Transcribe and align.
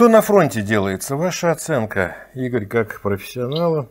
Что 0.00 0.08
на 0.08 0.22
фронте 0.22 0.62
делается? 0.62 1.14
Ваша 1.14 1.50
оценка, 1.50 2.16
Игорь, 2.32 2.64
как 2.64 3.02
профессионала, 3.02 3.90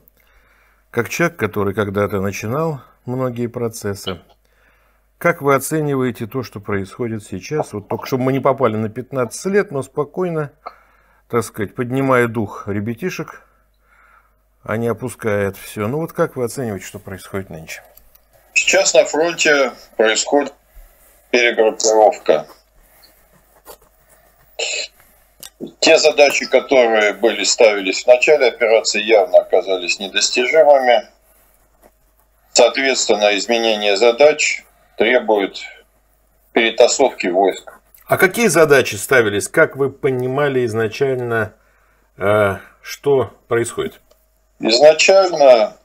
как 0.90 1.08
человек, 1.08 1.38
который 1.38 1.76
когда-то 1.76 2.20
начинал 2.20 2.82
многие 3.06 3.46
процессы. 3.46 4.20
Как 5.20 5.44
вы 5.44 5.54
оцениваете 5.54 6.26
то, 6.26 6.42
что 6.42 6.60
происходит 6.60 7.24
сейчас? 7.24 7.74
Вот 7.74 7.90
только 7.90 8.08
чтобы 8.08 8.24
мы 8.24 8.34
не 8.34 8.40
попали 8.40 8.76
на 8.76 8.90
15 8.90 9.46
лет, 9.54 9.70
но 9.70 9.84
спокойно, 9.84 10.52
так 11.30 11.44
сказать, 11.44 11.76
поднимая 11.76 12.28
дух 12.28 12.68
ребятишек, 12.68 13.44
а 14.64 14.78
не 14.78 14.88
опуская 14.88 15.50
это 15.50 15.60
все. 15.60 15.88
Ну 15.88 15.98
вот 15.98 16.12
как 16.12 16.36
вы 16.36 16.46
оцениваете, 16.46 16.88
что 16.88 16.98
происходит 16.98 17.52
нынче? 17.52 17.84
Сейчас 18.56 18.96
на 18.96 19.06
фронте 19.06 19.74
происходит 19.96 20.56
перегруппировка. 21.30 22.48
Те 25.80 25.98
задачи, 25.98 26.46
которые 26.46 27.14
были 27.14 27.44
ставились 27.44 28.04
в 28.04 28.08
начале 28.08 28.48
операции, 28.48 29.02
явно 29.02 29.40
оказались 29.40 30.00
недостижимыми. 30.00 31.08
Соответственно, 32.54 33.38
изменение 33.38 33.98
задач 33.98 34.64
требует 34.98 35.60
перетасовки 36.54 37.28
войск. 37.28 37.74
А 38.08 38.18
какие 38.18 38.48
задачи 38.48 38.96
ставились? 38.96 39.48
Как 39.48 39.76
вы 39.76 39.92
понимали 39.92 40.66
изначально, 40.66 41.54
э, 42.18 42.56
что 42.82 43.32
происходит? 43.48 44.00
Изначально 44.60 45.78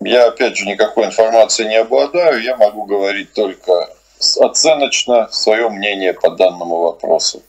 я, 0.00 0.28
опять 0.28 0.56
же, 0.56 0.66
никакой 0.66 1.06
информации 1.06 1.64
не 1.64 1.76
обладаю, 1.76 2.42
я 2.42 2.56
могу 2.56 2.84
говорить 2.84 3.32
только 3.32 3.88
оценочно 4.40 5.28
свое 5.30 5.68
мнение 5.68 6.12
по 6.12 6.30
данному 6.30 6.76
вопросу. 6.76 7.42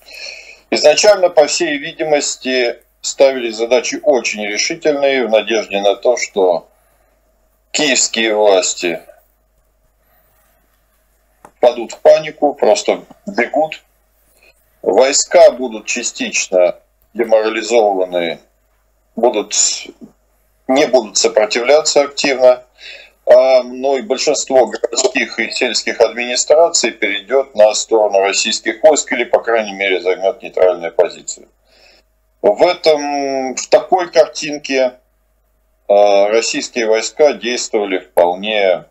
Изначально, 0.73 1.29
по 1.29 1.45
всей 1.45 1.77
видимости, 1.77 2.79
ставились 2.99 3.57
задачи 3.57 3.99
очень 4.01 4.43
решительные 4.43 5.27
в 5.27 5.29
надежде 5.29 5.79
на 5.81 5.95
то, 5.95 6.17
что 6.17 6.67
киевские 7.69 8.35
власти 8.35 8.99
падут 11.59 11.91
в 11.91 11.99
панику, 11.99 12.55
просто 12.55 13.03
бегут. 13.27 13.83
Войска 14.81 15.51
будут 15.51 15.85
частично 15.85 16.79
деморализованы, 17.13 18.39
будут, 19.15 19.53
не 20.67 20.87
будут 20.87 21.17
сопротивляться 21.17 22.01
активно, 22.01 22.63
ну, 23.25 23.97
и 23.97 24.01
большинство 24.01 24.67
городских 24.67 25.39
и 25.39 25.49
сельских 25.51 26.01
администраций 26.01 26.91
перейдет 26.91 27.55
на 27.55 27.73
сторону 27.73 28.19
российских 28.19 28.83
войск 28.83 29.11
или, 29.13 29.23
по 29.23 29.39
крайней 29.39 29.73
мере, 29.73 30.01
займет 30.01 30.41
нейтральную 30.41 30.91
позицию. 30.93 31.47
В 32.41 32.61
этом, 32.61 33.55
в 33.55 33.67
такой 33.69 34.11
картинке 34.11 34.93
а, 35.87 36.27
российские 36.27 36.87
войска 36.87 37.33
действовали 37.33 37.99
вполне 37.99 38.85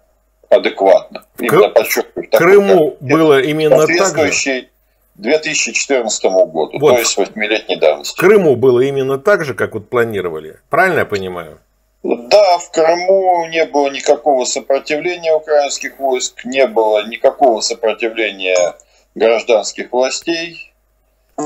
адекватно. 0.48 1.24
Именно 1.38 1.68
подчеркиваю, 1.68 2.28
Крыму 2.30 2.96
было 3.00 3.40
именно 3.40 3.86
так 3.86 4.32
же? 4.32 4.68
2014 5.16 6.24
году, 6.24 6.78
вот. 6.78 6.94
то 6.94 6.98
есть 6.98 7.16
восьмилетней 7.16 7.76
давности. 7.76 8.18
Крыму 8.18 8.56
было 8.56 8.80
именно 8.80 9.18
так 9.18 9.44
же, 9.44 9.54
как 9.54 9.74
вот 9.74 9.90
планировали. 9.90 10.60
Правильно 10.70 11.00
я 11.00 11.04
понимаю? 11.04 11.60
Да, 12.02 12.58
в 12.58 12.70
Крыму 12.70 13.46
не 13.46 13.64
было 13.64 13.88
никакого 13.88 14.44
сопротивления 14.44 15.34
украинских 15.34 15.98
войск, 16.00 16.44
не 16.44 16.66
было 16.66 17.06
никакого 17.06 17.60
сопротивления 17.60 18.74
гражданских 19.14 19.92
властей. 19.92 20.72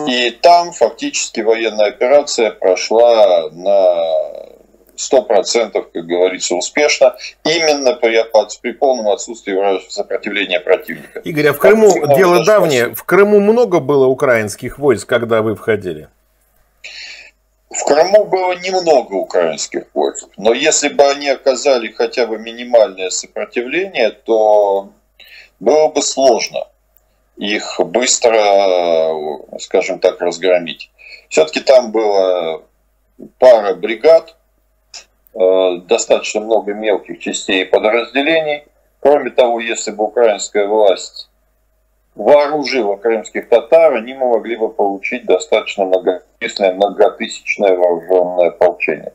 И 0.09 0.31
там 0.31 0.73
фактически 0.73 1.41
военная 1.41 1.87
операция 1.87 2.51
прошла 2.51 3.51
на 3.51 4.47
100%, 4.97 5.73
как 5.73 6.07
говорится, 6.07 6.55
успешно, 6.55 7.17
именно 7.45 7.95
при, 7.95 8.25
при 8.61 8.73
полном 8.73 9.09
отсутствии 9.09 9.91
сопротивления 9.91 10.61
противника. 10.61 11.21
Игорь, 11.21 11.49
а 11.49 11.53
в 11.53 11.59
Крыму, 11.59 11.93
дело 12.17 12.45
давнее, 12.45 12.95
в 12.95 13.05
Крыму 13.05 13.41
много 13.41 13.81
было 13.81 14.07
украинских 14.07 14.79
войск, 14.79 15.09
когда 15.09 15.43
вы 15.43 15.55
входили? 15.55 16.09
В 17.77 17.85
Крыму 17.85 18.25
было 18.25 18.55
немного 18.55 19.13
украинских 19.15 19.85
войск, 19.93 20.29
но 20.39 20.55
если 20.55 20.89
бы 20.89 21.05
они 21.05 21.29
оказали 21.29 21.89
хотя 21.93 22.27
бы 22.27 22.39
минимальное 22.39 23.11
сопротивление, 23.11 24.11
то 24.11 24.89
было 25.61 25.89
бы 25.89 26.01
сложно 26.01 26.69
их 27.37 27.79
быстро, 27.79 29.59
скажем 29.59 29.99
так, 29.99 30.23
разгромить. 30.23 30.91
Все-таки 31.29 31.61
там 31.61 31.93
было 31.93 32.63
пара 33.39 33.75
бригад, 33.75 34.37
э, 35.35 35.77
достаточно 35.87 36.41
много 36.41 36.73
мелких 36.73 37.19
частей 37.19 37.63
и 37.63 37.67
подразделений. 37.67 38.65
Кроме 39.01 39.31
того, 39.31 39.61
если 39.61 39.91
бы 39.91 40.05
украинская 40.05 40.67
власть 40.67 41.26
вооружила 42.17 42.97
крымских 42.97 43.49
татар, 43.49 43.95
они 43.95 44.15
могли 44.15 44.57
бы 44.57 44.71
получить 44.71 45.27
достаточно 45.27 45.85
многочисленное, 45.85 46.75
многотысячное 46.75 47.77
вооруженное 47.77 48.49
ополчение. 48.49 49.13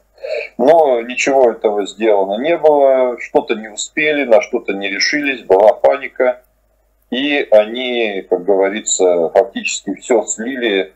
Но 0.57 1.01
ничего 1.01 1.51
этого 1.51 1.85
сделано 1.87 2.39
не 2.41 2.55
было, 2.57 3.19
что-то 3.19 3.55
не 3.55 3.69
успели, 3.69 4.23
на 4.23 4.41
что-то 4.41 4.73
не 4.73 4.87
решились, 4.87 5.43
была 5.43 5.73
паника, 5.73 6.43
и 7.09 7.45
они, 7.51 8.21
как 8.29 8.43
говорится, 8.43 9.29
фактически 9.29 9.95
все 9.95 10.23
слили 10.23 10.93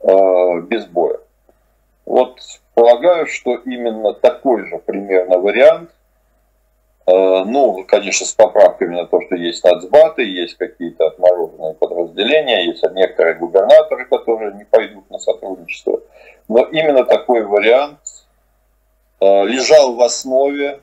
э, 0.00 0.60
без 0.62 0.86
боя. 0.86 1.18
Вот 2.04 2.40
полагаю, 2.74 3.26
что 3.26 3.54
именно 3.54 4.12
такой 4.14 4.66
же 4.66 4.78
примерно 4.78 5.38
вариант 5.38 5.90
ну, 7.06 7.84
конечно, 7.88 8.26
с 8.26 8.32
поправками 8.32 8.94
на 8.94 9.06
то, 9.06 9.20
что 9.22 9.34
есть 9.34 9.64
нацбаты, 9.64 10.22
есть 10.22 10.56
какие-то 10.56 11.08
отмороженные 11.08 11.74
подразделения, 11.74 12.66
есть 12.66 12.84
некоторые 12.92 13.34
губернаторы, 13.34 14.04
которые 14.04 14.54
не 14.54 14.64
пойдут 14.64 15.10
на 15.10 15.18
сотрудничество. 15.18 16.00
Но 16.48 16.64
именно 16.64 17.04
такой 17.04 17.44
вариант 17.44 17.98
э, 19.20 19.44
лежал 19.44 19.94
в 19.94 20.02
основе 20.02 20.80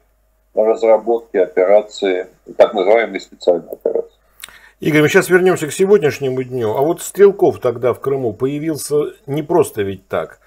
разработки 0.53 1.37
операции, 1.37 2.27
так 2.57 2.73
называемой 2.73 3.19
специальной 3.19 3.71
операции. 3.71 4.17
Игорь, 4.79 5.01
мы 5.01 5.09
сейчас 5.09 5.29
вернемся 5.29 5.67
к 5.67 5.73
сегодняшнему 5.73 6.43
дню. 6.43 6.75
А 6.75 6.81
вот 6.81 7.01
Стрелков 7.01 7.59
тогда 7.59 7.93
в 7.93 7.99
Крыму 7.99 8.33
появился 8.33 8.95
не 9.25 9.41
просто 9.41 9.81
ведь 9.81 10.07
так. 10.07 10.39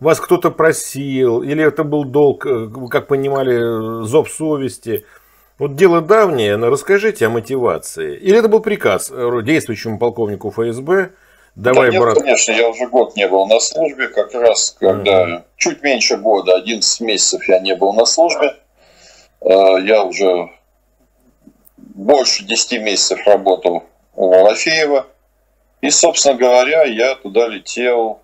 Вас 0.00 0.20
кто-то 0.20 0.50
просил, 0.50 1.42
или 1.42 1.64
это 1.64 1.82
был 1.84 2.04
долг, 2.04 2.46
э, 2.46 2.68
как 2.90 3.08
понимали, 3.08 4.04
зов 4.04 4.30
совести– 4.30 5.04
вот 5.58 5.74
дело 5.74 6.00
давнее, 6.00 6.56
но 6.56 6.70
расскажите 6.70 7.26
о 7.26 7.30
мотивации. 7.30 8.16
Или 8.16 8.38
это 8.38 8.48
был 8.48 8.60
приказ 8.60 9.10
э, 9.10 9.40
действующему 9.42 9.98
полковнику 9.98 10.50
ФСБ? 10.52 11.10
Давай, 11.56 11.88
да 11.88 11.92
нет, 11.92 12.00
брат. 12.00 12.18
конечно, 12.18 12.52
я 12.52 12.68
уже 12.68 12.86
год 12.86 13.16
не 13.16 13.26
был 13.26 13.44
на 13.48 13.58
службе, 13.58 14.06
как 14.06 14.32
раз 14.34 14.76
когда 14.78 15.24
mm-hmm. 15.24 15.42
чуть 15.56 15.82
меньше 15.82 16.16
года, 16.16 16.54
11 16.54 17.00
месяцев 17.00 17.48
я 17.48 17.58
не 17.58 17.74
был 17.74 17.92
на 17.92 18.06
службе. 18.06 18.54
Э, 19.40 19.80
я 19.82 20.04
уже 20.04 20.48
больше 21.76 22.44
10 22.44 22.80
месяцев 22.80 23.18
работал 23.26 23.82
у 24.14 24.30
Малафеева. 24.30 25.08
И, 25.80 25.90
собственно 25.90 26.36
говоря, 26.36 26.84
я 26.84 27.16
туда 27.16 27.48
летел 27.48 28.20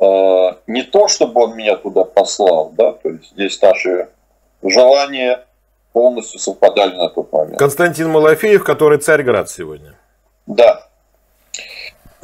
не 0.00 0.82
то, 0.82 1.08
чтобы 1.08 1.44
он 1.44 1.56
меня 1.56 1.76
туда 1.76 2.04
послал, 2.04 2.70
да, 2.70 2.92
то 2.92 3.08
есть 3.10 3.30
здесь 3.30 3.60
наши 3.62 4.08
желания 4.62 5.44
полностью 5.92 6.40
совпадали 6.40 6.94
на 6.96 7.08
тот 7.08 7.32
момент. 7.32 7.58
Константин 7.58 8.10
Малафеев, 8.10 8.64
который 8.64 8.98
Царьград 8.98 9.48
сегодня. 9.48 9.94
Да. 10.46 10.88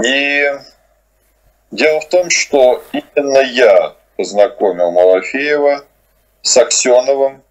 И 0.03 0.44
дело 1.70 2.00
в 2.00 2.09
том, 2.09 2.30
что 2.30 2.83
именно 2.92 3.39
я 3.39 3.95
познакомил 4.16 4.91
Малафеева 4.91 5.84
с 6.42 6.56
Аксеновым 6.56 7.42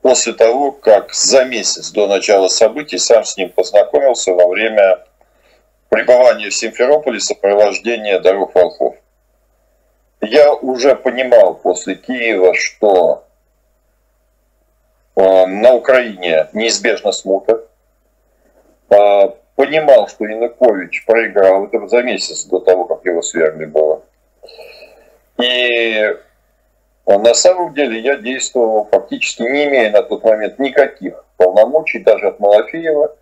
после 0.00 0.32
того, 0.32 0.72
как 0.72 1.12
за 1.12 1.44
месяц 1.44 1.90
до 1.90 2.06
начала 2.06 2.48
событий 2.48 2.98
сам 2.98 3.24
с 3.24 3.36
ним 3.36 3.50
познакомился 3.50 4.32
во 4.32 4.48
время 4.48 5.04
пребывания 5.90 6.48
в 6.48 6.54
Симферополе 6.54 7.20
сопровождения 7.20 8.18
дорог 8.20 8.54
волхов. 8.54 8.96
Я 10.20 10.52
уже 10.54 10.94
понимал 10.96 11.54
после 11.54 11.94
Киева, 11.94 12.54
что 12.54 13.24
Э, 15.20 15.46
на 15.46 15.74
Украине 15.74 16.48
неизбежно 16.54 17.12
смута. 17.12 17.64
Э, 18.88 19.30
понимал, 19.54 20.08
что 20.08 20.24
Янукович 20.24 21.04
проиграл, 21.04 21.66
это 21.66 21.86
за 21.88 22.02
месяц 22.02 22.44
до 22.44 22.58
того, 22.60 22.86
как 22.86 23.04
его 23.04 23.20
свергли 23.20 23.66
было. 23.66 24.02
И 25.38 26.16
на 27.06 27.34
самом 27.34 27.74
деле 27.74 28.00
я 28.00 28.16
действовал 28.16 28.88
фактически 28.90 29.42
не 29.42 29.66
имея 29.66 29.90
на 29.90 30.02
тот 30.02 30.24
момент 30.24 30.58
никаких 30.58 31.24
полномочий, 31.36 31.98
даже 31.98 32.28
от 32.28 32.40
Малафеева. 32.40 33.16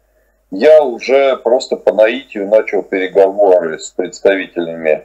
Я 0.51 0.83
уже 0.83 1.37
просто 1.37 1.77
по 1.77 1.93
наитию 1.93 2.49
начал 2.49 2.83
переговоры 2.83 3.79
с 3.79 3.91
представителями 3.91 5.05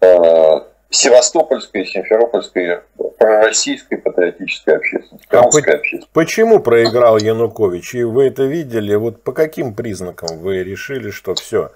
э, 0.00 0.60
севастопольской, 0.96 1.86
симферопольской, 1.86 2.80
пророссийской 3.18 3.98
патриотической 3.98 4.76
общественности, 4.76 5.26
а 5.30 5.42
по- 5.42 5.48
общественности. 5.48 6.08
Почему 6.12 6.60
проиграл 6.60 7.18
Янукович? 7.18 7.94
И 7.94 8.02
вы 8.02 8.28
это 8.28 8.44
видели? 8.44 8.94
Вот 8.94 9.22
по 9.22 9.32
каким 9.32 9.74
признакам 9.74 10.38
вы 10.38 10.62
решили, 10.64 11.10
что 11.10 11.34
все, 11.34 11.72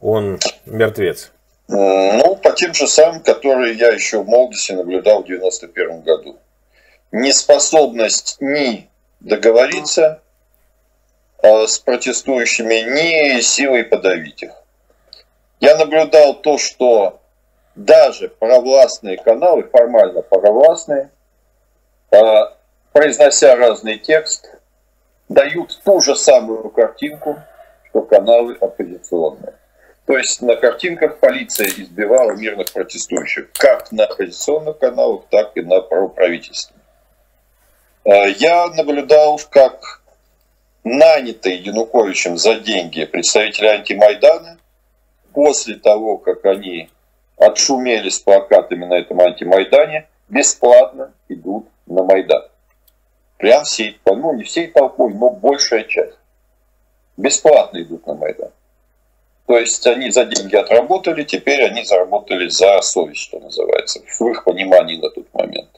он 0.00 0.38
мертвец? 0.66 1.32
Ну, 1.68 2.36
по 2.36 2.52
тем 2.52 2.74
же 2.74 2.88
самым, 2.88 3.22
которые 3.22 3.74
я 3.74 3.90
еще 3.90 4.22
в 4.22 4.26
молодости 4.26 4.72
наблюдал 4.72 5.22
в 5.22 5.26
91 5.26 6.00
году. 6.00 6.38
Неспособность 7.12 8.38
ни 8.40 8.88
договориться 9.20 10.20
э, 11.42 11.66
с 11.66 11.78
протестующими, 11.78 12.74
ни 12.74 13.40
силой 13.40 13.84
подавить 13.84 14.42
их. 14.42 14.52
Я 15.60 15.76
наблюдал 15.76 16.34
то, 16.40 16.56
что 16.56 17.20
даже 17.78 18.28
провластные 18.28 19.18
каналы, 19.18 19.62
формально 19.62 20.22
провластные, 20.22 21.10
э, 22.10 22.16
произнося 22.92 23.54
разный 23.54 23.98
текст, 23.98 24.50
дают 25.28 25.80
ту 25.84 26.00
же 26.00 26.16
самую 26.16 26.70
картинку, 26.70 27.38
что 27.88 28.02
каналы 28.02 28.56
оппозиционные. 28.60 29.54
То 30.06 30.18
есть 30.18 30.42
на 30.42 30.56
картинках 30.56 31.18
полиция 31.18 31.68
избивала 31.68 32.32
мирных 32.32 32.72
протестующих, 32.72 33.52
как 33.52 33.92
на 33.92 34.04
оппозиционных 34.04 34.78
каналах, 34.78 35.26
так 35.30 35.56
и 35.56 35.60
на 35.60 35.80
правительственных. 35.80 36.82
Э, 38.04 38.28
я 38.30 38.66
наблюдал, 38.70 39.40
как 39.50 40.02
нанятые 40.82 41.58
Януковичем 41.58 42.38
за 42.38 42.56
деньги 42.56 43.04
представители 43.04 43.66
антимайдана, 43.66 44.58
после 45.32 45.76
того, 45.76 46.18
как 46.18 46.44
они 46.44 46.90
отшумели 47.38 48.08
с 48.08 48.18
плакатами 48.18 48.84
на 48.84 48.94
этом 48.94 49.20
антимайдане, 49.20 50.08
бесплатно 50.28 51.12
идут 51.28 51.68
на 51.86 52.02
Майдан. 52.02 52.42
Прям 53.38 53.64
всей, 53.64 53.98
ну 54.04 54.34
не 54.34 54.42
всей 54.42 54.66
толпой, 54.66 55.14
но 55.14 55.30
большая 55.30 55.84
часть. 55.84 56.18
Бесплатно 57.16 57.82
идут 57.82 58.06
на 58.06 58.14
Майдан. 58.14 58.50
То 59.46 59.58
есть 59.58 59.86
они 59.86 60.10
за 60.10 60.24
деньги 60.24 60.56
отработали, 60.56 61.22
теперь 61.22 61.64
они 61.64 61.84
заработали 61.84 62.48
за 62.48 62.80
совесть, 62.82 63.22
что 63.22 63.40
называется, 63.40 64.00
в 64.00 64.28
их 64.28 64.44
понимании 64.44 64.96
на 64.96 65.08
тот 65.08 65.32
момент. 65.32 65.70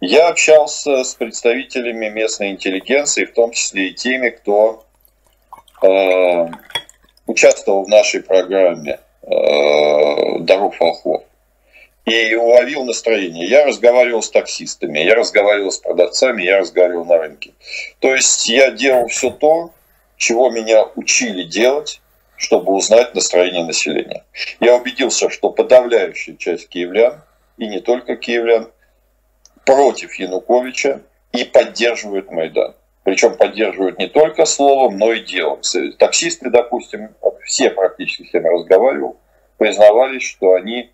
Я 0.00 0.28
общался 0.28 1.04
с 1.04 1.14
представителями 1.14 2.08
местной 2.08 2.50
интеллигенции, 2.50 3.26
в 3.26 3.34
том 3.34 3.52
числе 3.52 3.88
и 3.88 3.94
теми, 3.94 4.30
кто 4.30 4.84
э, 5.82 6.46
участвовал 7.26 7.84
в 7.84 7.88
нашей 7.88 8.22
программе 8.22 8.98
э, 9.30 10.38
«Даров 10.40 10.78
волхов» 10.80 11.22
и 12.04 12.34
уловил 12.34 12.84
настроение. 12.84 13.46
Я 13.46 13.64
разговаривал 13.64 14.22
с 14.22 14.30
таксистами, 14.30 14.98
я 14.98 15.14
разговаривал 15.14 15.70
с 15.70 15.78
продавцами, 15.78 16.42
я 16.42 16.58
разговаривал 16.58 17.04
на 17.04 17.18
рынке. 17.18 17.52
То 18.00 18.14
есть 18.14 18.48
я 18.48 18.70
делал 18.70 19.06
все 19.08 19.30
то, 19.30 19.70
чего 20.16 20.50
меня 20.50 20.84
учили 20.96 21.44
делать, 21.44 22.00
чтобы 22.36 22.72
узнать 22.72 23.14
настроение 23.14 23.64
населения. 23.64 24.24
Я 24.60 24.76
убедился, 24.76 25.30
что 25.30 25.50
подавляющая 25.50 26.36
часть 26.36 26.68
киевлян, 26.68 27.22
и 27.58 27.66
не 27.66 27.80
только 27.80 28.16
киевлян, 28.16 28.70
против 29.64 30.14
Януковича 30.14 31.02
и 31.32 31.44
поддерживают 31.44 32.30
Майдан. 32.30 32.74
Причем 33.10 33.34
поддерживают 33.34 33.98
не 33.98 34.06
только 34.06 34.44
словом, 34.44 34.96
но 34.96 35.12
и 35.12 35.18
делом. 35.18 35.58
Таксисты, 35.98 36.48
допустим, 36.48 37.08
все 37.44 37.68
практически 37.70 38.22
с 38.22 38.32
я 38.32 38.40
разговаривал, 38.40 39.16
признавались, 39.58 40.22
что 40.22 40.54
они 40.54 40.92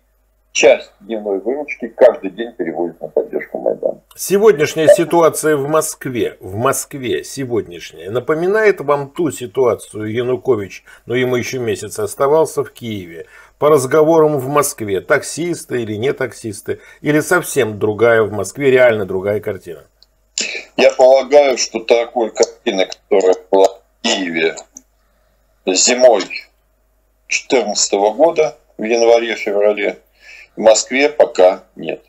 часть 0.51 0.91
дневной 0.99 1.39
выручки 1.39 1.89
каждый 1.89 2.31
день 2.31 2.53
переводят 2.53 2.99
на 3.01 3.07
поддержку 3.09 3.59
Майдана. 3.59 4.01
Сегодняшняя 4.15 4.87
ситуация 4.87 5.57
в 5.57 5.69
Москве, 5.69 6.37
в 6.39 6.55
Москве 6.55 7.23
сегодняшняя, 7.23 8.09
напоминает 8.09 8.81
вам 8.81 9.11
ту 9.11 9.29
ситуацию 9.29 10.11
Янукович, 10.11 10.85
но 11.05 11.13
ему 11.13 11.35
еще 11.35 11.59
месяц 11.59 11.99
оставался 11.99 12.63
в 12.63 12.71
Киеве, 12.71 13.27
по 13.59 13.69
разговорам 13.69 14.39
в 14.39 14.47
Москве, 14.47 15.01
таксисты 15.01 15.83
или 15.83 15.93
не 15.93 16.13
таксисты, 16.13 16.79
или 17.01 17.19
совсем 17.19 17.77
другая 17.77 18.23
в 18.23 18.31
Москве, 18.31 18.71
реально 18.71 19.05
другая 19.05 19.39
картина? 19.39 19.83
Я 20.75 20.91
полагаю, 20.91 21.57
что 21.57 21.79
такой 21.79 22.31
картины, 22.31 22.85
которая 22.85 23.35
была 23.49 23.67
в 23.67 24.01
Киеве 24.01 24.55
зимой 25.65 26.21
2014 27.27 27.93
года, 28.15 28.57
в 28.77 28.83
январе-феврале, 28.83 29.99
в 30.55 30.61
Москве 30.61 31.09
пока 31.09 31.63
нет. 31.75 32.03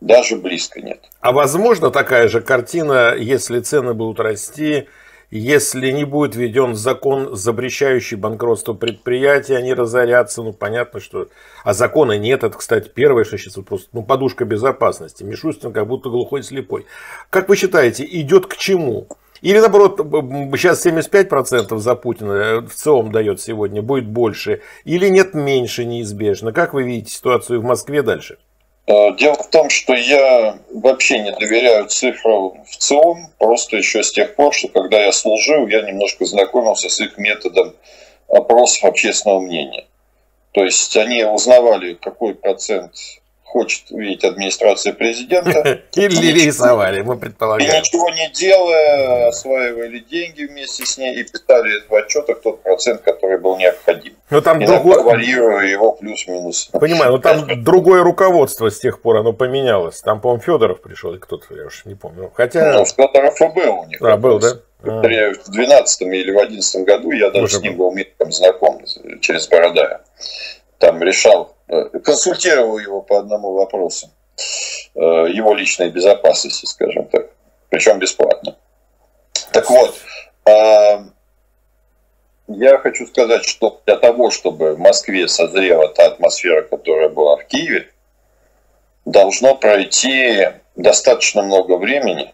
Даже 0.00 0.36
близко 0.36 0.80
нет. 0.80 1.00
А 1.20 1.32
возможно 1.32 1.90
такая 1.90 2.28
же 2.28 2.40
картина, 2.40 3.14
если 3.16 3.60
цены 3.60 3.94
будут 3.94 4.20
расти, 4.20 4.88
если 5.30 5.90
не 5.90 6.04
будет 6.04 6.36
введен 6.36 6.74
закон, 6.74 7.34
запрещающий 7.36 8.16
банкротство 8.16 8.74
предприятий, 8.74 9.54
они 9.54 9.74
разорятся, 9.74 10.42
ну 10.42 10.52
понятно, 10.52 11.00
что... 11.00 11.28
А 11.64 11.74
закона 11.74 12.16
нет, 12.16 12.44
это, 12.44 12.56
кстати, 12.56 12.88
первое, 12.88 13.24
что 13.24 13.36
сейчас 13.38 13.54
просто, 13.54 13.88
ну, 13.92 14.02
подушка 14.02 14.44
безопасности. 14.44 15.24
Мишустин 15.24 15.72
как 15.72 15.86
будто 15.88 16.10
глухой 16.10 16.42
слепой. 16.42 16.86
Как 17.30 17.48
вы 17.48 17.56
считаете, 17.56 18.04
идет 18.04 18.46
к 18.46 18.56
чему? 18.56 19.08
Или 19.42 19.58
наоборот, 19.58 19.98
сейчас 20.56 20.86
75% 20.86 21.76
за 21.78 21.94
Путина 21.94 22.32
э, 22.32 22.60
в 22.60 22.72
целом 22.72 23.12
дает 23.12 23.40
сегодня, 23.40 23.82
будет 23.82 24.06
больше. 24.06 24.62
Или 24.84 25.08
нет 25.08 25.34
меньше 25.34 25.84
неизбежно. 25.84 26.52
Как 26.52 26.72
вы 26.72 26.84
видите 26.84 27.12
ситуацию 27.12 27.60
в 27.60 27.64
Москве 27.64 28.02
дальше? 28.02 28.38
Э, 28.86 29.12
дело 29.16 29.34
в 29.34 29.50
том, 29.50 29.68
что 29.68 29.94
я 29.94 30.58
вообще 30.72 31.18
не 31.18 31.32
доверяю 31.32 31.86
цифрам 31.86 32.64
в 32.64 32.76
ЦИОМ, 32.76 33.32
просто 33.38 33.76
еще 33.76 34.02
с 34.02 34.12
тех 34.12 34.36
пор, 34.36 34.54
что 34.54 34.68
когда 34.68 35.02
я 35.04 35.12
служил, 35.12 35.66
я 35.66 35.82
немножко 35.82 36.24
знакомился 36.24 36.88
с 36.88 37.00
их 37.00 37.18
методом 37.18 37.74
опросов 38.28 38.84
общественного 38.84 39.40
мнения. 39.40 39.86
То 40.52 40.64
есть 40.64 40.96
они 40.96 41.24
узнавали, 41.24 41.94
какой 41.94 42.34
процент 42.34 42.92
хочет 43.56 43.90
видеть 43.90 44.22
администрация 44.22 44.92
президента. 44.92 45.80
Или 45.96 46.44
рисовали, 46.44 47.00
мы 47.00 47.16
предполагаем. 47.16 47.72
И 47.72 47.78
ничего 47.78 48.10
не 48.10 48.30
делая, 48.32 49.28
осваивали 49.28 50.00
деньги 50.00 50.44
вместе 50.44 50.84
с 50.84 50.98
ней 50.98 51.20
и 51.20 51.24
писали 51.24 51.72
в 51.88 51.94
отчетах 51.94 52.42
тот 52.42 52.62
процент, 52.62 53.00
который 53.00 53.38
был 53.38 53.56
необходим. 53.56 54.12
Но 54.28 54.42
там 54.42 54.62
другой... 54.62 55.02
варьируя 55.02 55.64
его 55.64 55.92
плюс-минус. 55.92 56.68
Понимаю, 56.72 57.12
но 57.12 57.18
там 57.18 57.46
другое 57.64 58.02
руководство 58.02 58.70
с 58.70 58.78
тех 58.78 59.00
пор, 59.00 59.16
оно 59.16 59.32
поменялось. 59.32 60.02
Там, 60.02 60.20
по-моему, 60.20 60.42
Федоров 60.42 60.82
пришел, 60.82 61.12
или 61.12 61.18
кто-то, 61.18 61.46
я 61.54 61.64
уж 61.64 61.86
не 61.86 61.94
помню. 61.94 62.30
Хотя... 62.34 62.74
Ну, 62.74 62.84
Федоров 62.84 63.40
и 63.40 63.48
был 63.48 63.74
у 63.80 63.86
них. 63.86 64.02
А, 64.02 64.18
был, 64.18 64.38
да? 64.38 64.48
Повторяю, 64.82 65.32
в 65.32 65.48
2012 65.50 66.02
или 66.02 66.30
в 66.30 66.34
2011 66.34 66.84
году 66.84 67.10
я 67.12 67.30
даже 67.30 67.40
Боже 67.40 67.56
с 67.56 67.60
ним 67.62 67.76
был 67.78 67.94
знаком 68.28 68.82
через 69.22 69.48
Бородая. 69.48 70.02
Там 70.78 71.02
решал 71.02 71.55
консультировал 71.68 72.78
его 72.78 73.02
по 73.02 73.18
одному 73.18 73.52
вопросу. 73.52 74.10
Э, 74.94 75.26
его 75.28 75.54
личной 75.54 75.90
безопасности, 75.90 76.66
скажем 76.66 77.06
так. 77.08 77.30
Причем 77.68 77.98
бесплатно. 77.98 78.56
Так 79.52 79.68
вот, 79.68 79.94
э, 80.46 80.98
я 82.48 82.78
хочу 82.78 83.06
сказать, 83.06 83.44
что 83.44 83.80
для 83.84 83.96
того, 83.96 84.30
чтобы 84.30 84.74
в 84.74 84.78
Москве 84.78 85.28
созрела 85.28 85.88
та 85.88 86.06
атмосфера, 86.06 86.62
которая 86.62 87.08
была 87.08 87.36
в 87.36 87.44
Киеве, 87.46 87.90
должно 89.04 89.54
пройти 89.54 90.48
достаточно 90.76 91.42
много 91.42 91.76
времени, 91.76 92.32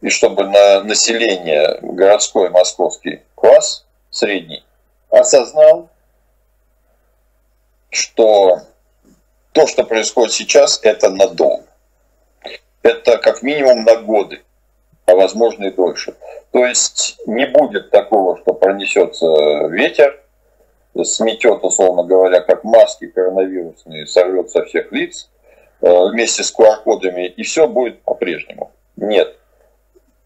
и 0.00 0.08
чтобы 0.08 0.44
на 0.44 0.82
население 0.84 1.78
городской 1.82 2.50
московский 2.50 3.22
класс 3.34 3.84
средний 4.10 4.64
осознал, 5.10 5.88
что 7.90 8.60
то, 9.52 9.66
что 9.66 9.84
происходит 9.84 10.32
сейчас, 10.32 10.80
это 10.82 11.10
надолго. 11.10 11.64
Это 12.82 13.18
как 13.18 13.42
минимум 13.42 13.84
на 13.84 13.96
годы, 13.96 14.42
а 15.06 15.14
возможно 15.14 15.64
и 15.64 15.70
дольше. 15.70 16.14
То 16.50 16.64
есть 16.64 17.20
не 17.26 17.46
будет 17.46 17.90
такого, 17.90 18.38
что 18.38 18.54
пронесется 18.54 19.26
ветер, 19.68 20.20
сметет, 21.04 21.62
условно 21.62 22.04
говоря, 22.04 22.40
как 22.40 22.64
маски 22.64 23.06
коронавирусные, 23.06 24.06
сорвет 24.06 24.50
со 24.50 24.64
всех 24.64 24.90
лиц 24.92 25.28
э, 25.80 25.88
вместе 26.10 26.42
с 26.42 26.54
QR-кодами, 26.56 27.26
и 27.26 27.42
все 27.42 27.68
будет 27.68 28.02
по-прежнему. 28.02 28.72
Нет. 28.96 29.36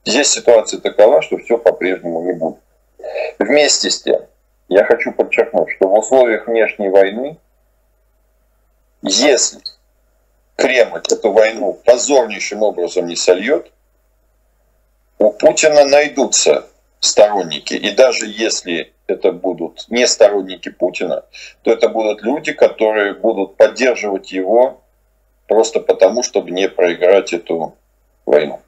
Здесь 0.04 0.30
ситуация 0.30 0.80
такова, 0.80 1.22
что 1.22 1.38
все 1.38 1.58
по-прежнему 1.58 2.22
не 2.22 2.32
будет. 2.32 2.58
Вместе 3.38 3.90
с 3.90 4.02
тем, 4.02 4.22
я 4.68 4.84
хочу 4.84 5.12
подчеркнуть, 5.12 5.70
что 5.76 5.88
в 5.88 5.94
условиях 5.98 6.46
внешней 6.46 6.88
войны 6.88 7.38
если 9.04 9.60
Кремль 10.56 11.02
эту 11.10 11.32
войну 11.32 11.78
позорнейшим 11.84 12.62
образом 12.62 13.06
не 13.06 13.16
сольет, 13.16 13.70
у 15.18 15.30
Путина 15.30 15.84
найдутся 15.84 16.66
сторонники. 17.00 17.74
И 17.74 17.90
даже 17.90 18.26
если 18.26 18.92
это 19.06 19.32
будут 19.32 19.84
не 19.90 20.06
сторонники 20.06 20.70
Путина, 20.70 21.24
то 21.62 21.72
это 21.72 21.88
будут 21.88 22.22
люди, 22.22 22.52
которые 22.52 23.14
будут 23.14 23.56
поддерживать 23.56 24.32
его 24.32 24.80
просто 25.48 25.80
потому, 25.80 26.22
чтобы 26.22 26.50
не 26.50 26.68
проиграть 26.68 27.32
эту 27.32 27.74
войну. 28.24 28.60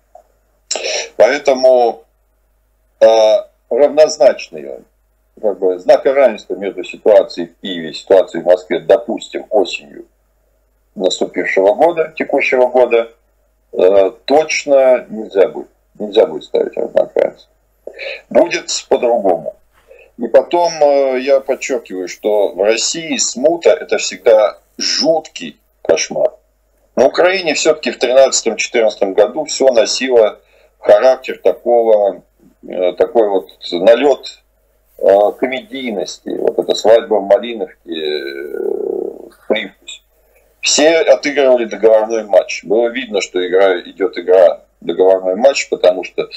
Поэтому 1.17 2.05
э, 3.01 3.37
равнозначные 3.71 4.83
как 5.41 5.59
бы, 5.59 5.79
знака 5.79 6.13
равенства 6.13 6.55
между 6.55 6.85
ситуацией 6.85 7.49
в 7.49 7.61
Киеве 7.61 7.91
и 7.91 7.95
ситуацией 7.95 8.43
в 8.43 8.47
Москве, 8.47 8.81
допустим, 8.81 9.47
осенью 9.51 10.07
наступившего 10.97 11.75
года, 11.75 12.13
текущего 12.17 12.67
года, 12.67 13.13
э, 13.73 14.11
точно 14.25 15.07
нельзя 15.09 15.49
будет. 15.49 15.69
Нельзя 15.99 16.27
будет 16.27 16.45
ставить 16.45 16.77
равенства. 16.77 17.51
Будет 18.29 18.71
по-другому. 18.89 19.55
И 20.19 20.27
потом 20.29 20.73
э, 20.83 21.21
я 21.21 21.41
подчеркиваю, 21.41 22.09
что 22.09 22.53
в 22.53 22.63
России 22.63 23.17
смута– 23.19 23.71
это 23.81 23.99
всегда 23.99 24.59
жуткий 24.79 25.61
кошмар. 25.83 26.33
На 26.97 27.07
Украине 27.07 27.55
все-таки 27.55 27.91
в 27.91 27.99
2013-2014 28.03 29.13
году 29.13 29.45
все 29.45 29.69
носило 29.69 30.41
характер 30.79 31.39
такого, 31.43 32.23
э, 32.67 32.93
такой 32.95 33.29
вот 33.29 33.49
налет 33.73 34.43
комедийности. 35.39 36.31
Вот 36.39 36.59
эта 36.59 36.75
свадьба 36.75 37.17
в 37.17 37.27
Малиновке 37.27 37.77
привкусе. 39.47 39.76
Все 40.67 40.99
отыгрывали 40.99 41.65
договорной 41.65 42.25
матч. 42.25 42.65
Было 42.65 42.89
видно, 42.89 43.21
что 43.21 43.47
игра, 43.47 43.81
идет 43.81 44.19
игра 44.19 44.63
договорной 44.81 45.37
матч, 45.37 45.69
потому 45.69 46.05
что 46.05 46.29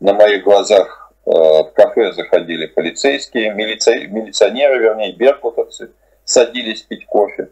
на 0.00 0.14
моих 0.14 0.42
глазах 0.42 1.04
Э, 1.26 1.30
в 1.30 1.72
кафе 1.72 2.12
заходили 2.12 2.66
полицейские, 2.66 3.54
милиция, 3.54 4.06
милиционеры, 4.08 4.78
вернее, 4.78 5.12
беркутовцы, 5.12 5.90
садились 6.24 6.82
пить 6.82 7.06
кофе. 7.06 7.48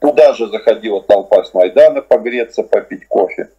Туда 0.00 0.34
же 0.34 0.48
заходила 0.48 1.02
толпа 1.02 1.44
с 1.44 1.54
Майдана 1.54 2.02
погреться, 2.02 2.62
попить 2.62 3.08
кофе. 3.08 3.50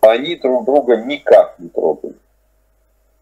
Они 0.00 0.34
друг 0.34 0.64
друга 0.64 0.96
никак 0.96 1.58
не 1.58 1.68
трогали. 1.68 2.14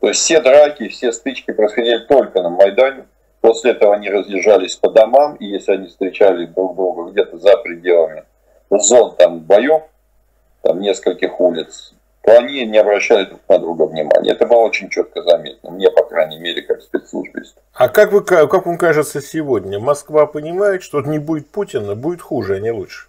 То 0.00 0.08
есть 0.08 0.20
все 0.20 0.40
драки, 0.40 0.88
все 0.88 1.12
стычки 1.12 1.52
происходили 1.52 1.98
только 2.06 2.40
на 2.42 2.48
Майдане. 2.48 3.04
После 3.44 3.72
этого 3.72 3.94
они 3.94 4.08
разъезжались 4.08 4.74
по 4.76 4.88
домам, 4.88 5.34
и 5.34 5.44
если 5.44 5.72
они 5.72 5.88
встречали 5.88 6.46
друг 6.46 6.76
друга 6.76 7.10
где-то 7.10 7.36
за 7.36 7.58
пределами 7.58 8.24
зон 8.70 9.14
там 9.16 9.40
боев, 9.40 9.82
там 10.62 10.80
нескольких 10.80 11.38
улиц, 11.38 11.92
то 12.22 12.38
они 12.38 12.64
не 12.64 12.78
обращали 12.78 13.26
друг 13.26 13.40
на 13.46 13.58
друга 13.58 13.82
внимания. 13.82 14.32
Это 14.32 14.46
было 14.46 14.60
очень 14.60 14.88
четко 14.88 15.22
заметно, 15.22 15.72
мне, 15.72 15.90
по 15.90 16.04
крайней 16.04 16.38
мере, 16.38 16.62
как 16.62 16.80
спецслужбисту. 16.80 17.60
А 17.74 17.90
как, 17.90 18.12
вы, 18.12 18.24
как 18.24 18.64
вам 18.64 18.78
кажется 18.78 19.20
сегодня, 19.20 19.78
Москва 19.78 20.24
понимает, 20.24 20.82
что 20.82 21.02
не 21.02 21.18
будет 21.18 21.50
Путина, 21.50 21.94
будет 21.94 22.22
хуже, 22.22 22.56
а 22.56 22.60
не 22.60 22.70
лучше? 22.70 23.08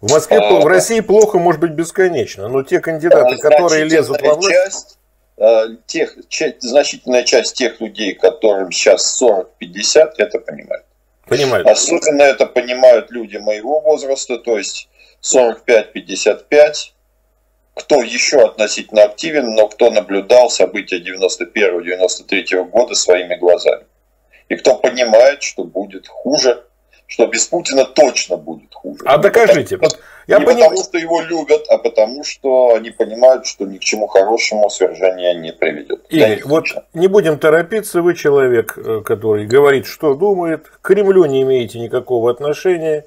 В 0.00 0.10
Москве, 0.10 0.38
а, 0.38 0.60
в 0.62 0.66
России 0.66 0.98
плохо, 0.98 1.38
может 1.38 1.60
быть, 1.60 1.74
бесконечно, 1.74 2.48
но 2.48 2.64
те 2.64 2.80
кандидаты, 2.80 3.36
которые 3.36 3.84
лезут 3.84 4.20
во 4.20 4.34
власть... 4.34 4.50
Часть, 4.50 4.98
тех, 5.86 6.16
часть, 6.28 6.62
значительная 6.62 7.24
часть 7.24 7.56
тех 7.56 7.80
людей, 7.80 8.14
которым 8.14 8.70
сейчас 8.70 9.20
40-50, 9.20 10.12
это 10.18 10.38
понимают. 10.38 10.84
Понимают. 11.26 11.66
Особенно 11.66 12.22
это 12.22 12.46
понимают 12.46 13.10
люди 13.10 13.38
моего 13.38 13.80
возраста, 13.80 14.38
то 14.38 14.58
есть 14.58 14.88
45-55, 15.22 16.92
кто 17.74 18.02
еще 18.02 18.44
относительно 18.44 19.04
активен, 19.04 19.54
но 19.54 19.68
кто 19.68 19.90
наблюдал 19.90 20.50
события 20.50 21.00
91-93 21.00 22.64
года 22.66 22.94
своими 22.94 23.34
глазами. 23.36 23.84
И 24.48 24.56
кто 24.56 24.76
понимает, 24.76 25.42
что 25.42 25.64
будет 25.64 26.06
хуже, 26.06 26.62
что 27.06 27.26
без 27.26 27.46
Путина 27.46 27.84
точно 27.84 28.36
будет 28.36 28.72
хуже. 28.74 29.00
А 29.04 29.18
докажите. 29.18 29.78
Потому, 29.78 30.02
я 30.26 30.38
не 30.38 30.46
поним... 30.46 30.64
потому, 30.64 30.84
что 30.84 30.98
его 30.98 31.20
любят, 31.20 31.66
а 31.68 31.78
потому, 31.78 32.24
что 32.24 32.74
они 32.74 32.90
понимают, 32.90 33.46
что 33.46 33.66
ни 33.66 33.78
к 33.78 33.80
чему 33.80 34.06
хорошему 34.06 34.70
свержение 34.70 35.34
не 35.34 35.52
приведет. 35.52 36.04
Игорь, 36.08 36.42
вот 36.44 36.64
не 36.94 37.08
будем 37.08 37.38
торопиться, 37.38 38.02
вы 38.02 38.14
человек, 38.14 38.76
э, 38.76 39.02
который 39.04 39.46
говорит, 39.46 39.86
что 39.86 40.14
думает, 40.14 40.68
к 40.68 40.86
Кремлю 40.86 41.24
не 41.26 41.42
имеете 41.42 41.78
никакого 41.78 42.30
отношения, 42.30 43.04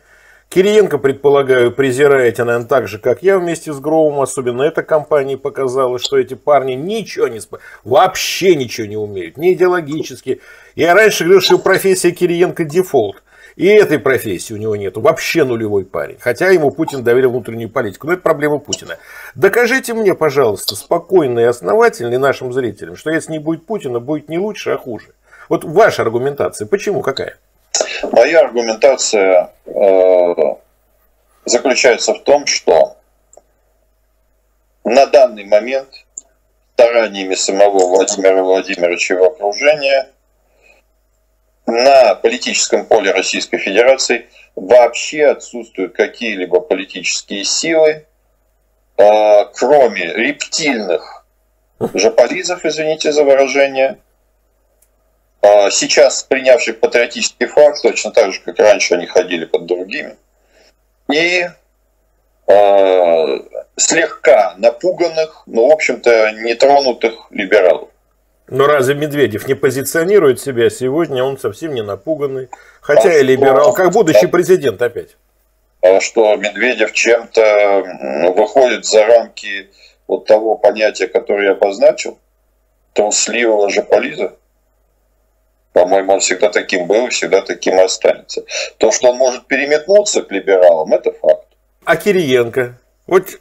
Кириенко, 0.49 0.97
предполагаю, 0.97 1.73
презираете, 1.73 2.45
наверное, 2.45 2.67
так 2.67 2.87
же, 2.87 2.99
как 2.99 3.21
я 3.21 3.37
вместе 3.37 3.73
с 3.73 3.79
Гроумом. 3.79 4.21
Особенно 4.21 4.63
эта 4.63 4.81
компания 4.81 5.37
показала, 5.37 5.99
что 5.99 6.17
эти 6.17 6.35
парни 6.35 6.73
ничего 6.73 7.27
не... 7.27 7.41
Вообще 7.83 8.55
ничего 8.55 8.87
не 8.87 8.95
умеют. 8.95 9.35
Не 9.35 9.53
идеологически. 9.53 10.39
Я 10.75 10.93
раньше 10.93 11.25
говорил, 11.25 11.41
что 11.41 11.57
профессия 11.57 12.11
Кириенко 12.11 12.63
дефолт. 12.63 13.21
И 13.57 13.65
этой 13.65 13.97
профессии 13.97 14.53
у 14.53 14.57
него 14.57 14.75
нету. 14.75 15.01
Вообще 15.01 15.43
нулевой 15.43 15.83
парень. 15.83 16.17
Хотя 16.19 16.49
ему 16.51 16.69
Путин 16.69 17.03
доверил 17.03 17.31
внутреннюю 17.31 17.69
политику. 17.71 18.05
Но 18.05 18.13
это 18.13 18.21
проблема 18.21 18.59
Путина. 18.59 18.97
Докажите 19.33 19.95
мне, 19.95 20.13
пожалуйста, 20.13 20.75
спокойно 20.75 21.39
и 21.39 21.43
основательно 21.43 22.17
нашим 22.19 22.53
зрителям, 22.53 22.95
что 22.95 23.09
если 23.09 23.31
не 23.31 23.39
будет 23.39 23.65
Путина, 23.65 23.99
будет 23.99 24.29
не 24.29 24.37
лучше, 24.37 24.69
а 24.69 24.77
хуже. 24.77 25.07
Вот 25.49 25.63
ваша 25.63 26.03
аргументация. 26.03 26.67
Почему? 26.67 27.01
Какая? 27.01 27.37
Моя 28.11 28.41
аргументация 28.41 29.49
э, 29.65 30.35
заключается 31.45 32.13
в 32.13 32.23
том, 32.23 32.45
что 32.45 32.95
на 34.83 35.07
данный 35.07 35.45
момент 35.45 35.89
стараниями 36.75 37.33
самого 37.33 37.87
Владимира 37.87 38.43
Владимировича 38.43 39.15
и 39.15 39.17
его 39.17 39.27
окружения 39.31 40.09
на 41.67 42.15
политическом 42.15 42.85
поле 42.85 43.11
Российской 43.11 43.57
Федерации 43.57 44.27
вообще 44.55 45.27
отсутствуют 45.27 45.93
какие-либо 45.93 46.61
политические 46.61 47.43
силы, 47.43 48.05
э, 48.97 49.45
кроме 49.53 50.13
рептильных 50.13 51.25
жополизов, 51.93 52.65
извините 52.65 53.11
за 53.11 53.23
выражение, 53.23 53.99
а 55.41 55.69
сейчас 55.69 56.23
принявших 56.23 56.79
патриотический 56.79 57.45
флаг, 57.45 57.79
точно 57.81 58.11
так 58.11 58.33
же, 58.33 58.39
как 58.41 58.57
раньше 58.59 58.95
они 58.95 59.05
ходили 59.05 59.45
под 59.45 59.65
другими, 59.65 60.15
и 61.11 61.47
э, 62.47 63.39
слегка 63.75 64.55
напуганных, 64.57 65.43
но, 65.45 65.67
в 65.67 65.71
общем-то, 65.71 66.31
нетронутых 66.31 67.27
либералов. 67.29 67.89
Но 68.49 68.65
разве 68.65 68.95
Медведев 68.95 69.47
не 69.47 69.55
позиционирует 69.55 70.39
себя 70.39 70.69
сегодня? 70.69 71.23
Он 71.23 71.37
совсем 71.37 71.73
не 71.73 71.83
напуганный. 71.83 72.49
Хотя 72.81 73.09
а 73.09 73.13
и 73.13 73.23
либерал, 73.23 73.73
как 73.73 73.91
будущий 73.91 74.27
президент 74.27 74.81
опять. 74.81 75.17
А 75.81 75.99
что 75.99 76.35
Медведев 76.35 76.93
чем-то 76.93 78.33
выходит 78.35 78.85
за 78.85 79.05
рамки 79.05 79.69
вот 80.07 80.25
того 80.25 80.55
понятия, 80.55 81.07
которое 81.07 81.47
я 81.47 81.51
обозначил, 81.51 82.17
трусливого 82.93 83.69
жополиза? 83.69 84.33
По-моему, 85.73 86.13
он 86.13 86.19
всегда 86.21 86.49
таким 86.49 86.87
был 86.87 87.07
и 87.07 87.09
всегда 87.09 87.41
таким 87.41 87.77
и 87.79 87.83
останется. 87.83 88.43
То, 88.77 88.91
что 88.91 89.11
он 89.11 89.17
может 89.17 89.45
переметнуться 89.45 90.23
к 90.23 90.31
либералам, 90.31 90.93
это 90.93 91.11
факт. 91.11 91.45
А 91.83 91.95
Кириенко? 91.97 92.79
Вот 93.05 93.39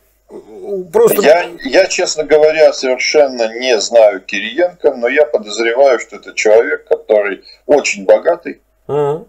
просто... 0.93 1.23
Я, 1.23 1.51
я, 1.65 1.87
честно 1.87 2.25
говоря, 2.25 2.73
совершенно 2.73 3.59
не 3.59 3.79
знаю 3.81 4.21
Кириенко, 4.21 4.95
но 4.95 5.09
я 5.09 5.25
подозреваю, 5.25 5.99
что 5.99 6.17
это 6.17 6.35
человек, 6.35 6.85
который 6.87 7.45
очень 7.67 8.05
богатый 8.05 8.61
угу. 8.87 9.29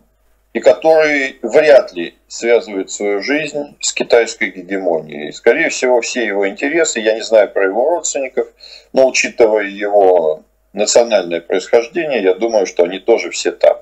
и 0.53 0.59
который 0.59 1.39
вряд 1.41 1.93
ли 1.93 2.15
связывает 2.27 2.91
свою 2.91 3.21
жизнь 3.21 3.77
с 3.79 3.93
китайской 3.93 4.49
гегемонией. 4.49 5.31
Скорее 5.31 5.69
всего, 5.69 6.01
все 6.01 6.25
его 6.25 6.47
интересы, 6.47 6.99
я 6.99 7.13
не 7.13 7.21
знаю 7.21 7.51
про 7.51 7.65
его 7.65 7.89
родственников, 7.89 8.47
но 8.93 9.07
учитывая 9.07 9.65
его 9.65 10.43
национальное 10.73 11.41
происхождение, 11.41 12.23
я 12.23 12.33
думаю, 12.33 12.65
что 12.65 12.83
они 12.83 12.99
тоже 12.99 13.31
все 13.31 13.51
там. 13.51 13.77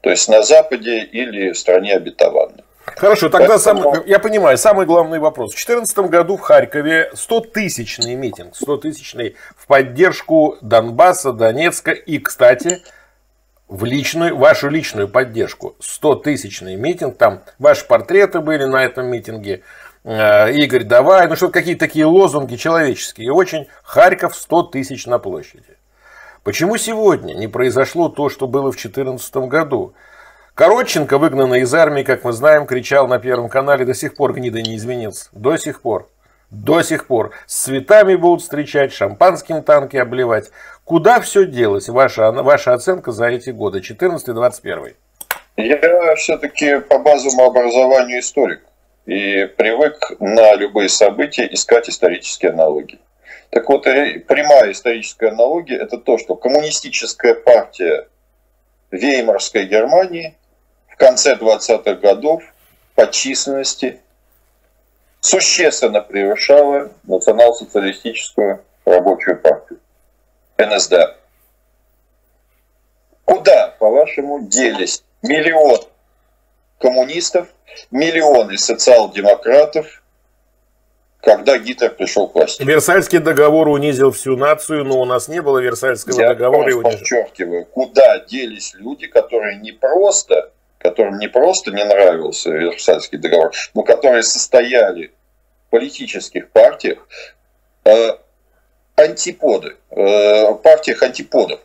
То 0.00 0.10
есть 0.10 0.28
на 0.28 0.42
Западе 0.42 0.98
или 1.00 1.52
в 1.52 1.58
стране 1.58 1.94
обетованной. 1.94 2.64
Хорошо, 3.02 3.30
тогда 3.30 3.58
Поэтому... 3.58 3.94
сам, 3.94 4.04
я 4.06 4.20
понимаю, 4.20 4.56
самый 4.56 4.86
главный 4.86 5.18
вопрос. 5.18 5.50
В 5.50 5.54
2014 5.56 5.98
году 6.08 6.36
в 6.36 6.40
Харькове 6.40 7.10
100-тысячный 7.14 8.14
митинг, 8.14 8.54
100-тысячный 8.54 9.34
в 9.56 9.66
поддержку 9.66 10.56
Донбасса, 10.60 11.32
Донецка 11.32 11.90
и, 11.90 12.18
кстати, 12.20 12.80
в 13.66 13.84
личную, 13.84 14.36
вашу 14.36 14.68
личную 14.68 15.08
поддержку. 15.08 15.74
100-тысячный 15.80 16.76
митинг, 16.76 17.16
там 17.18 17.42
ваши 17.58 17.84
портреты 17.88 18.38
были 18.38 18.66
на 18.66 18.84
этом 18.84 19.06
митинге. 19.06 19.62
Э, 20.04 20.52
Игорь, 20.52 20.84
давай, 20.84 21.26
ну 21.26 21.34
что 21.34 21.48
какие-то 21.48 21.80
такие 21.80 22.04
лозунги 22.04 22.54
человеческие. 22.54 23.32
Очень 23.32 23.66
Харьков 23.82 24.36
100 24.36 24.62
тысяч 24.62 25.06
на 25.06 25.18
площади. 25.18 25.76
Почему 26.44 26.76
сегодня 26.76 27.34
не 27.34 27.48
произошло 27.48 28.08
то, 28.08 28.28
что 28.28 28.46
было 28.46 28.70
в 28.70 28.76
2014 28.76 29.34
году? 29.48 29.92
Коротченко, 30.54 31.16
выгнанный 31.16 31.62
из 31.62 31.72
армии, 31.74 32.02
как 32.02 32.24
мы 32.24 32.32
знаем, 32.32 32.66
кричал 32.66 33.08
на 33.08 33.18
Первом 33.18 33.48
канале, 33.48 33.86
до 33.86 33.94
сих 33.94 34.14
пор 34.14 34.34
гнида 34.34 34.60
не 34.60 34.76
изменился. 34.76 35.30
До 35.32 35.56
сих 35.56 35.80
пор. 35.80 36.10
До 36.50 36.82
сих 36.82 37.06
пор. 37.06 37.32
С 37.46 37.62
цветами 37.62 38.16
будут 38.16 38.42
встречать, 38.42 38.92
шампанским 38.92 39.62
танки 39.62 39.96
обливать. 39.96 40.50
Куда 40.84 41.22
все 41.22 41.46
делось? 41.46 41.88
Ваша, 41.88 42.32
ваша 42.32 42.74
оценка 42.74 43.12
за 43.12 43.28
эти 43.28 43.48
годы, 43.48 43.78
14-21? 43.80 44.94
Я 45.56 46.14
все-таки 46.16 46.80
по 46.80 46.98
базовому 46.98 47.46
образованию 47.46 48.20
историк 48.20 48.60
и 49.06 49.46
привык 49.56 50.12
на 50.20 50.54
любые 50.54 50.90
события 50.90 51.48
искать 51.50 51.88
исторические 51.88 52.52
аналогии. 52.52 53.00
Так 53.48 53.70
вот, 53.70 53.84
прямая 53.84 54.72
историческая 54.72 55.28
аналогия– 55.28 55.76
это 55.80 55.96
то, 55.96 56.18
что 56.18 56.36
коммунистическая 56.36 57.32
партия 57.32 58.06
Веймарской 58.90 59.64
Германии 59.64 60.36
в 60.92 60.96
конце 60.96 61.34
20-х 61.34 61.94
годов 61.94 62.42
по 62.94 63.10
численности 63.10 64.00
существенно 65.20 66.00
превышала 66.00 66.92
национал-социалистическую 67.04 68.64
рабочую 68.84 69.40
партию 69.40 69.80
НСД. 70.58 71.16
Куда, 73.24 73.68
по-вашему, 73.78 74.46
делись 74.46 75.02
миллион 75.22 75.80
коммунистов, 76.78 77.48
миллионы 77.90 78.58
социал-демократов, 78.58 80.02
когда 81.20 81.56
Гитлер 81.56 81.90
пришел 81.90 82.28
к 82.28 82.34
власти. 82.34 82.62
Версальский 82.64 83.20
договор 83.20 83.68
унизил 83.68 84.10
всю 84.10 84.36
нацию, 84.36 84.84
но 84.84 85.00
у 85.00 85.04
нас 85.04 85.28
не 85.28 85.40
было 85.40 85.60
Версальского 85.60 86.20
Я 86.20 86.28
договора. 86.30 86.68
Я 86.68 86.80
подчеркиваю, 86.80 87.64
куда 87.64 88.18
делись 88.18 88.74
люди, 88.74 89.06
которые 89.06 89.58
не 89.58 89.70
просто, 89.70 90.50
которым 90.82 91.18
не 91.18 91.28
просто 91.28 91.70
не 91.70 91.84
нравился 91.84 92.50
Версальский 92.50 93.18
договор, 93.18 93.52
но 93.74 93.82
которые 93.82 94.22
состояли 94.22 95.12
в 95.66 95.70
политических 95.70 96.50
партиях, 96.50 97.06
э, 97.84 98.16
антиподы, 98.96 99.76
э, 99.90 100.54
партиях 100.54 101.02
антиподов 101.02 101.60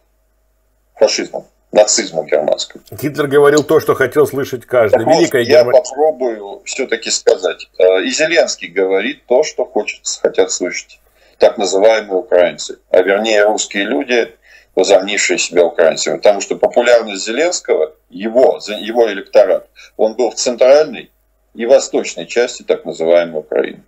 фашизму 0.96 1.48
нацизму 1.72 2.24
германскому. 2.24 2.84
Гитлер 2.92 3.28
говорил 3.28 3.64
то, 3.64 3.80
что 3.80 3.94
хотел 3.94 4.26
слышать 4.26 4.66
каждый. 4.66 5.04
Так 5.04 5.14
Великая 5.14 5.40
вот, 5.40 5.48
Германия. 5.48 5.78
Я 5.78 5.84
попробую 5.84 6.62
все-таки 6.64 7.12
сказать. 7.12 7.70
Э, 7.78 8.02
и 8.04 8.10
Зеленский 8.10 8.70
говорит 8.70 9.26
то, 9.28 9.44
что 9.44 9.66
хочет, 9.66 10.02
хотят 10.22 10.52
слышать 10.52 11.00
так 11.38 11.58
называемые 11.58 12.18
украинцы, 12.18 12.80
а 12.90 13.02
вернее 13.02 13.44
русские 13.44 13.84
люди, 13.84 14.34
возомнившие 14.78 15.40
себя 15.40 15.66
украинцами. 15.66 16.18
Потому 16.18 16.40
что 16.40 16.56
популярность 16.56 17.26
Зеленского, 17.26 17.96
его, 18.12 18.60
его 18.80 19.12
электорат, 19.12 19.68
он 19.98 20.14
был 20.14 20.30
в 20.30 20.36
центральной 20.36 21.10
и 21.56 21.66
восточной 21.66 22.28
части 22.28 22.62
так 22.62 22.86
называемой 22.86 23.40
Украины. 23.40 23.84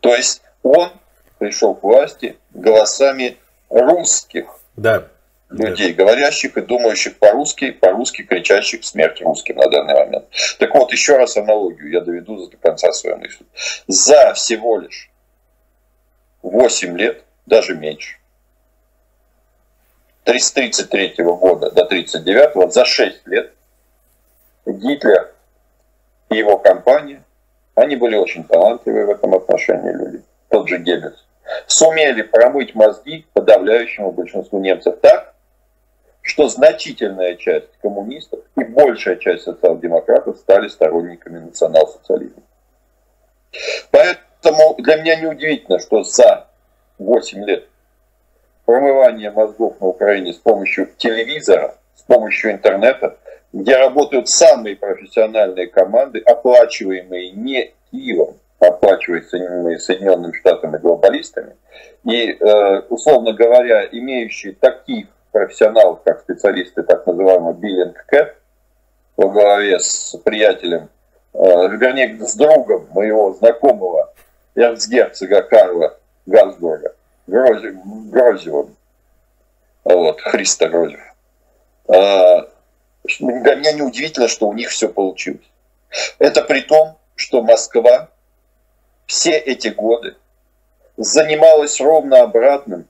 То 0.00 0.16
есть 0.16 0.40
он 0.62 0.88
пришел 1.38 1.74
к 1.74 1.82
власти 1.82 2.38
голосами 2.54 3.36
русских. 3.68 4.46
Да 4.76 5.04
людей, 5.50 5.92
говорящих 5.92 6.56
и 6.56 6.62
думающих 6.62 7.18
по-русски, 7.18 7.70
по-русски 7.70 8.22
кричащих 8.22 8.82
смерть 8.82 9.20
русским 9.20 9.56
на 9.56 9.68
данный 9.68 9.94
момент. 9.94 10.24
Так 10.58 10.74
вот, 10.74 10.90
еще 10.90 11.16
раз 11.16 11.36
аналогию, 11.36 11.92
я 11.92 12.00
доведу 12.00 12.48
до 12.48 12.56
конца 12.56 12.90
свою 12.92 13.18
мысль. 13.18 13.44
За 13.86 14.32
всего 14.34 14.80
лишь 14.80 15.10
8 16.42 16.98
лет, 16.98 17.22
даже 17.46 17.76
меньше, 17.76 18.16
33 20.24 21.14
года 21.18 21.70
до 21.70 21.84
39 21.84 22.72
за 22.72 22.84
6 22.84 23.26
лет 23.26 23.52
Гитлер 24.66 25.32
и 26.30 26.36
его 26.36 26.58
компания, 26.58 27.22
они 27.74 27.96
были 27.96 28.16
очень 28.16 28.44
талантливые 28.44 29.06
в 29.06 29.10
этом 29.10 29.34
отношении 29.34 29.92
люди, 29.92 30.22
тот 30.48 30.68
же 30.68 30.78
Геббельс, 30.78 31.24
сумели 31.66 32.22
промыть 32.22 32.74
мозги 32.74 33.26
подавляющему 33.34 34.12
большинству 34.12 34.60
немцев 34.60 34.96
так, 35.02 35.34
что 36.22 36.48
значительная 36.48 37.36
часть 37.36 37.68
коммунистов 37.82 38.40
и 38.56 38.64
большая 38.64 39.16
часть 39.16 39.44
социал-демократов 39.44 40.38
стали 40.38 40.68
сторонниками 40.68 41.38
национал-социализма. 41.38 42.42
Поэтому 43.90 44.74
для 44.78 44.96
меня 44.96 45.16
неудивительно, 45.16 45.78
что 45.78 46.02
за 46.02 46.46
8 46.98 47.44
лет 47.44 47.68
промывания 48.64 49.30
мозгов 49.30 49.80
на 49.80 49.88
Украине 49.88 50.32
с 50.32 50.36
помощью 50.36 50.88
телевизора, 50.96 51.76
с 51.96 52.02
помощью 52.02 52.52
интернета, 52.52 53.16
где 53.52 53.76
работают 53.76 54.28
самые 54.28 54.76
профессиональные 54.76 55.68
команды, 55.68 56.18
оплачиваемые 56.20 57.30
не 57.30 57.72
Киевом, 57.90 58.36
а 58.58 58.66
оплачиваемые 58.66 59.78
Соединенными 59.78 60.32
Штатами 60.32 60.78
глобалистами, 60.78 61.54
и, 62.04 62.32
э, 62.32 62.80
условно 62.88 63.32
говоря, 63.32 63.86
имеющие 63.90 64.54
таких 64.54 65.06
профессионалов, 65.32 66.00
как 66.04 66.20
специалисты 66.20 66.82
так 66.82 67.06
называемого 67.06 67.52
биллинг 67.52 68.04
кэт, 68.06 68.36
во 69.16 69.28
главе 69.28 69.78
с 69.78 70.16
приятелем, 70.24 70.88
э, 71.32 71.38
вернее, 71.76 72.18
с 72.20 72.34
другом 72.34 72.88
моего 72.92 73.32
знакомого 73.34 74.12
эрцгерцога 74.54 75.42
Карла 75.42 75.96
Газбурга, 76.26 76.94
Грозевым, 77.26 78.76
вот, 79.84 80.20
Христа 80.20 80.68
Грозев. 80.68 81.00
А, 81.88 82.48
для 83.18 83.54
меня 83.54 83.72
неудивительно, 83.72 84.28
что 84.28 84.48
у 84.48 84.52
них 84.52 84.70
все 84.70 84.88
получилось. 84.88 85.50
Это 86.18 86.42
при 86.42 86.60
том, 86.60 86.96
что 87.14 87.42
Москва 87.42 88.08
все 89.06 89.36
эти 89.36 89.68
годы 89.68 90.16
занималась 90.96 91.80
ровно 91.80 92.22
обратным, 92.22 92.88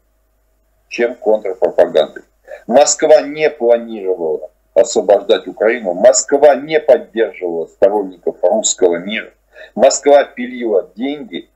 чем 0.89 1.15
контрпропагандой. 1.17 2.23
Москва 2.67 3.23
не 3.23 3.51
планировала 3.51 4.51
освобождать 4.75 5.47
Украину. 5.47 5.95
Москва 5.95 6.55
не 6.55 6.81
поддерживала 6.81 7.67
сторонников 7.67 8.37
русского 8.43 8.97
мира. 8.97 9.33
Москва 9.75 10.25
пилила 10.25 10.91
деньги 10.95 11.49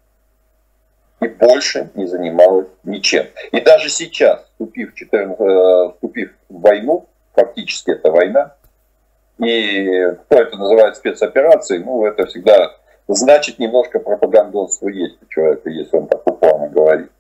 и 1.21 1.29
больше 1.29 1.91
не 1.95 2.07
занималась 2.07 2.69
ничем. 2.85 3.27
И 3.53 3.61
даже 3.61 3.89
сейчас, 3.89 4.45
вступив, 4.45 4.95
14, 4.95 5.41
э, 5.41 5.93
вступив 5.95 6.31
в 6.49 6.61
войну, 6.61 7.09
фактически 7.35 7.91
это 7.91 8.11
война, 8.11 8.55
и 9.39 10.13
кто 10.25 10.43
это 10.43 10.57
называет 10.57 10.97
спецоперацией, 10.97 11.83
ну, 11.85 12.05
это 12.05 12.27
всегда 12.27 12.75
значит 13.07 13.59
немножко 13.59 14.01
пропагандонство 14.01 14.89
есть 14.89 15.17
у 15.23 15.27
человека, 15.27 15.71
если 15.71 15.97
он 15.97 16.09
так 16.09 16.27
упорно 16.27 16.69
говорит. 16.69 17.11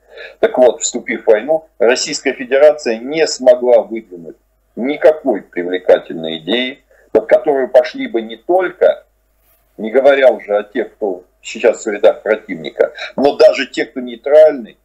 Так 0.40 0.58
вот, 0.58 0.82
вступив 0.82 1.24
в 1.24 1.26
войну, 1.28 1.66
Российская 1.78 2.32
Федерация 2.32 2.98
не 2.98 3.26
смогла 3.26 3.82
выдвинуть 3.82 4.36
никакой 4.76 5.42
привлекательной 5.42 6.38
идеи, 6.38 6.80
под 7.12 7.26
которую 7.26 7.68
пошли 7.68 8.06
бы 8.08 8.20
не 8.20 8.36
только, 8.36 9.04
не 9.76 9.90
говоря 9.90 10.30
уже 10.30 10.56
о 10.56 10.64
тех, 10.64 10.92
кто 10.94 11.24
сейчас 11.42 11.84
в 11.84 11.90
рядах 11.90 12.22
противника, 12.22 12.92
но 13.16 13.36
даже 13.36 13.66
те, 13.66 13.86
кто 13.86 14.00
нейтральный 14.00 14.78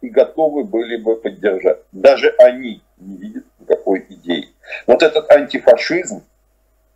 и 0.00 0.08
готовы 0.08 0.64
были 0.64 0.96
бы 0.96 1.16
поддержать. 1.16 1.80
Даже 1.92 2.34
они 2.38 2.82
не 2.98 3.16
видят 3.16 3.44
никакой 3.58 4.06
идеи. 4.08 4.48
Вот 4.86 5.02
этот 5.02 5.30
антифашизм, 5.30 6.24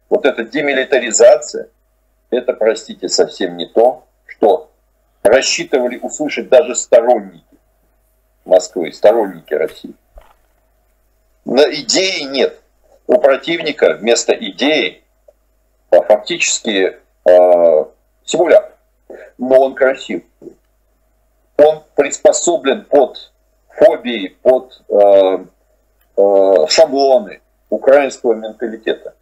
вот 0.08 0.24
эта 0.24 0.44
демилитаризация, 0.44 1.68
это, 2.30 2.52
простите, 2.52 3.08
совсем 3.08 3.56
не 3.56 3.66
то, 3.66 4.06
что 4.26 4.70
рассчитывали 5.22 5.98
услышать 5.98 6.48
даже 6.48 6.74
сторонники 6.74 7.44
Москвы, 8.44 8.92
сторонники 8.92 9.54
России. 9.54 9.94
Но 11.44 11.62
идеи 11.62 12.22
нет. 12.22 12.60
У 13.06 13.18
противника 13.18 13.94
вместо 13.94 14.32
идеи 14.32 15.02
а, 15.90 16.02
фактически 16.02 16.98
э, 17.24 17.84
симулятор. 18.24 18.71
Но 19.38 19.60
он 19.60 19.74
красив. 19.74 20.22
Он 21.58 21.82
приспособлен 21.94 22.84
под 22.84 23.32
фобии, 23.68 24.36
под 24.42 24.82
э, 24.88 25.44
э, 26.16 26.66
шаблоны 26.68 27.40
украинского 27.70 28.34
менталитета. 28.34 29.14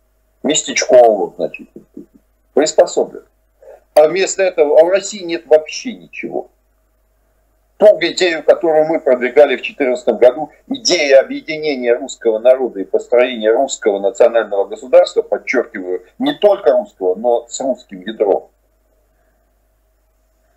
Местечкового, 0.42 1.34
значит, 1.36 1.68
приспособлен. 2.54 3.24
А 3.94 4.08
вместо 4.08 4.42
этого 4.42 4.80
а 4.80 4.84
в 4.84 4.88
России 4.88 5.22
нет 5.22 5.46
вообще 5.46 5.92
ничего 5.92 6.50
ту 7.80 7.98
идею, 7.98 8.44
которую 8.44 8.86
мы 8.86 9.00
продвигали 9.00 9.56
в 9.56 9.62
2014 9.62 10.06
году, 10.18 10.50
идея 10.68 11.20
объединения 11.20 11.94
русского 11.94 12.38
народа 12.38 12.80
и 12.80 12.84
построения 12.84 13.50
русского 13.50 13.98
национального 13.98 14.66
государства, 14.66 15.22
подчеркиваю, 15.22 16.04
не 16.18 16.34
только 16.34 16.72
русского, 16.72 17.14
но 17.14 17.46
с 17.48 17.58
русским 17.60 18.02
ядром. 18.02 18.48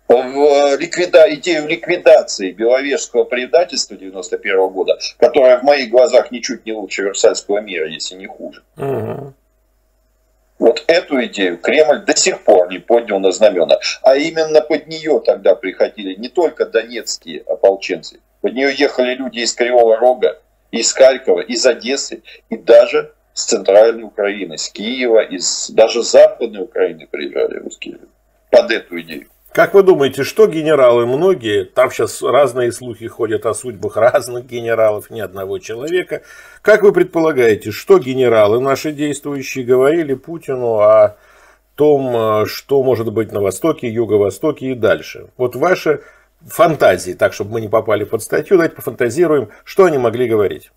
В 0.08 0.76
ликвида... 0.76 1.34
идею 1.34 1.66
ликвидации 1.66 2.52
беловежского 2.52 3.24
предательства 3.24 3.96
91 3.96 4.68
года, 4.68 4.98
которая 5.18 5.58
в 5.58 5.62
моих 5.62 5.90
глазах 5.90 6.30
ничуть 6.30 6.66
не 6.66 6.72
лучше 6.72 7.02
Версальского 7.02 7.58
мира, 7.58 7.88
если 7.88 8.16
не 8.16 8.26
хуже. 8.26 8.62
Угу. 8.76 9.32
Вот 10.58 10.84
эту 10.86 11.24
идею 11.24 11.58
Кремль 11.58 12.04
до 12.04 12.16
сих 12.16 12.42
пор 12.42 12.70
не 12.70 12.78
поднял 12.78 13.18
на 13.18 13.32
знамена. 13.32 13.78
А 14.02 14.16
именно 14.16 14.60
под 14.60 14.86
нее 14.86 15.20
тогда 15.24 15.54
приходили 15.54 16.14
не 16.14 16.28
только 16.28 16.66
донецкие 16.66 17.40
ополченцы, 17.40 18.20
под 18.40 18.52
нее 18.52 18.74
ехали 18.76 19.14
люди 19.14 19.38
из 19.38 19.54
Кривого 19.54 19.96
Рога, 19.96 20.38
из 20.70 20.92
Харькова, 20.92 21.40
из 21.40 21.66
Одессы 21.66 22.22
и 22.50 22.56
даже 22.56 23.12
с 23.32 23.44
центральной 23.46 24.04
Украины, 24.04 24.58
с 24.58 24.68
Киева, 24.68 25.22
из 25.22 25.70
даже 25.70 26.02
западной 26.02 26.62
Украины 26.62 27.06
приезжали 27.10 27.58
русские 27.58 27.94
люди 27.94 28.12
под 28.50 28.70
эту 28.70 29.00
идею. 29.00 29.28
Как 29.54 29.72
вы 29.72 29.84
думаете, 29.84 30.24
что 30.24 30.48
генералы 30.48 31.06
многие, 31.06 31.64
там 31.64 31.88
сейчас 31.88 32.22
разные 32.22 32.72
слухи 32.72 33.06
ходят 33.06 33.46
о 33.46 33.54
судьбах 33.54 33.96
разных 33.96 34.46
генералов, 34.46 35.10
ни 35.10 35.20
одного 35.20 35.60
человека. 35.60 36.22
Как 36.60 36.82
вы 36.82 36.90
предполагаете, 36.90 37.70
что 37.70 38.00
генералы 38.00 38.58
наши 38.58 38.90
действующие 38.90 39.64
говорили 39.64 40.14
Путину 40.14 40.80
о 40.80 41.18
том, 41.76 42.16
э, 42.16 42.46
что 42.46 42.82
может 42.82 43.12
быть 43.12 43.30
на 43.30 43.40
Востоке, 43.40 43.88
Юго-Востоке 43.88 44.72
и 44.72 44.74
дальше? 44.74 45.28
Вот 45.36 45.54
ваши 45.54 46.02
фантазии, 46.44 47.12
так, 47.12 47.32
чтобы 47.32 47.52
мы 47.52 47.60
не 47.60 47.68
попали 47.68 48.02
под 48.02 48.24
статью, 48.24 48.56
давайте 48.56 48.74
пофантазируем, 48.74 49.50
что 49.62 49.84
они 49.84 49.98
могли 49.98 50.26
говорить. 50.26 50.72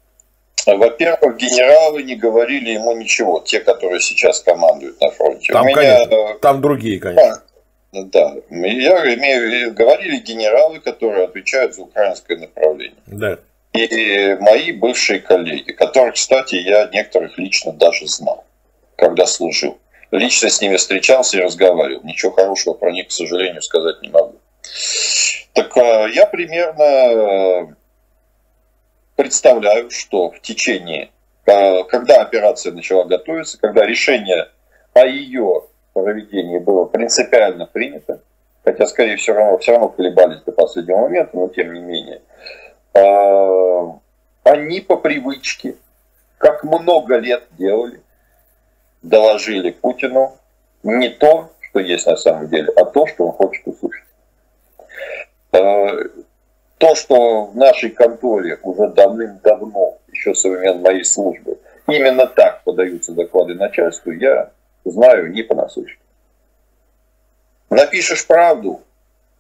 Во-первых, 0.68 1.38
генералы 1.38 2.04
не 2.04 2.16
говорили 2.16 2.70
ему 2.70 2.96
ничего, 2.96 3.42
те, 3.44 3.60
которые 3.60 4.02
сейчас 4.02 4.42
командуют 4.42 5.02
на 5.02 5.10
фронте. 5.10 5.52
Там, 5.52 5.66
меня... 5.66 5.76
конечно, 5.76 6.14
э, 6.14 6.40
там 6.40 6.62
другие, 6.62 7.00
конечно. 7.00 7.42
Да, 7.94 8.36
я 8.50 9.14
имею 9.16 9.74
говорили 9.74 10.18
генералы, 10.18 10.80
которые 10.80 11.26
отвечают 11.26 11.74
за 11.74 11.84
украинское 11.84 12.38
направление. 12.38 12.98
Да. 13.08 13.38
И 13.74 14.36
мои 14.40 14.72
бывшие 14.72 15.20
коллеги, 15.20 15.72
которых, 15.72 16.16
кстати, 16.16 16.56
я 16.56 16.90
некоторых 16.92 17.38
лично 17.38 17.72
даже 17.72 18.08
знал, 18.08 18.44
когда 18.96 19.26
служил. 19.26 19.78
Лично 20.12 20.50
с 20.50 20.62
ними 20.62 20.78
встречался 20.78 21.38
и 21.38 21.42
разговаривал. 21.42 22.02
Ничего 22.04 22.32
хорошего 22.32 22.74
про 22.74 22.92
них, 22.92 23.08
к 23.08 23.12
сожалению, 23.12 23.62
сказать 23.62 24.02
не 24.02 24.10
могу. 24.10 24.36
Так 25.54 25.76
а, 25.78 26.08
я 26.08 26.26
примерно 26.26 26.84
э, 26.84 27.68
представляю, 29.16 29.90
что 29.92 30.32
в 30.32 30.42
течение, 30.42 31.10
э, 31.46 31.84
когда 31.86 32.22
операция 32.22 32.72
начала 32.72 33.04
готовиться, 33.04 33.60
когда 33.60 33.86
решение 33.86 34.50
о 34.94 35.06
ее 35.06 35.64
проведении 36.04 36.60
было 36.60 36.86
принципиально 36.86 37.66
принято, 37.66 38.22
хотя, 38.64 38.86
скорее 38.88 39.18
все 39.18 39.34
равно, 39.34 39.58
все 39.58 39.72
равно 39.74 39.90
колебались 39.90 40.42
до 40.42 40.52
последнего 40.52 41.00
момента, 41.00 41.32
но 41.34 41.48
тем 41.48 41.74
не 41.74 41.80
менее, 41.80 42.22
а, 42.94 44.00
они 44.44 44.82
по 44.82 44.98
привычке, 44.98 45.76
как 46.38 46.64
много 46.64 47.18
лет 47.18 47.44
делали, 47.52 48.02
доложили 49.02 49.72
Путину 49.72 50.34
не 50.84 51.10
то, 51.10 51.50
что 51.62 51.80
есть 51.80 52.06
на 52.06 52.16
самом 52.16 52.48
деле, 52.50 52.72
а 52.76 52.86
то, 52.86 53.08
что 53.08 53.28
он 53.28 53.32
хочет 53.32 53.68
услышать. 53.68 54.08
А, 55.52 55.88
то, 56.78 56.96
что 56.96 57.46
в 57.46 57.56
нашей 57.56 57.90
конторе 57.90 58.60
уже 58.62 58.88
давным-давно, 58.90 59.98
еще 60.12 60.36
со 60.36 60.50
времен 60.50 60.82
моей 60.82 61.04
службы, 61.04 61.58
именно 61.88 62.28
так 62.28 62.64
подаются 62.64 63.14
доклады 63.14 63.56
начальству, 63.56 64.12
я 64.12 64.52
знаю 64.92 65.32
не 65.32 65.44
понаслышке. 65.44 66.00
Напишешь 67.70 68.26
правду, 68.26 68.82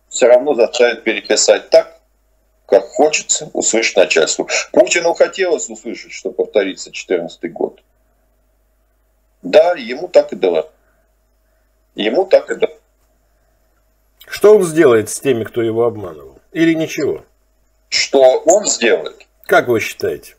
все 0.10 0.28
равно 0.28 0.54
заставят 0.54 1.04
переписать 1.04 1.70
так, 1.70 2.00
как 2.66 2.84
хочется 2.84 3.50
услышать 3.54 3.96
начальству. 3.96 4.48
Путину 4.72 5.14
хотелось 5.14 5.70
услышать, 5.70 6.12
что 6.12 6.32
повторится 6.32 6.90
2014 6.90 7.54
год. 7.54 7.82
Да, 9.42 9.74
ему 9.74 10.08
так 10.08 10.34
и 10.34 10.36
дало. 10.36 10.70
Ему 11.96 12.26
так 12.26 12.52
и 12.52 12.56
дало. 12.56 12.74
Что 14.28 14.56
он 14.56 14.64
сделает 14.64 15.10
с 15.10 15.20
теми, 15.20 15.46
кто 15.46 15.62
его 15.62 15.86
обманывал? 15.86 16.40
Или 16.52 16.74
ничего? 16.74 17.24
Что 17.88 18.40
он 18.40 18.66
сделает? 18.66 19.26
Как 19.44 19.70
вы 19.70 19.80
считаете? 19.80 20.36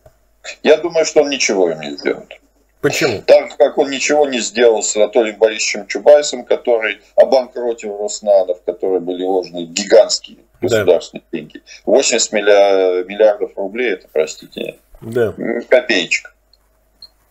Я 0.62 0.76
думаю, 0.76 1.06
что 1.06 1.22
он 1.22 1.30
ничего 1.30 1.70
им 1.70 1.80
не 1.80 1.96
сделает. 1.96 2.38
Почему? 2.80 3.22
Так 3.26 3.56
как 3.56 3.76
он 3.78 3.90
ничего 3.90 4.26
не 4.28 4.38
сделал 4.38 4.82
с 4.82 4.94
Анатолием 4.96 5.36
Борисовичем 5.38 5.86
Чубайсом, 5.86 6.44
который 6.44 7.00
обанкротил 7.16 7.98
Роснанов, 7.98 8.62
которые 8.64 9.00
были 9.00 9.24
вложены 9.24 9.64
гигантские 9.64 10.38
государственные 10.60 11.24
да. 11.30 11.38
деньги. 11.38 11.62
80 11.86 12.32
миллиардов 12.32 13.52
рублей, 13.56 13.92
это, 13.92 14.06
простите, 14.12 14.78
да. 15.00 15.34
копеечка. 15.68 16.32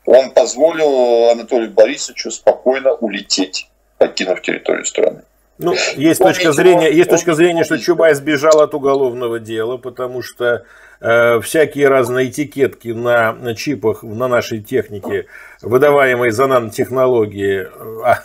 Он 0.05 0.31
позволил 0.31 1.29
Анатолию 1.29 1.71
Борисовичу 1.71 2.31
спокойно 2.31 2.93
улететь, 2.93 3.69
покинув 3.97 4.41
территорию 4.41 4.85
страны. 4.85 5.23
Ну, 5.59 5.73
есть 5.95 6.21
он 6.21 6.27
точка 6.27 6.51
зрения, 6.51 6.91
есть 6.91 7.09
точка 7.09 7.33
зрения, 7.33 7.63
что 7.63 7.79
Чубай 7.79 8.13
сбежал 8.13 8.61
от 8.61 8.75
уголовного 8.75 9.39
дела, 9.39 9.77
потому 9.77 10.21
что 10.21 10.65
э, 11.01 11.39
всякие 11.41 11.87
разные 11.87 12.29
этикетки 12.29 12.89
на, 12.89 13.33
на 13.33 13.55
чипах 13.55 14.03
на 14.03 14.27
нашей 14.27 14.61
технике, 14.61 15.25
выдаваемые 15.61 16.31
за 16.31 16.45
нанотехнологии, 16.45 17.67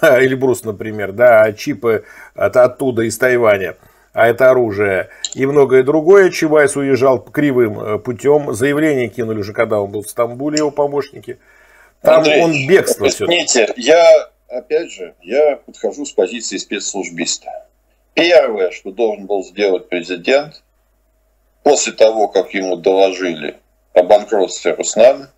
э, 0.03 0.21
Эльбрус, 0.25 0.65
например, 0.65 1.13
да, 1.13 1.43
а 1.43 1.53
чипы 1.53 2.05
это 2.35 2.65
оттуда, 2.65 3.03
из 3.03 3.17
Тайваня, 3.17 3.77
а 4.13 4.29
это 4.29 4.51
оружие, 4.51 5.09
и 5.35 5.47
многое 5.47 5.83
другое. 5.85 6.29
Чубайс 6.29 6.77
уезжал 6.77 7.19
кривым 7.19 7.81
э, 7.81 7.99
путем, 7.99 8.53
заявление 8.53 9.09
кинули 9.09 9.41
уже, 9.41 9.55
когда 9.55 9.81
он 9.81 9.91
был 9.91 10.03
в 10.03 10.09
Стамбуле, 10.11 10.59
его 10.59 10.71
помощники. 10.71 11.39
Там 12.03 12.19
Андрей, 12.19 12.43
он 12.43 12.53
бегство 12.69 13.09
все. 13.09 13.27
я 13.77 14.32
опять 14.53 14.91
же, 14.91 15.15
я 15.23 15.57
подхожу 15.57 16.05
с 16.05 16.13
позиции 16.13 16.57
спецслужбиста. 16.57 17.69
Первое, 18.15 18.71
что 18.71 18.93
должен 18.93 19.27
был 19.27 19.43
сделать 19.43 19.89
президент, 19.89 20.63
после 21.63 21.93
того, 21.93 22.29
как 22.29 22.53
ему 22.55 22.77
доложили 22.77 23.59
о 23.95 24.03
банкротстве 24.03 24.75
Руснана, 24.75 25.31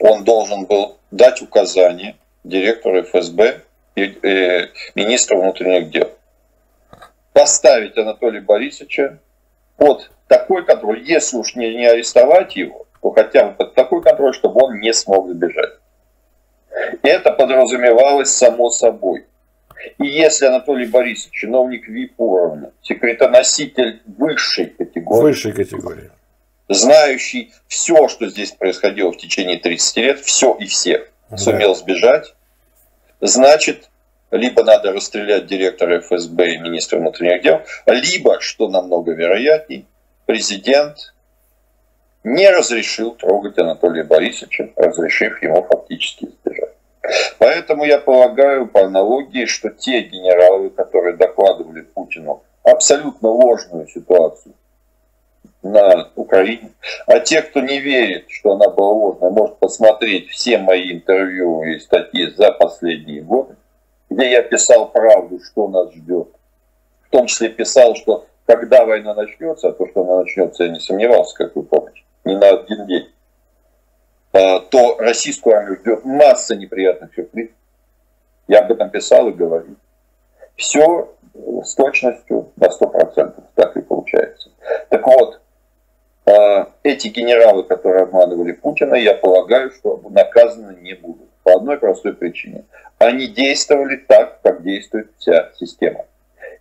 он 0.00 0.24
должен 0.24 0.64
был 0.64 0.98
дать 1.10 1.42
указание 1.42 2.16
директору 2.44 3.02
ФСБ 3.02 3.62
и, 3.94 4.02
э, 4.02 4.68
министру 4.94 5.40
внутренних 5.40 5.90
дел 5.90 6.10
поставить 7.32 7.96
Анатолия 7.96 8.40
Борисовича 8.40 9.18
под 9.76 10.10
такой 10.28 10.64
контроль, 10.64 11.02
если 11.02 11.38
уж 11.38 11.54
не, 11.54 11.74
не 11.74 11.86
арестовать 11.86 12.54
его, 12.56 12.86
то 13.00 13.10
хотя 13.12 13.46
бы 13.46 13.54
под 13.54 13.74
такой 13.74 14.02
контроль, 14.02 14.34
чтобы 14.34 14.62
он 14.62 14.78
не 14.80 14.92
смог 14.92 15.30
сбежать. 15.30 15.79
Это 17.02 17.32
подразумевалось 17.32 18.30
само 18.30 18.70
собой. 18.70 19.26
И 19.98 20.06
если 20.06 20.46
Анатолий 20.46 20.86
Борисович, 20.86 21.32
чиновник 21.32 21.88
ВИП 21.88 22.14
уровня, 22.18 22.70
секретоноситель 22.82 24.02
высшей 24.18 24.66
категории, 24.66 25.22
высшей 25.22 25.52
категории, 25.52 26.10
знающий 26.68 27.52
все, 27.66 28.08
что 28.08 28.28
здесь 28.28 28.52
происходило 28.52 29.10
в 29.12 29.16
течение 29.16 29.58
30 29.58 29.96
лет, 29.96 30.20
все 30.20 30.54
и 30.54 30.66
всех, 30.66 31.10
да. 31.30 31.36
сумел 31.38 31.74
сбежать, 31.74 32.34
значит, 33.20 33.90
либо 34.30 34.62
надо 34.62 34.92
расстрелять 34.92 35.46
директора 35.46 36.00
ФСБ 36.00 36.54
и 36.54 36.58
министра 36.58 36.98
внутренних 36.98 37.42
дел, 37.42 37.62
либо, 37.86 38.40
что 38.40 38.68
намного 38.68 39.12
вероятней, 39.12 39.86
президент 40.26 41.14
не 42.24 42.50
разрешил 42.50 43.12
трогать 43.12 43.58
Анатолия 43.58 44.04
Борисовича, 44.04 44.70
разрешив 44.76 45.42
ему 45.42 45.62
фактически 45.62 46.26
сбежать. 46.26 46.74
Поэтому 47.38 47.84
я 47.84 47.98
полагаю 47.98 48.66
по 48.66 48.82
аналогии, 48.82 49.46
что 49.46 49.70
те 49.70 50.02
генералы, 50.02 50.70
которые 50.70 51.16
докладывали 51.16 51.80
Путину 51.80 52.42
абсолютно 52.62 53.30
ложную 53.30 53.88
ситуацию 53.88 54.54
на 55.62 56.10
Украине, 56.14 56.70
а 57.06 57.20
те, 57.20 57.42
кто 57.42 57.60
не 57.60 57.80
верит, 57.80 58.26
что 58.28 58.52
она 58.52 58.68
была 58.68 58.90
ложная, 58.90 59.30
может 59.30 59.58
посмотреть 59.58 60.28
все 60.28 60.58
мои 60.58 60.92
интервью 60.92 61.62
и 61.64 61.78
статьи 61.78 62.30
за 62.36 62.52
последние 62.52 63.22
годы, 63.22 63.56
где 64.08 64.30
я 64.30 64.42
писал 64.42 64.90
правду, 64.90 65.40
что 65.42 65.68
нас 65.68 65.92
ждет. 65.92 66.28
В 67.02 67.10
том 67.10 67.26
числе 67.26 67.48
писал, 67.48 67.94
что 67.96 68.26
когда 68.46 68.84
война 68.84 69.14
начнется, 69.14 69.68
а 69.68 69.72
то, 69.72 69.86
что 69.86 70.02
она 70.02 70.20
начнется, 70.20 70.64
я 70.64 70.70
не 70.70 70.80
сомневался, 70.80 71.34
как 71.36 71.56
вы 71.56 71.62
помните, 71.62 72.02
не 72.30 72.36
на 72.36 72.48
один 72.48 72.86
день, 72.86 73.08
а, 74.32 74.60
то 74.60 74.96
российскую 74.98 75.56
армию 75.56 75.78
ждет 75.80 76.04
масса 76.04 76.54
неприятных 76.54 77.14
сюрпризов. 77.14 77.54
Я 78.48 78.60
об 78.60 78.72
этом 78.72 78.90
писал 78.90 79.28
и 79.28 79.32
говорил. 79.32 79.76
Все 80.56 81.14
с 81.64 81.74
точностью 81.74 82.52
на 82.56 82.68
100%, 82.68 83.42
так 83.54 83.76
и 83.76 83.82
получается. 83.82 84.50
Так 84.88 85.06
вот, 85.06 85.40
а, 86.26 86.72
эти 86.82 87.08
генералы, 87.08 87.64
которые 87.64 88.04
обманывали 88.04 88.52
Путина, 88.52 88.94
я 88.94 89.14
полагаю, 89.14 89.70
что 89.72 90.00
наказаны 90.10 90.76
не 90.80 90.94
будут. 90.94 91.28
По 91.42 91.54
одной 91.54 91.78
простой 91.78 92.14
причине. 92.14 92.64
Они 92.98 93.26
действовали 93.26 93.96
так, 93.96 94.40
как 94.42 94.62
действует 94.62 95.10
вся 95.16 95.50
система. 95.58 96.04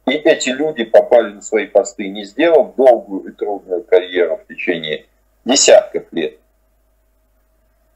И 0.08 0.14
эти 0.14 0.50
люди 0.50 0.86
попали 0.86 1.34
на 1.34 1.42
свои 1.42 1.68
посты, 1.68 2.08
не 2.08 2.24
сделав 2.24 2.76
долгую 2.76 3.30
и 3.30 3.36
трудную 3.36 3.84
карьеру 3.84 4.38
в 4.38 4.48
течение 4.48 5.06
десятков 5.46 6.04
лет, 6.12 6.38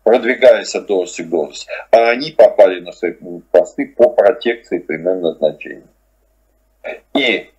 продвигаясь 0.04 0.76
от 0.76 0.86
должности 0.86 1.22
к 1.22 1.30
должности, 1.30 1.68
а 1.92 2.10
они 2.10 2.32
попали 2.32 2.80
на 2.80 2.92
свои 2.92 3.14
посты 3.52 3.88
по 3.88 4.10
протекции 4.10 4.80
прямым 4.80 5.22
назначением. 5.22 5.88
И 7.14 7.50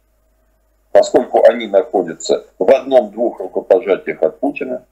поскольку 0.92 1.44
они 1.44 1.66
находятся 1.66 2.44
в 2.58 2.70
одном-двух 2.70 3.40
рукопожатиях 3.40 4.22
от 4.22 4.40
Путина, 4.40 4.84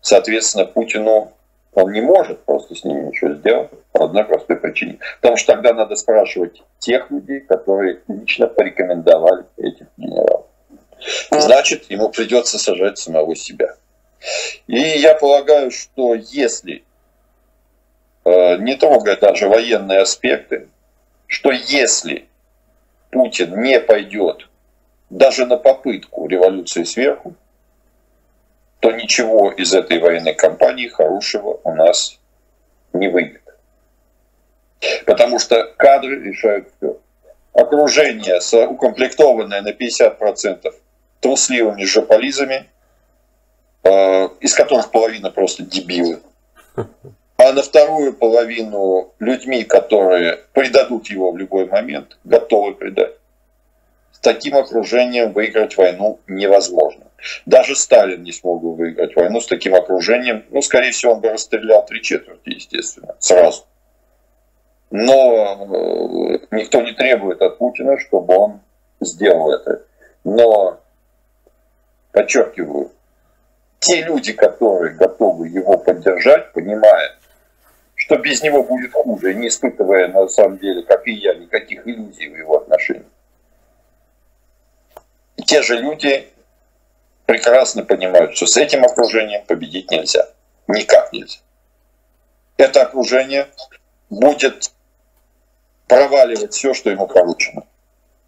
соответственно, 0.00 0.64
Путину 0.64 1.32
он 1.74 1.92
не 1.92 2.02
может 2.02 2.44
просто 2.44 2.74
с 2.74 2.84
ними 2.84 3.06
ничего 3.06 3.34
сделать 3.34 3.70
по 3.92 4.04
одной 4.04 4.24
простой 4.24 4.56
причине. 4.56 4.98
Потому 5.20 5.36
что 5.36 5.54
тогда 5.54 5.72
надо 5.72 5.96
спрашивать 5.96 6.62
тех 6.78 7.10
людей, 7.10 7.40
которые 7.40 8.00
лично 8.08 8.46
порекомендовали 8.46 9.44
этих 9.56 9.86
генералов. 9.96 10.46
Значит, 11.30 11.90
ему 11.90 12.10
придется 12.10 12.58
сажать 12.58 12.98
самого 12.98 13.34
себя. 13.34 13.74
И 14.66 14.78
я 14.78 15.14
полагаю, 15.14 15.70
что 15.70 16.14
если 16.14 16.84
э, 18.24 18.56
не 18.58 18.76
трогая 18.76 19.16
даже 19.16 19.48
военные 19.48 20.00
аспекты, 20.00 20.68
что 21.26 21.50
если 21.50 22.28
Путин 23.10 23.60
не 23.60 23.80
пойдет 23.80 24.48
даже 25.10 25.46
на 25.46 25.56
попытку 25.56 26.26
революции 26.26 26.84
сверху, 26.84 27.34
то 28.80 28.90
ничего 28.90 29.52
из 29.52 29.74
этой 29.74 29.98
военной 29.98 30.34
кампании 30.34 30.88
хорошего 30.88 31.60
у 31.62 31.74
нас 31.74 32.18
не 32.92 33.08
выйдет. 33.08 33.42
Потому 35.06 35.38
что 35.38 35.72
кадры 35.76 36.20
решают 36.22 36.68
все. 36.76 36.98
Окружение, 37.52 38.40
укомплектованное 38.66 39.60
на 39.60 39.70
50% 39.70 40.74
трусливыми 41.20 41.84
жополизами, 41.84 42.71
из 43.84 44.54
которых 44.54 44.90
половина 44.90 45.30
просто 45.30 45.64
дебилы, 45.64 46.20
а 47.36 47.52
на 47.52 47.62
вторую 47.62 48.12
половину 48.14 49.12
людьми, 49.18 49.64
которые 49.64 50.38
предадут 50.52 51.08
его 51.08 51.32
в 51.32 51.36
любой 51.36 51.66
момент, 51.66 52.18
готовы 52.24 52.74
предать 52.74 53.12
таким 54.22 54.56
окружением 54.56 55.32
выиграть 55.32 55.76
войну 55.76 56.20
невозможно. 56.26 57.04
Даже 57.44 57.76
Сталин 57.76 58.22
не 58.22 58.32
смог 58.32 58.62
бы 58.62 58.74
выиграть 58.74 59.14
войну 59.14 59.40
с 59.40 59.46
таким 59.46 59.74
окружением. 59.74 60.44
Ну, 60.50 60.62
скорее 60.62 60.92
всего, 60.92 61.12
он 61.12 61.20
бы 61.20 61.30
расстрелял 61.30 61.84
три 61.84 62.02
четверти, 62.02 62.50
естественно, 62.50 63.14
сразу. 63.18 63.64
Но 64.90 66.38
э, 66.40 66.46
никто 66.50 66.82
не 66.82 66.92
требует 66.92 67.40
от 67.42 67.58
Путина, 67.58 67.98
чтобы 67.98 68.34
он 68.36 68.60
сделал 69.00 69.52
это. 69.52 69.82
Но, 70.24 70.80
подчеркиваю, 72.12 72.90
те 73.82 74.00
люди, 74.02 74.32
которые 74.32 74.94
готовы 74.94 75.48
его 75.48 75.76
поддержать, 75.76 76.52
понимая, 76.52 77.16
что 77.96 78.16
без 78.16 78.40
него 78.40 78.62
будет 78.62 78.92
хуже, 78.92 79.34
не 79.34 79.48
испытывая 79.48 80.06
на 80.06 80.28
самом 80.28 80.58
деле, 80.58 80.82
как 80.82 81.06
и 81.08 81.12
я, 81.12 81.34
никаких 81.34 81.84
иллюзий 81.86 82.28
в 82.28 82.36
его 82.36 82.58
отношении, 82.58 83.04
те 85.44 85.62
же 85.62 85.78
люди 85.78 86.28
прекрасно 87.26 87.84
понимают, 87.84 88.36
что 88.36 88.46
с 88.46 88.56
этим 88.56 88.84
окружением 88.84 89.44
победить 89.46 89.90
нельзя. 89.90 90.28
Никак 90.68 91.12
нельзя. 91.12 91.40
Это 92.58 92.82
окружение 92.82 93.48
будет 94.10 94.70
проваливать 95.88 96.52
все, 96.52 96.72
что 96.72 96.88
ему 96.88 97.08
поручено. 97.08 97.64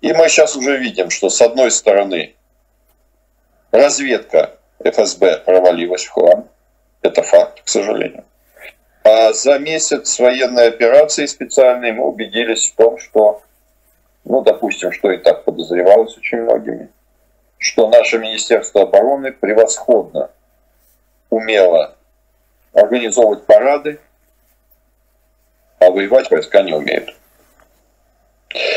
И 0.00 0.12
мы 0.12 0.28
сейчас 0.28 0.56
уже 0.56 0.78
видим, 0.78 1.10
что 1.10 1.30
с 1.30 1.40
одной 1.40 1.70
стороны 1.70 2.34
разведка 3.70 4.58
ФСБ 4.84 5.38
провалилась 5.38 6.04
в 6.04 6.10
хлам. 6.10 6.48
Это 7.02 7.22
факт, 7.22 7.62
к 7.62 7.68
сожалению. 7.68 8.24
А 9.02 9.32
за 9.32 9.58
месяц 9.58 10.18
военной 10.18 10.68
операции 10.68 11.26
специальной 11.26 11.92
мы 11.92 12.04
убедились 12.04 12.70
в 12.70 12.76
том, 12.76 12.98
что, 12.98 13.42
ну, 14.24 14.42
допустим, 14.42 14.92
что 14.92 15.10
и 15.10 15.18
так 15.18 15.44
подозревалось 15.44 16.16
очень 16.16 16.38
многими, 16.38 16.88
что 17.58 17.88
наше 17.88 18.18
Министерство 18.18 18.82
обороны 18.82 19.32
превосходно 19.32 20.30
умело 21.28 21.96
организовывать 22.72 23.44
парады, 23.44 24.00
а 25.78 25.90
воевать 25.90 26.30
войска 26.30 26.62
не 26.62 26.72
умеют. 26.72 27.14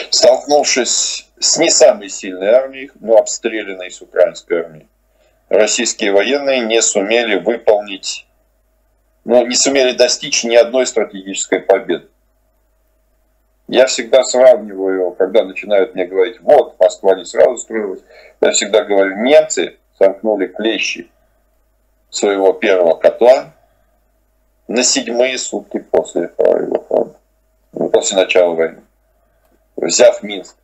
Столкнувшись 0.10 1.30
с 1.40 1.58
не 1.58 1.70
самой 1.70 2.10
сильной 2.10 2.50
армией, 2.50 2.92
но 3.00 3.18
обстрелянной 3.18 3.92
с 3.92 4.02
украинской 4.02 4.62
армией, 4.62 4.88
российские 5.50 6.12
военные 6.12 6.62
не 6.62 6.82
сумели 6.82 7.36
выполнить, 7.36 8.28
ну, 9.26 9.46
не 9.46 9.56
сумели 9.56 9.94
достичь 9.94 10.44
ни 10.44 10.56
одной 10.56 10.86
стратегической 10.88 11.60
победы. 11.60 12.08
Я 13.68 13.86
всегда 13.88 14.24
сравниваю, 14.24 15.12
когда 15.12 15.44
начинают 15.44 15.94
мне 15.94 16.06
говорить, 16.06 16.40
вот, 16.40 16.80
Москва 16.80 17.16
не 17.16 17.26
сразу 17.26 17.58
строилась, 17.58 18.00
я 18.40 18.52
всегда 18.52 18.84
говорю, 18.84 19.18
немцы 19.18 19.78
сомкнули 19.98 20.48
клещи 20.48 21.10
своего 22.10 22.54
первого 22.54 22.96
котла 22.96 23.54
на 24.68 24.84
седьмые 24.84 25.38
сутки 25.38 25.80
после 25.80 26.32
ну, 27.74 27.90
после 27.90 28.18
начала 28.18 28.54
войны, 28.54 28.82
взяв 29.76 30.24
Минск 30.24 30.56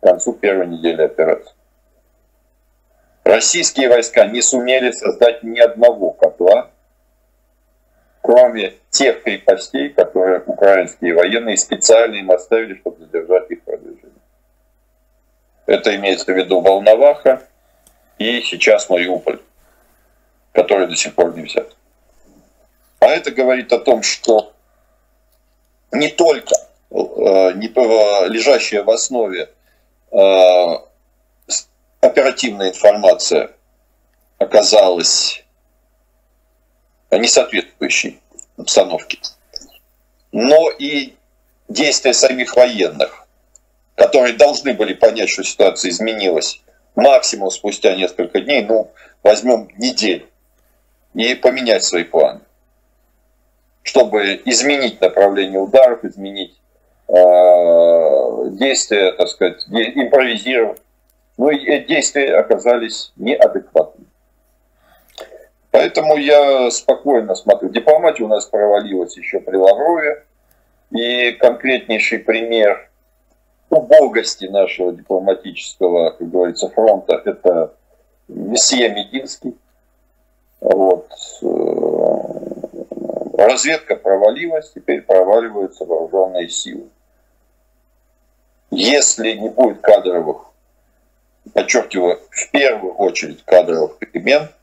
к 0.00 0.06
концу 0.06 0.32
первой 0.32 0.66
недели 0.66 1.02
операции. 1.02 1.52
Российские 3.24 3.88
войска 3.88 4.26
не 4.26 4.42
сумели 4.42 4.90
создать 4.92 5.42
ни 5.42 5.58
одного 5.58 6.12
котла 6.12 6.70
кроме 8.24 8.72
тех 8.88 9.22
крепостей, 9.22 9.90
которые 9.90 10.42
украинские 10.46 11.14
военные 11.14 11.58
специально 11.58 12.14
им 12.14 12.30
оставили, 12.30 12.74
чтобы 12.80 13.04
задержать 13.04 13.50
их 13.50 13.62
продвижение. 13.64 14.12
Это 15.66 15.94
имеется 15.94 16.32
в 16.32 16.34
виду 16.34 16.62
Волноваха 16.62 17.42
и 18.16 18.40
сейчас 18.40 18.88
Мариуполь, 18.88 19.40
который 20.52 20.86
до 20.86 20.96
сих 20.96 21.14
пор 21.14 21.36
не 21.36 21.42
взят. 21.42 21.76
А 23.00 23.08
это 23.08 23.30
говорит 23.30 23.70
о 23.74 23.78
том, 23.78 24.02
что 24.02 24.54
не 25.92 26.08
только 26.08 26.54
э, 26.90 26.94
не, 26.94 27.68
лежащая 28.30 28.84
в 28.84 28.90
основе 28.90 29.50
э, 30.12 30.16
оперативная 32.04 32.70
информация 32.70 33.50
оказалась 34.38 35.42
не 37.10 37.28
соответствующей 37.28 38.20
обстановке. 38.56 39.18
Но 40.32 40.70
и 40.70 41.14
действия 41.68 42.12
самих 42.12 42.56
военных, 42.56 43.26
которые 43.94 44.34
должны 44.34 44.74
были 44.74 44.94
понять, 44.94 45.30
что 45.30 45.44
ситуация 45.44 45.90
изменилась 45.90 46.60
максимум 46.96 47.50
спустя 47.50 47.94
несколько 47.94 48.40
дней, 48.40 48.64
ну, 48.64 48.90
возьмем 49.22 49.68
неделю, 49.78 50.26
и 51.14 51.34
поменять 51.34 51.84
свои 51.84 52.04
планы, 52.04 52.40
чтобы 53.82 54.42
изменить 54.44 55.00
направление 55.00 55.60
ударов, 55.60 56.04
изменить 56.04 56.54
э, 57.08 58.50
действия, 58.50 59.12
так 59.12 59.28
сказать, 59.28 59.64
импровизировать. 59.68 60.80
Но 61.36 61.50
ну, 61.50 61.58
действия 61.58 62.36
оказались 62.36 63.12
неадекватными. 63.16 64.06
Поэтому 65.70 66.16
я 66.16 66.70
спокойно 66.70 67.34
смотрю. 67.34 67.68
Дипломатия 67.68 68.22
у 68.22 68.28
нас 68.28 68.46
провалилась 68.46 69.16
еще 69.16 69.40
при 69.40 69.56
Лаврове. 69.56 70.24
И 70.92 71.32
конкретнейший 71.32 72.20
пример 72.20 72.88
убогости 73.68 74.44
нашего 74.44 74.92
дипломатического, 74.92 76.10
как 76.10 76.30
говорится, 76.30 76.68
фронта– 76.68 77.20
это 77.24 77.74
месье 78.28 78.88
Мединский. 78.90 79.56
Вот. 80.60 81.10
Разведка 83.36 83.96
провалилась, 83.96 84.70
теперь 84.70 85.02
проваливаются 85.02 85.84
вооруженные 85.84 86.48
силы. 86.48 86.88
Если 88.70 89.32
не 89.32 89.48
будет 89.48 89.80
кадровых, 89.80 90.53
подчеркиваю, 91.54 92.20
в 92.30 92.50
первую 92.50 92.94
очередь 92.94 93.42
кадровых 93.44 93.98
перемен– 93.98 94.48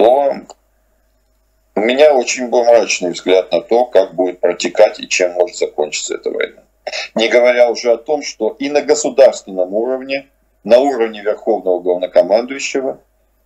то 0.00 0.32
у 1.74 1.80
меня 1.80 2.14
очень 2.14 2.48
был 2.48 2.64
мрачный 2.64 3.10
взгляд 3.10 3.52
на 3.52 3.60
то, 3.60 3.84
как 3.84 4.14
будет 4.14 4.40
протекать 4.40 4.98
и 4.98 5.06
чем 5.06 5.32
может 5.32 5.56
закончиться 5.56 6.14
эта 6.14 6.30
война. 6.30 6.62
Не 7.14 7.28
говоря 7.28 7.70
уже 7.70 7.92
о 7.92 7.98
том, 7.98 8.22
что 8.22 8.56
и 8.58 8.70
на 8.70 8.80
государственном 8.80 9.74
уровне, 9.74 10.28
на 10.64 10.78
уровне 10.78 11.20
Верховного 11.20 11.80
Главнокомандующего, 11.80 12.98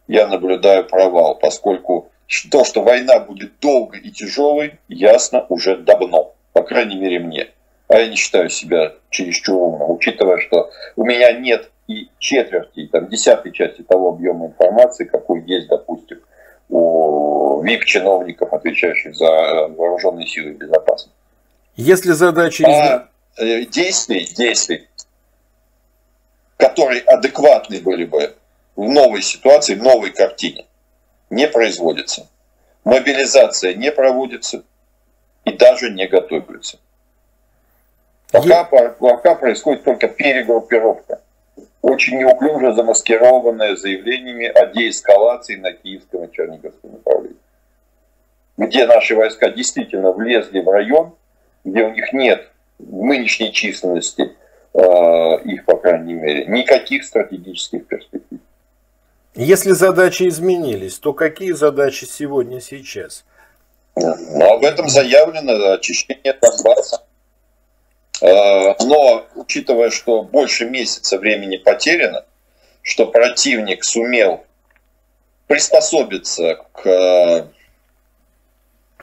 я 0.06 0.28
наблюдаю 0.28 0.84
провал, 0.84 1.34
поскольку 1.34 2.08
то, 2.52 2.64
что 2.64 2.82
война 2.82 3.18
будет 3.18 3.58
долгой 3.58 3.98
и 3.98 4.12
тяжелой, 4.12 4.78
ясно 4.86 5.44
уже 5.48 5.76
давно, 5.76 6.34
по 6.52 6.62
крайней 6.62 6.96
мере 6.96 7.18
мне. 7.18 7.48
А 7.88 7.96
я 7.96 8.06
не 8.06 8.14
считаю 8.14 8.48
себя 8.48 8.94
чересчур 9.10 9.60
умным, 9.60 9.90
учитывая, 9.90 10.38
что 10.38 10.70
у 10.94 11.04
меня 11.04 11.32
нет 11.32 11.70
и 11.86 12.08
четверти, 12.18 12.80
и 12.80 12.86
там, 12.86 13.08
десятой 13.08 13.52
части 13.52 13.82
того 13.82 14.10
объема 14.10 14.46
информации, 14.46 15.04
какой 15.04 15.42
есть, 15.44 15.68
допустим, 15.68 16.20
у 16.68 17.62
ВИП-чиновников, 17.62 18.52
отвечающих 18.52 19.14
за 19.14 19.26
э, 19.26 19.68
вооруженные 19.68 20.26
силы 20.26 20.52
безопасности. 20.52 21.12
Если 21.76 22.12
задача... 22.12 22.64
А 22.66 23.08
э, 23.36 23.64
действий, 23.66 24.26
действий, 24.34 24.88
которые 26.56 27.02
адекватны 27.02 27.80
были 27.80 28.04
бы 28.04 28.34
в 28.76 28.88
новой 28.88 29.22
ситуации, 29.22 29.74
в 29.74 29.82
новой 29.82 30.10
картине, 30.10 30.66
не 31.30 31.46
производится. 31.48 32.28
Мобилизация 32.84 33.74
не 33.74 33.90
проводится 33.92 34.62
и 35.44 35.52
даже 35.52 35.90
не 35.90 36.06
готовится. 36.06 36.78
Пока, 38.30 38.64
пока 38.64 39.34
происходит 39.34 39.84
только 39.84 40.08
перегруппировка, 40.08 41.20
очень 41.84 42.18
неуклюже 42.18 42.72
замаскированная 42.72 43.76
заявлениями 43.76 44.46
о 44.46 44.66
деэскалации 44.66 45.56
на 45.56 45.72
киевском 45.72 46.24
и 46.24 46.32
черниговском 46.32 46.92
направлении. 46.92 47.36
Где 48.56 48.86
наши 48.86 49.14
войска 49.14 49.50
действительно 49.50 50.10
влезли 50.12 50.60
в 50.60 50.68
район, 50.68 51.12
где 51.62 51.82
у 51.82 51.90
них 51.90 52.10
нет 52.14 52.50
в 52.78 53.02
нынешней 53.02 53.52
численности, 53.52 54.32
э, 54.72 54.78
их, 55.44 55.66
по 55.66 55.76
крайней 55.76 56.14
мере, 56.14 56.46
никаких 56.46 57.04
стратегических 57.04 57.86
перспектив. 57.86 58.38
Если 59.34 59.72
задачи 59.72 60.26
изменились, 60.26 60.98
то 60.98 61.12
какие 61.12 61.52
задачи 61.52 62.06
сегодня, 62.06 62.60
сейчас? 62.60 63.24
Ну, 63.96 64.54
об 64.54 64.64
этом 64.64 64.88
заявлено 64.88 65.72
очищение 65.72 66.34
Донбасса. 66.40 67.02
Э, 68.20 68.74
но, 68.84 69.26
учитывая, 69.34 69.90
что 69.90 70.22
больше 70.22 70.68
месяца 70.68 71.18
времени 71.18 71.56
потеряно, 71.56 72.24
что 72.82 73.06
противник 73.06 73.84
сумел 73.84 74.44
приспособиться 75.46 76.56
к 76.72 76.86
э, 76.86 77.46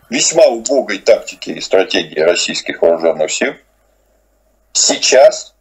весьма 0.09 0.45
убогой 0.47 0.99
тактике 0.99 1.53
и 1.53 1.61
стратегии 1.61 2.19
российских 2.19 2.81
вооруженных 2.81 3.31
сил, 3.31 3.53
сейчас 4.73 5.55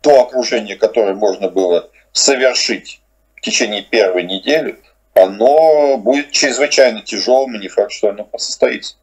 то 0.00 0.22
окружение, 0.22 0.76
которое 0.76 1.14
можно 1.14 1.48
было 1.48 1.90
совершить 2.12 3.00
в 3.36 3.40
течение 3.40 3.82
первой 3.82 4.24
недели, 4.24 4.78
оно 5.14 5.98
будет 5.98 6.30
чрезвычайно 6.30 7.02
тяжелым, 7.02 7.56
и 7.56 7.58
не 7.58 7.68
факт, 7.68 7.92
что 7.92 8.10
оно 8.10 8.28
состоится. 8.36 8.96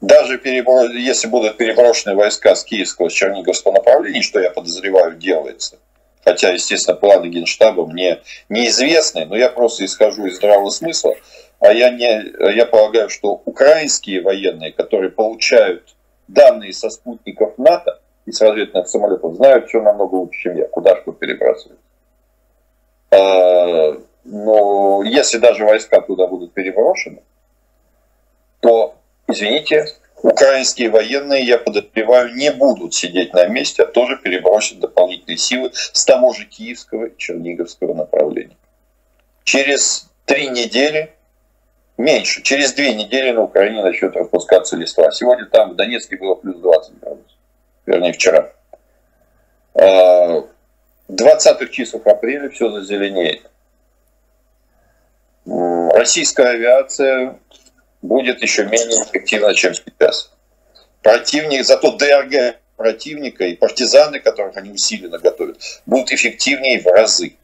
Даже 0.00 0.40
если 0.42 1.28
будут 1.28 1.58
переброшены 1.58 2.14
войска 2.14 2.54
с 2.54 2.64
Киевского, 2.64 3.10
с 3.10 3.12
Черниговского 3.12 3.72
направления, 3.72 4.22
что 4.22 4.40
я 4.40 4.50
подозреваю 4.50 5.16
делается, 5.16 5.78
хотя, 6.24 6.50
естественно, 6.50 6.96
планы 6.96 7.26
Генштаба 7.26 7.86
мне 7.86 8.20
неизвестны, 8.48 9.26
но 9.26 9.36
я 9.36 9.50
просто 9.50 9.84
исхожу 9.84 10.26
из 10.26 10.36
здравого 10.36 10.70
смысла, 10.70 11.14
а 11.60 11.72
я, 11.72 11.90
не, 11.90 12.54
я 12.54 12.64
полагаю, 12.64 13.10
что 13.10 13.42
украинские 13.44 14.22
военные, 14.22 14.72
которые 14.72 15.10
получают 15.10 15.94
данные 16.28 16.72
со 16.72 16.88
спутников 16.88 17.58
НАТО 17.58 18.00
и 18.24 18.32
с 18.32 18.40
разведных 18.40 18.88
самолетов, 18.88 19.34
знают 19.34 19.68
все 19.68 19.82
намного 19.82 20.14
лучше, 20.14 20.40
чем 20.40 20.56
я, 20.56 20.66
куда 20.66 20.98
что 21.02 21.12
перебрасывать. 21.12 21.78
А, 23.10 24.00
но 24.24 25.02
если 25.04 25.36
даже 25.36 25.66
войска 25.66 26.00
туда 26.00 26.26
будут 26.26 26.54
переброшены, 26.54 27.22
то, 28.60 28.94
извините, 29.32 29.86
украинские 30.22 30.90
военные, 30.90 31.44
я 31.44 31.58
подозреваю, 31.58 32.34
не 32.34 32.50
будут 32.50 32.94
сидеть 32.94 33.32
на 33.32 33.46
месте, 33.46 33.82
а 33.82 33.86
тоже 33.86 34.16
перебросят 34.16 34.80
дополнительные 34.80 35.38
силы 35.38 35.70
с 35.72 36.04
того 36.04 36.32
же 36.32 36.44
киевского 36.44 37.06
и 37.06 37.16
черниговского 37.16 37.94
направления. 37.94 38.56
Через 39.44 40.08
три 40.26 40.48
недели, 40.48 41.12
меньше, 41.96 42.42
через 42.42 42.72
две 42.72 42.94
недели 42.94 43.30
на 43.30 43.42
Украине 43.42 43.82
начнет 43.82 44.14
распускаться 44.14 44.76
листва. 44.76 45.10
Сегодня 45.10 45.46
там 45.46 45.70
в 45.70 45.76
Донецке 45.76 46.16
было 46.16 46.34
плюс 46.34 46.56
20 46.56 47.00
градусов, 47.00 47.38
вернее 47.86 48.12
вчера. 48.12 48.52
20-х 51.08 51.66
числах 51.70 52.06
апреля 52.06 52.48
все 52.50 52.70
зазеленеет. 52.70 53.42
Российская 55.46 56.50
авиация 56.50 57.38
будет 58.02 58.42
еще 58.42 58.64
менее 58.64 59.02
эффективна, 59.04 59.54
чем 59.54 59.74
сейчас. 59.74 60.32
Противник, 61.02 61.64
зато 61.64 61.96
ДРГ 61.96 62.56
противника 62.80 63.44
и 63.44 63.56
партизаны, 63.56 64.20
которых 64.20 64.56
они 64.56 64.70
усиленно 64.70 65.18
готовят, 65.18 65.60
будут 65.84 66.12
эффективнее 66.12 66.80
в 66.80 66.86
разы. 66.86 67.36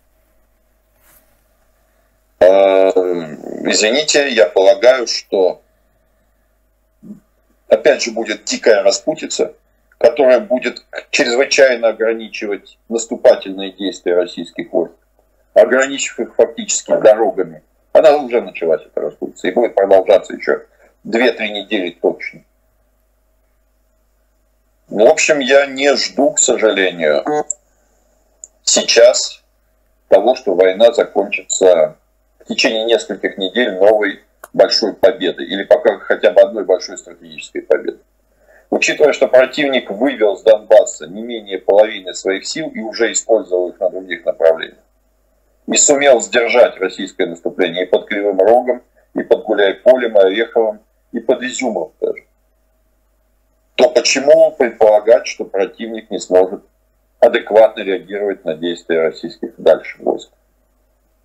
А, 2.41 2.89
извините, 3.71 4.31
я 4.31 4.47
полагаю, 4.47 5.07
что 5.07 5.61
опять 7.69 8.03
же 8.03 8.13
будет 8.13 8.45
дикая 8.45 8.83
распутица, 8.83 9.53
которая 9.99 10.41
будет 10.41 10.87
чрезвычайно 11.11 11.89
ограничивать 11.89 12.79
наступательные 12.89 13.73
действия 13.73 14.15
российских 14.15 14.73
войск, 14.73 14.95
ограничив 15.53 16.19
их 16.19 16.35
фактически 16.35 16.93
дорогами. 16.93 17.63
Она 17.97 18.15
уже 18.19 18.43
началась, 18.43 18.83
эта 18.85 19.01
распутица, 19.01 19.49
и 19.49 19.53
будет 19.53 19.75
продолжаться 19.75 20.35
еще 20.35 20.67
2-3 21.07 21.49
недели 21.49 21.91
точно. 21.91 22.43
Ну, 24.91 25.07
в 25.07 25.11
общем, 25.11 25.39
я 25.39 25.65
не 25.65 25.97
жду, 25.97 26.33
к 26.33 26.39
сожалению, 26.39 27.25
сейчас 28.63 29.43
того, 30.09 30.35
что 30.35 30.55
война 30.55 30.93
закончится 30.93 31.97
в 32.41 32.45
течение 32.45 32.85
нескольких 32.85 33.39
недель 33.39 33.73
новой 33.79 34.21
большой 34.53 34.93
победы 34.93 35.45
или 35.45 35.65
пока 35.65 35.99
хотя 35.99 36.33
бы 36.33 36.43
одной 36.43 36.65
большой 36.65 36.99
стратегической 36.99 37.63
победы. 37.63 38.01
Учитывая, 38.69 39.15
что 39.15 39.27
противник 39.27 39.91
вывел 39.91 40.37
с 40.37 40.43
Донбасса 40.43 41.07
не 41.07 41.23
менее 41.23 41.59
половины 41.59 42.13
своих 42.13 42.47
сил 42.47 42.69
и 42.69 42.81
уже 42.81 43.13
использовал 43.13 43.71
их 43.71 43.81
на 43.81 43.89
других 43.89 44.27
направлениях, 44.27 44.86
и 45.67 45.77
сумел 45.77 46.21
сдержать 46.21 46.79
российское 46.79 47.27
наступление 47.27 47.85
и 47.85 47.89
под 47.89 48.07
Кривым 48.07 48.39
Рогом, 48.39 48.83
и 49.15 49.23
под 49.23 49.45
Гуляй-Полем, 49.45 50.17
и 50.17 50.21
Ореховым, 50.21 50.81
и 51.13 51.21
под 51.21 51.43
Изюмом 51.43 51.93
даже, 52.01 52.25
то 53.75 53.91
почему 53.91 54.53
предполагать, 54.53 55.27
что 55.27 55.45
противник 55.45 56.11
не 56.11 56.19
сможет 56.19 56.63
адекватно 57.21 57.83
реагировать 57.83 58.45
на 58.45 58.55
действия 58.55 59.03
российских 59.03 59.55
дальше 59.59 59.97
войск? 60.01 60.31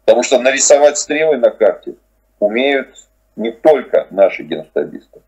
Потому 0.06 0.24
что 0.24 0.40
нарисовать 0.40 0.98
стрелы 0.98 1.38
на 1.38 1.52
карте 1.52 1.96
умеют 2.40 2.90
не 3.36 3.52
только 3.52 4.08
наши 4.10 4.44
генштабисты. 4.44 5.22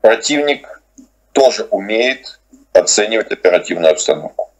Противник 0.00 0.82
тоже 1.32 1.64
умеет 1.64 2.40
оценивать 2.72 3.32
оперативную 3.32 3.92
обстановку 3.92 4.50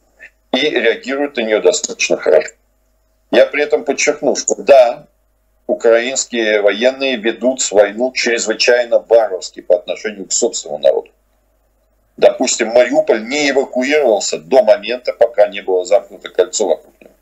и 0.53 0.59
реагирует 0.59 1.37
на 1.37 1.43
нее 1.43 1.61
достаточно 1.61 2.17
хорошо. 2.17 2.55
Я 3.31 3.47
при 3.47 3.63
этом 3.63 3.85
подчеркну, 3.85 4.35
что 4.35 4.57
да, 4.57 5.07
украинские 5.67 6.63
военные 6.63 7.17
ведут 7.17 7.61
войну 7.71 8.13
чрезвычайно 8.13 8.99
варварски 8.99 9.61
по 9.61 9.77
отношению 9.77 10.27
к 10.27 10.33
собственному 10.33 10.83
народу. 10.83 11.11
Допустим, 12.17 12.69
Мариуполь 12.69 13.27
не 13.27 13.51
эвакуировался 13.51 14.39
до 14.39 14.63
момента, 14.63 15.13
пока 15.13 15.47
не 15.49 15.63
было 15.63 15.85
замкнуто 15.85 16.29
кольцо 16.29 16.67
вокруг 16.67 16.93
него. 17.01 17.13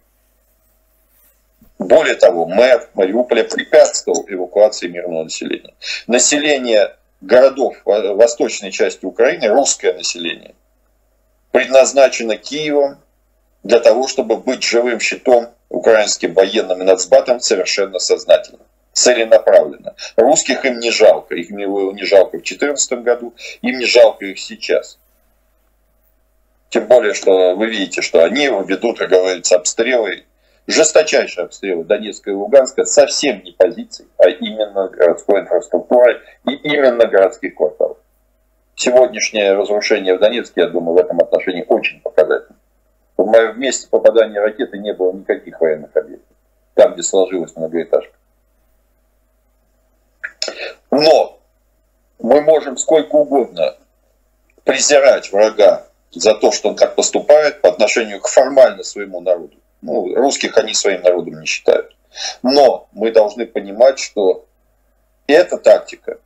Более 1.79 2.17
того, 2.17 2.47
мэр 2.47 2.89
Мариуполя 2.95 3.45
препятствовал 3.45 4.25
эвакуации 4.29 4.89
мирного 4.89 5.25
населения. 5.25 5.75
Население 6.07 6.97
городов 7.21 7.77
восточной 7.85 8.73
части 8.73 9.05
Украины, 9.05 9.47
русское 9.49 9.93
население, 9.93 10.55
предназначено 11.53 12.37
Киевом 12.37 12.99
для 13.63 13.79
того, 13.79 14.09
чтобы 14.09 14.37
быть 14.37 14.65
живым 14.65 14.99
щитом 14.99 15.49
украинским 15.69 16.35
военным 16.35 16.83
и 16.83 16.85
нацбатом 16.85 17.41
совершенно 17.41 17.99
сознательно, 17.99 18.61
целенаправленно. 18.93 19.95
Русских 20.17 20.65
им 20.65 20.79
не 20.79 20.91
жалко, 20.91 21.35
их 21.35 21.51
не 21.51 22.05
жалко 22.05 22.39
в 22.39 22.43
2014 22.43 22.93
году, 23.03 23.35
им 23.63 23.79
не 23.79 23.87
жалко 23.87 24.25
их 24.25 24.39
сейчас. 24.39 24.99
Тем 26.71 26.87
более, 26.87 27.15
что 27.15 27.55
вы 27.57 27.67
видите, 27.67 28.03
что 28.03 28.23
они 28.23 28.47
ведут, 28.47 28.99
как 28.99 29.11
говорится, 29.11 29.57
обстрелы 29.57 30.25
жесточайшие 30.69 31.47
обстрелы 31.47 31.85
Донецка 31.85 32.31
и 32.31 32.35
Луганска 32.35 32.85
совсем 32.85 33.43
не 33.43 33.53
позиций, 33.53 34.07
а 34.19 34.29
именно 34.29 34.89
городской 34.89 35.41
инфраструктуры 35.41 36.21
и 36.47 36.53
именно 36.53 37.07
городских 37.07 37.55
кварталов. 37.55 37.97
Сегодняшнее 38.75 39.55
разрушение 39.55 40.15
в 40.15 40.21
Донецке, 40.21 40.61
я 40.61 40.67
думаю, 40.69 40.95
в 40.95 40.99
этом 40.99 41.19
отношении 41.21 41.65
очень 41.67 42.01
показательно. 42.01 42.58
В 43.19 43.59
месте 43.59 43.89
попадания 43.91 44.41
ракеты 44.41 44.79
не 44.79 44.95
было 44.95 45.13
никаких 45.13 45.61
военных 45.61 45.95
объектов. 45.97 46.37
Там, 46.75 46.95
где 46.95 47.03
сложилась 47.03 47.55
многоэтажка. 47.57 48.13
Но 50.93 51.41
мы 52.21 52.41
можем 52.41 52.77
сколько 52.77 53.17
угодно 53.17 53.77
презирать 54.65 55.33
врага 55.33 55.87
за 56.13 56.35
то, 56.35 56.53
что 56.53 56.69
он 56.69 56.77
так 56.77 56.95
поступает 56.95 57.61
по 57.61 57.69
отношению 57.69 58.21
к 58.21 58.29
формально 58.29 58.85
своему 58.85 59.21
народу. 59.21 59.57
Ну, 59.83 60.15
русских 60.15 60.57
они 60.57 60.73
своим 60.73 61.03
народом 61.03 61.41
не 61.41 61.47
считают. 61.47 61.97
Но 62.43 62.89
мы 62.93 63.11
должны 63.11 63.47
понимать, 63.47 63.99
что 63.99 64.47
эта 65.27 65.59
тактика, 65.59 66.19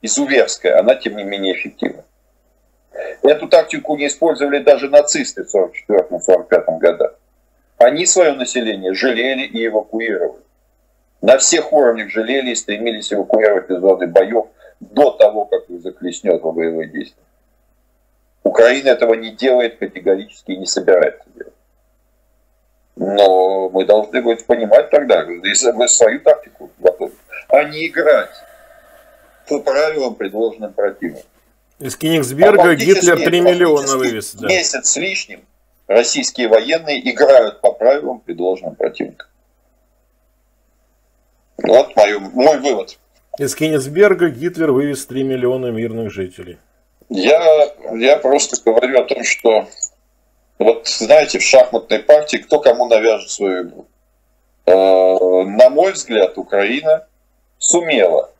изуверская, 0.00 0.78
она 0.78 0.94
тем 0.94 1.16
не 1.16 1.24
менее 1.24 1.54
эффективна. 1.54 2.04
Эту 3.22 3.48
тактику 3.48 3.96
не 3.96 4.06
использовали 4.06 4.62
даже 4.62 4.88
нацисты 4.88 5.44
в 5.44 5.54
1944-1945 5.88 6.78
годах. 6.78 7.14
Они 7.78 8.06
свое 8.06 8.32
население 8.32 8.94
жалели 8.94 9.42
и 9.42 9.66
эвакуировали. 9.66 10.42
На 11.20 11.38
всех 11.38 11.72
уровнях 11.72 12.10
жалели 12.10 12.50
и 12.50 12.54
стремились 12.54 13.12
эвакуировать 13.12 13.70
из 13.70 13.80
зоны 13.80 14.06
боев 14.06 14.46
до 14.80 15.10
того, 15.10 15.44
как 15.46 15.68
их 15.68 15.82
захлестнет 15.82 16.42
во 16.42 16.52
боевые 16.52 16.88
действия. 16.88 17.22
Украина 18.42 18.90
этого 18.90 19.14
не 19.14 19.32
делает 19.32 19.78
категорически 19.78 20.52
и 20.52 20.56
не 20.56 20.66
собирается 20.66 21.24
делать. 21.34 21.52
Но 22.94 23.68
мы 23.68 23.84
должны 23.84 24.22
быть 24.22 24.46
понимать 24.46 24.88
тогда, 24.90 25.26
свою 25.88 26.20
тактику 26.20 26.70
готовить, 26.78 27.14
а 27.48 27.64
не 27.64 27.88
играть 27.88 28.30
по 29.48 29.60
правилам, 29.60 30.14
предложенным 30.14 30.72
противником. 30.72 31.28
Из 31.78 31.96
Кенигсберга 31.96 32.70
а 32.70 32.74
Гитлер 32.74 33.16
3 33.16 33.40
миллиона 33.40 33.96
вывез. 33.96 34.34
Да. 34.34 34.48
Месяц 34.48 34.88
с 34.88 34.96
лишним 34.96 35.44
российские 35.86 36.48
военные 36.48 37.10
играют 37.10 37.60
по 37.60 37.72
правилам, 37.72 38.20
предложенным 38.20 38.74
противником. 38.74 39.28
Вот 41.58 41.94
мой, 41.94 42.18
мой 42.18 42.58
вывод. 42.60 42.98
Из 43.38 43.54
Кенигсберга 43.54 44.30
Гитлер 44.30 44.72
вывез 44.72 45.04
3 45.06 45.22
миллиона 45.22 45.66
мирных 45.66 46.10
жителей. 46.10 46.58
Я, 47.10 47.74
я 47.94 48.16
просто 48.16 48.56
говорю 48.64 49.00
о 49.00 49.04
том, 49.04 49.22
что 49.22 49.68
вот 50.58 50.88
знаете, 50.88 51.38
в 51.38 51.42
шахматной 51.42 51.98
партии 51.98 52.38
кто 52.38 52.58
кому 52.60 52.88
навяжет 52.88 53.30
свою 53.30 53.68
игру. 53.68 53.86
Э, 54.64 54.72
на 54.72 55.68
мой 55.68 55.92
взгляд, 55.92 56.38
Украина 56.38 57.06
сумела 57.58 58.32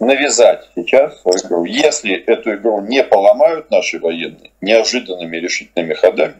навязать 0.00 0.68
сейчас 0.74 1.20
свою 1.20 1.38
игру. 1.38 1.64
Если 1.64 2.14
эту 2.14 2.54
игру 2.54 2.80
не 2.80 3.02
поломают 3.02 3.70
наши 3.70 3.98
военные 3.98 4.50
неожиданными 4.60 5.36
решительными 5.36 5.94
ходами, 5.94 6.36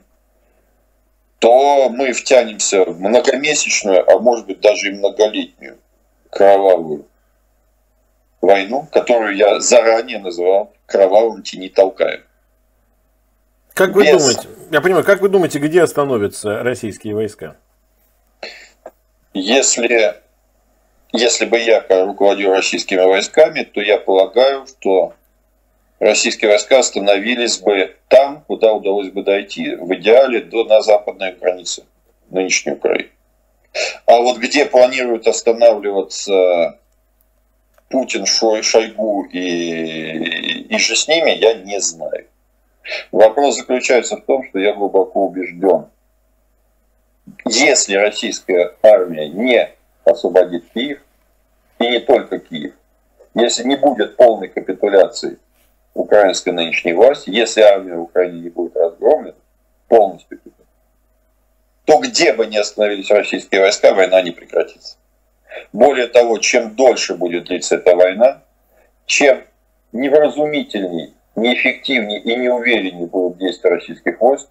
то 1.38 1.88
мы 1.90 2.12
втянемся 2.12 2.84
в 2.84 3.00
многомесячную, 3.00 4.08
а 4.10 4.18
может 4.18 4.46
быть 4.46 4.60
даже 4.60 4.88
и 4.88 4.92
многолетнюю 4.92 5.78
кровавую 6.30 7.06
войну, 8.40 8.88
которую 8.90 9.36
я 9.36 9.60
заранее 9.60 10.18
называл 10.18 10.72
кровавым 10.86 11.42
тени 11.42 11.68
толкаем. 11.68 12.22
Как 13.74 13.94
вы 13.94 14.04
Без... 14.04 14.12
думаете, 14.12 14.48
я 14.70 14.80
понимаю, 14.80 15.04
как 15.04 15.20
вы 15.20 15.28
думаете, 15.28 15.58
где 15.58 15.82
остановятся 15.82 16.62
российские 16.62 17.14
войска? 17.14 17.56
Если, 19.32 20.14
если 21.16 21.44
бы 21.44 21.58
я 21.60 21.84
руководил 21.88 22.50
российскими 22.50 23.00
войсками, 23.00 23.62
то 23.62 23.80
я 23.80 23.98
полагаю, 23.98 24.66
что 24.66 25.14
российские 26.00 26.50
войска 26.50 26.80
остановились 26.80 27.58
бы 27.58 27.94
там, 28.08 28.42
куда 28.48 28.72
удалось 28.72 29.10
бы 29.10 29.22
дойти, 29.22 29.76
в 29.76 29.94
идеале 29.94 30.40
до, 30.40 30.64
на 30.64 30.80
западной 30.80 31.32
границе 31.32 31.84
нынешней 32.30 32.72
Украины. 32.72 33.10
А 34.06 34.18
вот 34.18 34.38
где 34.38 34.66
планируют 34.66 35.28
останавливаться 35.28 36.80
Путин, 37.90 38.26
Шойгу 38.26 39.26
и, 39.32 40.66
и 40.68 40.78
же 40.78 40.96
с 40.96 41.06
ними, 41.06 41.30
я 41.30 41.54
не 41.54 41.80
знаю. 41.80 42.26
Вопрос 43.12 43.56
заключается 43.56 44.16
в 44.16 44.22
том, 44.22 44.44
что 44.48 44.58
я 44.58 44.74
глубоко 44.74 45.26
убежден, 45.26 45.86
если 47.46 47.94
российская 47.94 48.74
армия 48.82 49.28
не 49.28 49.70
освободит 50.04 50.64
Киев, 50.72 51.00
и 51.78 51.88
не 51.88 52.00
только 52.00 52.38
Киев, 52.38 52.74
если 53.34 53.64
не 53.64 53.76
будет 53.76 54.16
полной 54.16 54.48
капитуляции 54.48 55.38
украинской 55.94 56.50
нынешней 56.50 56.92
власти, 56.92 57.30
если 57.30 57.62
армия 57.62 57.96
Украины 57.96 58.42
не 58.42 58.50
будет 58.50 58.76
разгромлена 58.76 59.36
полностью, 59.88 60.38
то 61.84 61.98
где 61.98 62.32
бы 62.32 62.46
ни 62.46 62.56
остановились 62.56 63.10
российские 63.10 63.60
войска, 63.60 63.94
война 63.94 64.22
не 64.22 64.30
прекратится. 64.30 64.96
Более 65.72 66.06
того, 66.06 66.38
чем 66.38 66.74
дольше 66.74 67.14
будет 67.14 67.44
длиться 67.44 67.76
эта 67.76 67.94
война, 67.94 68.42
чем 69.06 69.44
невразумительней 69.92 71.14
неэффективнее 71.36 72.20
и 72.20 72.36
неувереннее 72.36 73.06
будут 73.06 73.38
действия 73.38 73.70
российских 73.70 74.20
войск, 74.20 74.48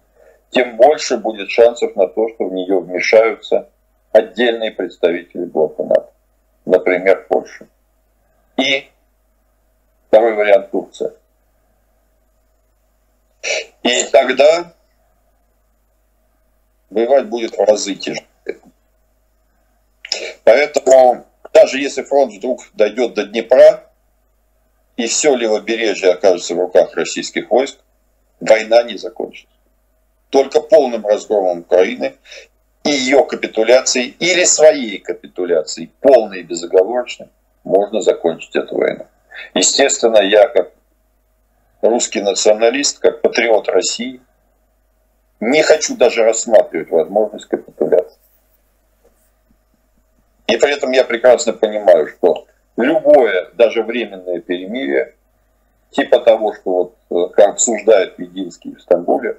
тем 0.50 0.76
больше 0.76 1.16
будет 1.16 1.50
шансов 1.50 1.96
на 1.96 2.06
то, 2.06 2.28
что 2.28 2.44
в 2.44 2.52
нее 2.52 2.78
вмешаются 2.78 3.68
отдельные 4.14 4.70
представители 4.70 5.44
блока 5.44 5.82
НАТО, 5.82 6.10
например, 6.64 7.26
Польша. 7.28 7.66
И 8.56 8.88
второй 10.06 10.34
вариант 10.34 10.70
Турция. 10.70 11.12
И 13.82 14.04
тогда 14.12 14.72
воевать 16.90 17.26
будет 17.26 17.56
в 17.56 17.60
разы 17.60 17.96
тяжелее. 17.96 18.28
Поэтому 20.44 21.26
даже 21.52 21.80
если 21.80 22.02
фронт 22.02 22.32
вдруг 22.32 22.62
дойдет 22.74 23.14
до 23.14 23.24
Днепра, 23.24 23.90
и 24.96 25.08
все 25.08 25.34
левобережье 25.34 26.12
окажется 26.12 26.54
в 26.54 26.60
руках 26.60 26.94
российских 26.94 27.50
войск, 27.50 27.78
война 28.38 28.84
не 28.84 28.96
закончится. 28.96 29.48
Только 30.30 30.60
полным 30.60 31.04
разгромом 31.04 31.60
Украины 31.60 32.14
и 32.84 32.90
ее 32.90 33.24
капитуляцией 33.24 34.14
или 34.20 34.44
своей 34.44 34.98
капитуляцией, 34.98 35.90
полной 36.00 36.40
и 36.40 36.42
безоговорочной, 36.42 37.28
можно 37.64 38.00
закончить 38.00 38.54
эту 38.54 38.76
войну. 38.76 39.06
Естественно, 39.54 40.18
я 40.18 40.48
как 40.48 40.70
русский 41.80 42.20
националист, 42.20 42.98
как 42.98 43.22
патриот 43.22 43.68
России, 43.68 44.20
не 45.40 45.62
хочу 45.62 45.96
даже 45.96 46.22
рассматривать 46.24 46.90
возможность 46.90 47.46
капитуляции. 47.46 48.18
И 50.46 50.56
при 50.56 50.74
этом 50.74 50.92
я 50.92 51.04
прекрасно 51.04 51.54
понимаю, 51.54 52.08
что 52.08 52.46
любое, 52.76 53.50
даже 53.54 53.82
временное 53.82 54.40
перемирие, 54.40 55.14
типа 55.90 56.20
того, 56.20 56.54
что 56.54 56.70
вот 56.70 56.96
э, 57.10 57.34
как 57.34 57.48
обсуждает 57.50 58.18
Мединский 58.18 58.74
в 58.74 58.80
Стамбуле, 58.80 59.38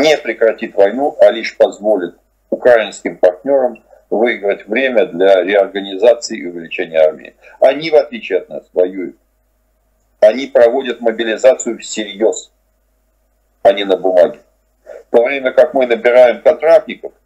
не 0.00 0.16
прекратит 0.18 0.74
войну, 0.74 1.16
а 1.20 1.30
лишь 1.30 1.56
позволит 1.56 2.16
украинским 2.50 3.16
партнерам 3.16 3.82
выиграть 4.10 4.66
время 4.66 5.06
для 5.06 5.42
реорганизации 5.42 6.38
и 6.38 6.46
увеличения 6.46 6.98
армии. 6.98 7.34
Они, 7.60 7.90
в 7.90 7.94
отличие 7.94 8.38
от 8.38 8.48
нас, 8.48 8.64
воюют. 8.72 9.16
Они 10.20 10.46
проводят 10.46 11.00
мобилизацию 11.00 11.78
всерьез, 11.78 12.52
а 13.62 13.72
не 13.72 13.84
на 13.84 13.96
бумаге. 13.96 14.38
В 14.84 15.16
то 15.16 15.24
время 15.24 15.52
как 15.52 15.74
мы 15.74 15.86
набираем 15.86 16.40
контрактников– 16.42 17.12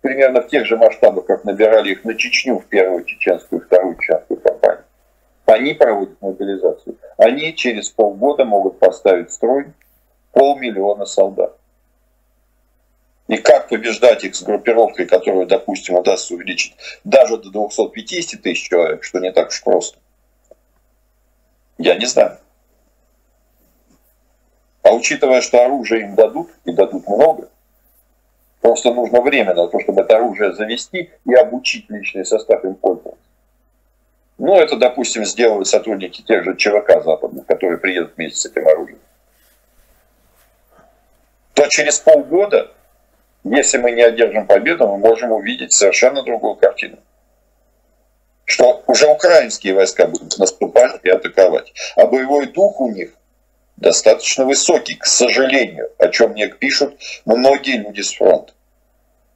примерно 0.00 0.42
в 0.42 0.48
тех 0.48 0.66
же 0.66 0.76
масштабах, 0.76 1.26
как 1.26 1.44
набирали 1.44 1.92
их 1.92 2.04
на 2.04 2.14
Чечню 2.14 2.58
в 2.58 2.66
первую 2.66 3.04
чеченскую, 3.04 3.62
вторую 3.62 3.96
чеченскую 3.96 4.40
кампанию. 4.40 4.84
Они 5.46 5.74
проводят 5.74 6.20
мобилизацию. 6.20 6.96
Они 7.18 7.54
через 7.54 7.90
полгода 7.90 8.44
могут 8.44 8.78
поставить 8.78 9.30
в 9.30 9.32
строй 9.32 9.66
полмиллиона 10.32 11.06
солдат. 11.06 11.56
И 13.30 13.36
как 13.36 13.68
побеждать 13.68 14.24
их 14.24 14.34
с 14.34 14.42
группировкой, 14.42 15.06
которую, 15.06 15.46
допустим, 15.46 15.94
удастся 15.94 16.34
увеличить 16.34 16.74
даже 17.04 17.36
до 17.36 17.50
250 17.50 18.42
тысяч 18.42 18.68
человек, 18.68 19.04
что 19.04 19.20
не 19.20 19.30
так 19.30 19.50
уж 19.50 19.62
просто, 19.62 19.98
я 21.78 21.94
не 21.94 22.06
знаю. 22.06 22.38
А 24.82 24.90
учитывая, 24.92 25.42
что 25.42 25.64
оружие 25.64 26.02
им 26.02 26.16
дадут, 26.16 26.50
и 26.64 26.72
дадут 26.72 27.06
много, 27.06 27.48
Просто 28.60 28.92
нужно 28.92 29.22
время 29.22 29.54
на 29.54 29.68
то, 29.68 29.80
чтобы 29.80 30.02
это 30.02 30.16
оружие 30.16 30.52
завести 30.52 31.10
и 31.24 31.34
обучить 31.34 31.88
личный 31.88 32.26
состав 32.26 32.62
им 32.64 32.74
пользоваться. 32.74 33.24
Ну, 34.38 34.54
это, 34.56 34.76
допустим, 34.76 35.24
сделают 35.24 35.66
сотрудники 35.66 36.20
тех 36.22 36.44
же 36.44 36.56
ЧВК 36.56 37.02
западных, 37.02 37.46
которые 37.46 37.78
приедут 37.78 38.16
вместе 38.16 38.38
с 38.38 38.46
этим 38.46 38.68
оружием. 38.68 38.98
То 41.54 41.66
через 41.68 42.00
полгода, 42.00 42.70
если 43.44 43.78
мы 43.78 43.92
не 43.92 44.02
одержим 44.02 44.46
победу, 44.46 44.86
мы 44.86 44.98
можем 44.98 45.32
увидеть 45.32 45.72
совершенно 45.72 46.22
другую 46.22 46.56
картину. 46.56 46.98
Что 48.44 48.82
уже 48.86 49.06
украинские 49.06 49.74
войска 49.74 50.06
будут 50.06 50.36
наступать 50.38 51.00
и 51.04 51.08
атаковать. 51.08 51.72
А 51.96 52.06
боевой 52.06 52.46
дух 52.46 52.80
у 52.80 52.90
них 52.90 53.12
достаточно 53.76 54.44
высокий, 54.44 54.94
к 54.94 55.06
сожалению, 55.06 55.90
о 55.98 56.08
чем 56.08 56.32
мне 56.32 56.48
пишут 56.48 56.94
многие 57.24 57.78
люди 57.78 58.02
с 58.02 58.12
фронта. 58.12 58.52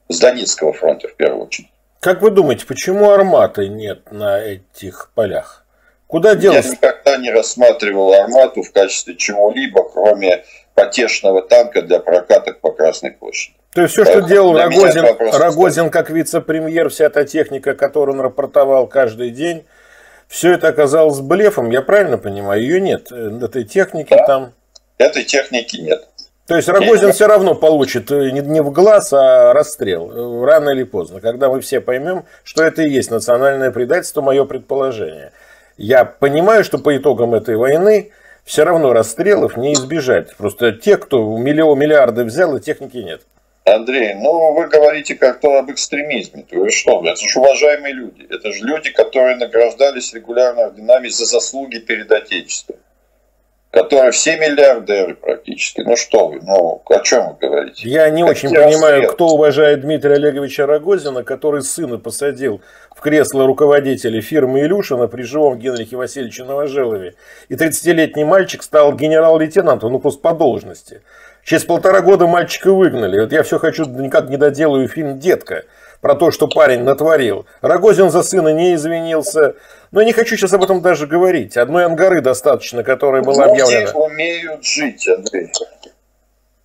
С 0.08 0.18
Донецкого 0.18 0.72
фронта, 0.72 1.08
в 1.08 1.14
первую 1.14 1.46
очередь. 1.46 1.70
Как 2.00 2.20
вы 2.20 2.30
думаете, 2.30 2.66
почему 2.66 3.10
арматы 3.10 3.68
нет 3.68 4.12
на 4.12 4.38
этих 4.38 5.10
полях? 5.14 5.64
Куда 6.06 6.34
делась? 6.34 6.66
Я 6.66 6.72
никогда 6.72 7.16
не 7.16 7.30
рассматривал 7.30 8.12
армату 8.12 8.62
в 8.62 8.70
качестве 8.70 9.16
чего-либо, 9.16 9.88
кроме 9.88 10.44
потешного 10.74 11.40
танка 11.40 11.80
для 11.80 12.00
прокаток 12.00 12.60
по 12.60 12.70
Красной 12.72 13.12
площади. 13.12 13.56
То 13.74 13.82
есть 13.82 13.92
все, 13.92 14.04
что 14.04 14.20
делал 14.22 14.56
Рогозин, 14.56 15.04
Рогозин 15.32 15.90
как 15.90 16.08
вице-премьер, 16.08 16.88
вся 16.90 17.06
эта 17.06 17.24
техника, 17.24 17.74
которую 17.74 18.16
он 18.16 18.20
рапортовал 18.22 18.86
каждый 18.86 19.30
день, 19.30 19.64
все 20.28 20.52
это 20.52 20.68
оказалось 20.68 21.20
блефом, 21.20 21.70
я 21.70 21.82
правильно 21.82 22.16
понимаю? 22.16 22.62
Ее 22.62 22.80
нет, 22.80 23.10
этой 23.10 23.64
техники 23.64 24.10
да. 24.10 24.26
там. 24.26 24.52
Этой 24.98 25.24
техники 25.24 25.76
нет. 25.76 26.06
То 26.46 26.56
есть 26.56 26.68
Рогозин 26.68 27.12
все 27.12 27.26
равно 27.26 27.54
получит 27.54 28.10
э, 28.12 28.30
не 28.30 28.60
в 28.60 28.70
глаз, 28.70 29.12
а 29.12 29.52
расстрел. 29.54 30.10
Э, 30.10 30.44
рано 30.44 30.70
или 30.70 30.84
поздно. 30.84 31.20
Когда 31.20 31.48
мы 31.48 31.60
все 31.60 31.80
поймем, 31.80 32.26
что 32.44 32.62
это 32.62 32.82
и 32.82 32.90
есть 32.90 33.10
национальное 33.10 33.70
предательство, 33.70 34.20
мое 34.20 34.44
предположение. 34.44 35.32
Я 35.78 36.04
понимаю, 36.04 36.62
что 36.62 36.78
по 36.78 36.94
итогам 36.96 37.34
этой 37.34 37.56
войны 37.56 38.12
все 38.44 38.64
равно 38.64 38.92
расстрелов 38.92 39.56
не 39.56 39.72
избежать. 39.72 40.36
Просто 40.36 40.72
те, 40.72 40.98
кто 40.98 41.36
миллион, 41.38 41.78
миллиарды 41.78 42.24
взял, 42.24 42.54
и 42.56 42.60
техники 42.60 42.98
нет. 42.98 43.22
Андрей, 43.64 44.12
ну 44.14 44.52
вы 44.52 44.68
говорите 44.68 45.14
как-то 45.14 45.58
об 45.58 45.70
экстремизме. 45.70 46.44
Вы 46.50 46.70
что, 46.70 47.02
это 47.02 47.16
же 47.16 47.38
уважаемые 47.38 47.94
люди. 47.94 48.26
Это 48.28 48.52
же 48.52 48.62
люди, 48.62 48.90
которые 48.90 49.36
награждались 49.36 50.12
регулярно 50.12 50.66
орденами 50.66 51.08
за 51.08 51.24
заслуги 51.24 51.78
перед 51.78 52.12
Отечеством. 52.12 52.76
Которые 53.70 54.12
все 54.12 54.36
миллиардеры 54.36 55.14
практически. 55.14 55.80
Ну 55.80 55.96
что 55.96 56.28
вы, 56.28 56.40
ну 56.42 56.82
о 56.84 56.98
чем 57.00 57.30
вы 57.30 57.48
говорите? 57.48 57.88
Я 57.88 58.10
не 58.10 58.20
как 58.22 58.32
очень 58.32 58.50
понимаю, 58.50 59.08
кто 59.08 59.28
уважает 59.28 59.80
Дмитрия 59.80 60.16
Олеговича 60.16 60.66
Рогозина, 60.66 61.24
который 61.24 61.62
сына 61.62 61.98
посадил 61.98 62.60
в 62.94 63.00
кресло 63.00 63.46
руководителя 63.46 64.20
фирмы 64.20 64.60
Илюшина 64.60 65.08
при 65.08 65.22
живом 65.22 65.58
Генрихе 65.58 65.96
Васильевиче 65.96 66.44
Новожилове. 66.44 67.14
И 67.48 67.54
30-летний 67.54 68.24
мальчик 68.24 68.62
стал 68.62 68.94
генерал-лейтенантом, 68.94 69.90
ну 69.90 69.98
просто 69.98 70.20
по 70.20 70.34
должности. 70.34 71.00
Через 71.44 71.64
полтора 71.64 72.00
года 72.00 72.26
мальчика 72.26 72.72
выгнали. 72.72 73.20
Вот 73.20 73.32
я 73.32 73.42
все 73.42 73.58
хочу, 73.58 73.84
никак 73.84 74.28
не 74.30 74.36
доделаю 74.36 74.88
фильм 74.88 75.18
«Детка» 75.18 75.64
про 76.00 76.14
то, 76.14 76.30
что 76.30 76.48
парень 76.48 76.82
натворил. 76.82 77.46
Рогозин 77.60 78.10
за 78.10 78.22
сына 78.22 78.48
не 78.48 78.74
извинился. 78.74 79.54
Но 79.90 80.00
я 80.00 80.06
не 80.06 80.12
хочу 80.12 80.36
сейчас 80.36 80.52
об 80.54 80.62
этом 80.62 80.80
даже 80.80 81.06
говорить. 81.06 81.56
Одной 81.56 81.84
ангары 81.84 82.20
достаточно, 82.20 82.82
которая 82.82 83.22
была 83.22 83.46
Люди 83.46 83.60
объявлена. 83.60 83.90
Умеют 83.92 84.64
жить, 84.64 85.06
Андрей. 85.08 85.50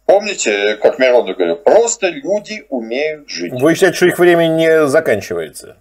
Помните, 0.05 0.75
как 0.82 0.97
Миронов 0.97 1.38
говорил, 1.38 1.57
просто 1.57 2.07
люди 2.07 2.65
умеют 2.69 3.30
жить. 3.30 3.53
Вы 3.53 3.75
считаете, 3.75 3.95
что 3.95 4.05
их 4.07 4.17
время 4.17 4.47
не 4.47 4.88
заканчивается? 4.88 5.77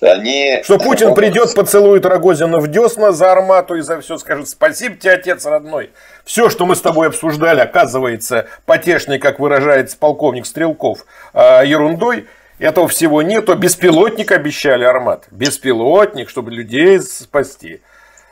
Они... 0.00 0.62
Что 0.62 0.78
Путин 0.78 1.14
придет, 1.14 1.54
поцелует 1.54 2.06
Рогозина 2.06 2.58
в 2.58 2.68
десна 2.68 3.12
за 3.12 3.32
армату 3.32 3.76
и 3.76 3.80
за 3.80 4.00
все 4.00 4.16
скажет 4.18 4.48
спасибо 4.48 4.96
тебе, 4.96 5.12
отец 5.12 5.44
родной. 5.44 5.90
Все, 6.24 6.48
что 6.48 6.64
мы 6.64 6.74
с 6.74 6.80
тобой 6.80 7.08
обсуждали, 7.08 7.60
оказывается 7.60 8.46
потешной, 8.64 9.18
как 9.18 9.38
выражается 9.38 9.96
полковник 9.98 10.46
Стрелков, 10.46 11.04
а, 11.34 11.62
ерундой. 11.62 12.26
Этого 12.58 12.88
всего 12.88 13.22
нету. 13.22 13.54
Беспилотник 13.56 14.32
обещали 14.32 14.84
Армат. 14.84 15.26
Беспилотник, 15.30 16.28
чтобы 16.28 16.50
людей 16.50 17.00
спасти. 17.00 17.80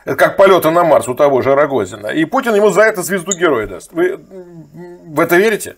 Это 0.05 0.16
как 0.16 0.36
полеты 0.36 0.70
на 0.70 0.84
Марс 0.84 1.09
у 1.09 1.14
того 1.14 1.41
же 1.41 1.55
Рогозина. 1.55 2.09
И 2.09 2.24
Путин 2.26 2.55
ему 2.55 2.68
за 2.70 2.82
это 2.82 3.03
звезду 3.03 3.32
героя 3.36 3.66
даст. 3.66 3.93
Вы 3.93 4.16
в 4.16 5.20
это 5.20 5.36
верите? 5.36 5.76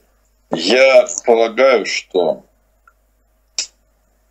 Я 0.51 1.07
полагаю, 1.25 1.87
что 1.87 2.43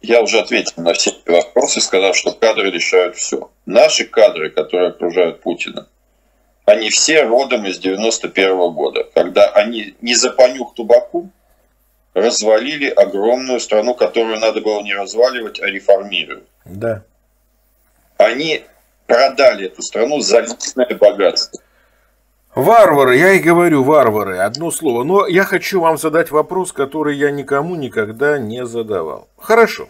я 0.02 0.22
уже 0.22 0.39
ответил 0.39 0.74
на 0.78 0.93
все 0.93 1.12
эти 1.12 1.30
вопросы, 1.30 1.82
сказав, 1.82 2.16
что 2.16 2.32
кадры 2.32 2.72
решают 2.72 3.16
все. 3.16 3.52
Наши 3.66 4.06
кадры, 4.06 4.50
которые 4.50 4.89
окружают 4.89 5.41
Путина, 5.41 5.88
они 6.66 6.89
все 6.89 7.24
родом 7.24 7.66
из 7.66 7.80
91 7.80 8.52
-го 8.52 8.72
года, 8.72 9.04
когда 9.14 9.50
они 9.50 9.95
не 10.02 10.16
за 10.16 10.32
понюх 10.32 10.76
табаку 10.76 11.30
развалили 12.14 12.89
огромную 12.89 13.60
страну, 13.60 13.93
которую 13.93 14.39
надо 14.39 14.62
было 14.62 14.82
не 14.82 14.93
разваливать, 14.93 15.60
а 15.62 15.68
реформировать. 15.68 16.47
Да. 16.66 17.04
Они 18.18 18.64
продали 19.08 19.68
эту 19.68 19.82
страну 19.82 20.20
за 20.20 20.41
личное 20.41 20.95
богатство. 20.95 21.62
Варвары, 22.56 23.16
я 23.18 23.34
и 23.34 23.39
говорю 23.39 23.84
варвары, 23.84 24.38
одно 24.38 24.72
слово. 24.72 25.04
Но 25.04 25.28
я 25.28 25.43
хочу 25.43 25.82
вам 25.82 25.97
задать 25.97 26.32
вопрос, 26.32 26.72
который 26.74 27.16
я 27.16 27.32
никому 27.32 27.76
никогда 27.76 28.39
не 28.39 28.66
задавал. 28.66 29.28
Хорошо. 29.38 29.88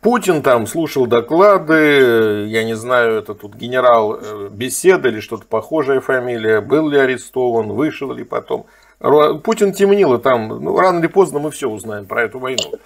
Путин 0.00 0.42
там 0.42 0.68
слушал 0.68 1.06
доклады, 1.06 2.46
я 2.46 2.62
не 2.62 2.76
знаю, 2.76 3.18
это 3.18 3.34
тут 3.34 3.56
генерал 3.56 4.14
э, 4.14 4.48
беседа 4.48 5.08
или 5.08 5.18
что-то 5.18 5.44
похожая 5.46 6.00
фамилия, 6.00 6.60
был 6.60 6.88
ли 6.88 6.96
арестован, 6.96 7.72
вышел 7.72 8.12
ли 8.12 8.22
потом. 8.22 8.66
Путин 9.00 9.72
темнил, 9.72 10.14
и 10.14 10.22
там, 10.22 10.48
ну, 10.48 10.78
рано 10.78 11.00
или 11.00 11.08
поздно 11.08 11.40
мы 11.40 11.50
все 11.50 11.68
узнаем 11.68 12.06
про 12.06 12.22
эту 12.22 12.38
войну. 12.38 12.78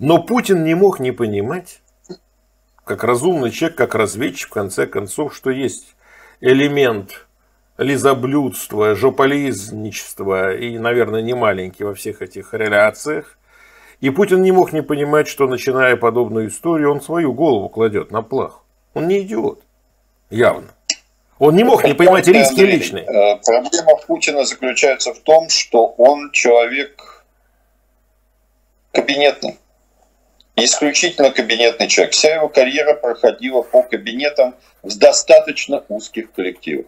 Но 0.00 0.20
Путин 0.20 0.64
не 0.64 0.74
мог 0.74 0.98
не 0.98 1.12
понимать, 1.12 1.80
как 2.84 3.04
разумный 3.04 3.52
человек, 3.52 3.78
как 3.78 3.94
разведчик, 3.94 4.48
в 4.48 4.54
конце 4.54 4.86
концов, 4.86 5.36
что 5.36 5.50
есть 5.50 5.94
элемент 6.40 7.27
лизоблюдство, 7.78 8.94
жополизничество 8.94 10.54
и, 10.54 10.78
наверное, 10.78 11.22
не 11.22 11.34
маленький 11.34 11.84
во 11.84 11.94
всех 11.94 12.20
этих 12.20 12.52
реляциях. 12.52 13.38
И 14.00 14.10
Путин 14.10 14.42
не 14.42 14.52
мог 14.52 14.72
не 14.72 14.82
понимать, 14.82 15.28
что, 15.28 15.46
начиная 15.46 15.96
подобную 15.96 16.48
историю, 16.48 16.92
он 16.92 17.00
свою 17.00 17.32
голову 17.32 17.68
кладет 17.68 18.10
на 18.10 18.22
плах. 18.22 18.64
Он 18.94 19.08
не 19.08 19.20
идиот. 19.20 19.62
Явно. 20.30 20.68
Он 21.38 21.54
не 21.54 21.64
мог 21.64 21.84
не 21.84 21.94
понимать 21.94 22.26
риски 22.26 22.60
личные. 22.60 23.04
Э, 23.04 23.36
проблема 23.44 23.96
Путина 24.06 24.44
заключается 24.44 25.14
в 25.14 25.20
том, 25.20 25.48
что 25.48 25.86
он 25.96 26.32
человек 26.32 27.24
кабинетный. 28.92 29.56
Исключительно 30.56 31.30
кабинетный 31.30 31.86
человек. 31.86 32.12
Вся 32.12 32.34
его 32.34 32.48
карьера 32.48 32.94
проходила 32.94 33.62
по 33.62 33.84
кабинетам 33.84 34.56
в 34.82 34.98
достаточно 34.98 35.84
узких 35.88 36.32
коллективах. 36.32 36.86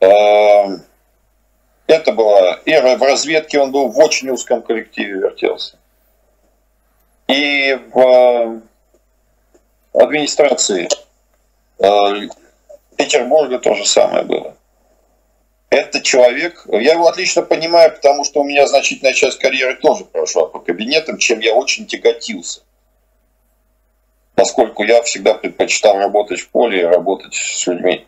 Эм, 0.00 0.82
это 1.86 2.12
было... 2.12 2.60
И 2.64 2.72
в 2.72 3.02
разведке 3.02 3.60
он 3.60 3.70
был 3.70 3.88
в 3.88 3.98
очень 3.98 4.28
узком 4.30 4.62
коллективе 4.62 5.20
вертелся. 5.20 5.78
И 7.28 7.78
в 7.92 7.98
э, 7.98 8.60
администрации 9.94 10.88
э, 11.78 12.28
Петербурга 12.96 13.58
то 13.58 13.74
же 13.74 13.84
самое 13.84 14.22
было. 14.22 14.56
Это 15.70 16.00
человек, 16.00 16.64
я 16.68 16.92
его 16.92 17.08
отлично 17.08 17.42
понимаю, 17.42 17.92
потому 17.92 18.24
что 18.24 18.40
у 18.40 18.44
меня 18.44 18.66
значительная 18.66 19.12
часть 19.12 19.38
карьеры 19.38 19.76
тоже 19.76 20.04
прошла 20.04 20.46
по 20.46 20.60
кабинетам, 20.60 21.18
чем 21.18 21.40
я 21.40 21.54
очень 21.54 21.86
тяготился. 21.86 22.60
Поскольку 24.36 24.84
я 24.84 25.02
всегда 25.02 25.34
предпочитал 25.34 25.98
работать 25.98 26.40
в 26.40 26.48
поле 26.50 26.80
и 26.80 26.84
работать 26.84 27.34
с 27.34 27.66
людьми. 27.66 28.06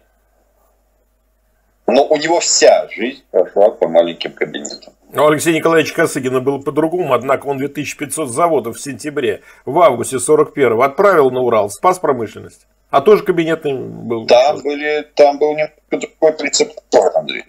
Но 1.89 2.05
у 2.07 2.17
него 2.17 2.39
вся 2.41 2.87
жизнь 2.91 3.23
прошла 3.31 3.71
по 3.71 3.89
маленьким 3.89 4.33
кабинетам. 4.33 4.93
У 5.11 5.27
Алексея 5.27 5.55
Николаевича 5.55 5.95
Косыгина 5.95 6.41
было 6.41 6.59
по-другому, 6.59 7.15
однако 7.15 7.47
он 7.47 7.57
2500 7.57 8.29
заводов 8.31 8.77
в 8.77 8.81
сентябре, 8.81 9.41
в 9.65 9.81
августе 9.81 10.17
41-го 10.17 10.83
отправил 10.83 11.31
на 11.31 11.41
Урал, 11.41 11.71
спас 11.71 11.99
промышленность. 11.99 12.67
А 12.91 13.01
тоже 13.01 13.23
кабинетный 13.23 13.73
был. 13.73 14.27
Там, 14.27 14.61
были, 14.63 15.09
там 15.15 15.39
был 15.39 15.53
немного 15.53 15.73
другой 15.91 16.33
прецептор, 16.35 17.11
Андрей. 17.17 17.45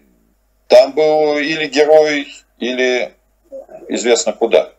Там 0.68 0.94
был 0.94 1.38
или 1.38 1.68
герой, 1.68 2.26
или 2.60 3.12
известно 3.90 4.32
куда. 4.32 4.72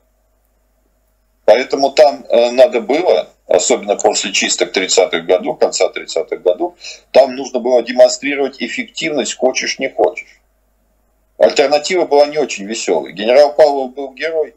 Поэтому 1.45 1.91
там 1.91 2.25
э, 2.31 2.51
надо 2.53 2.81
было 2.81 3.29
особенно 3.51 3.97
после 3.97 4.33
чисток 4.33 4.75
30-х 4.75 5.21
годов, 5.21 5.59
конца 5.59 5.91
30-х 5.91 6.37
годов, 6.37 6.75
там 7.11 7.35
нужно 7.35 7.59
было 7.59 7.83
демонстрировать 7.83 8.63
эффективность, 8.63 9.37
хочешь 9.37 9.79
не 9.81 9.89
хочешь. 9.89 10.41
Альтернатива 11.37 12.05
была 12.05 12.27
не 12.27 12.39
очень 12.39 12.67
веселой. 12.67 13.13
Генерал 13.13 13.55
Павлов 13.55 13.95
был 13.95 14.13
герой, 14.13 14.55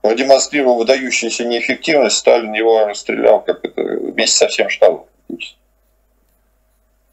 продемонстрировал 0.00 0.76
выдающуюся 0.76 1.44
неэффективность, 1.44 2.16
Сталин 2.16 2.52
его 2.54 2.86
расстрелял 2.86 3.42
как 3.42 3.62
это, 3.62 3.82
вместе 3.82 4.38
со 4.38 4.48
всем 4.48 4.70
штабом. 4.70 5.06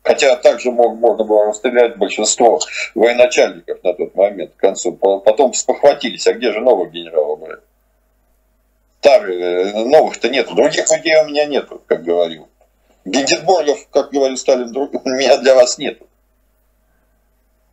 Хотя 0.04 0.38
также 0.38 0.72
мог, 0.72 0.98
можно 0.98 1.26
было 1.26 1.48
расстрелять 1.48 1.98
большинство 1.98 2.62
военачальников 2.96 3.84
на 3.84 3.94
тот 3.94 4.16
момент, 4.16 4.54
к 4.56 4.60
концу. 4.60 4.94
Потом 4.94 5.54
спохватились, 5.54 6.26
а 6.28 6.34
где 6.34 6.54
же 6.54 6.62
нового 6.62 6.88
генерала 6.88 7.36
брать? 7.36 7.60
Старые, 9.00 9.86
новых-то 9.86 10.30
нет. 10.30 10.54
Других 10.54 10.90
людей 10.92 11.22
у 11.22 11.28
меня 11.28 11.46
нету, 11.46 11.82
как 11.88 12.04
говорил. 12.04 12.50
Гинденбургов, 13.06 13.88
как 13.90 14.12
говорил 14.12 14.38
Сталин, 14.38 14.72
друг, 14.72 14.94
у 14.94 15.10
меня 15.10 15.38
для 15.38 15.56
вас 15.56 15.78
нет. 15.78 16.02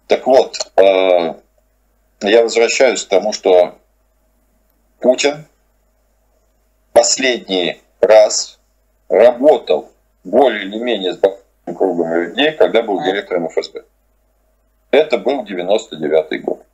Так 0.06 0.26
вот, 0.26 0.56
э, 0.76 1.34
я 2.20 2.42
возвращаюсь 2.42 3.04
к 3.04 3.08
тому, 3.08 3.32
что 3.32 3.78
Путин 5.00 5.46
последний 6.92 7.80
раз 8.00 8.58
работал 9.08 9.90
более 10.22 10.64
или 10.64 10.78
менее 10.78 11.14
с 11.14 11.20
кругом 11.64 12.14
людей, 12.14 12.52
когда 12.52 12.82
был 12.82 13.02
директором 13.02 13.48
ФСБ. 13.48 13.84
Это 14.90 15.18
был 15.18 15.44
99 15.44 16.44
год. 16.44 16.64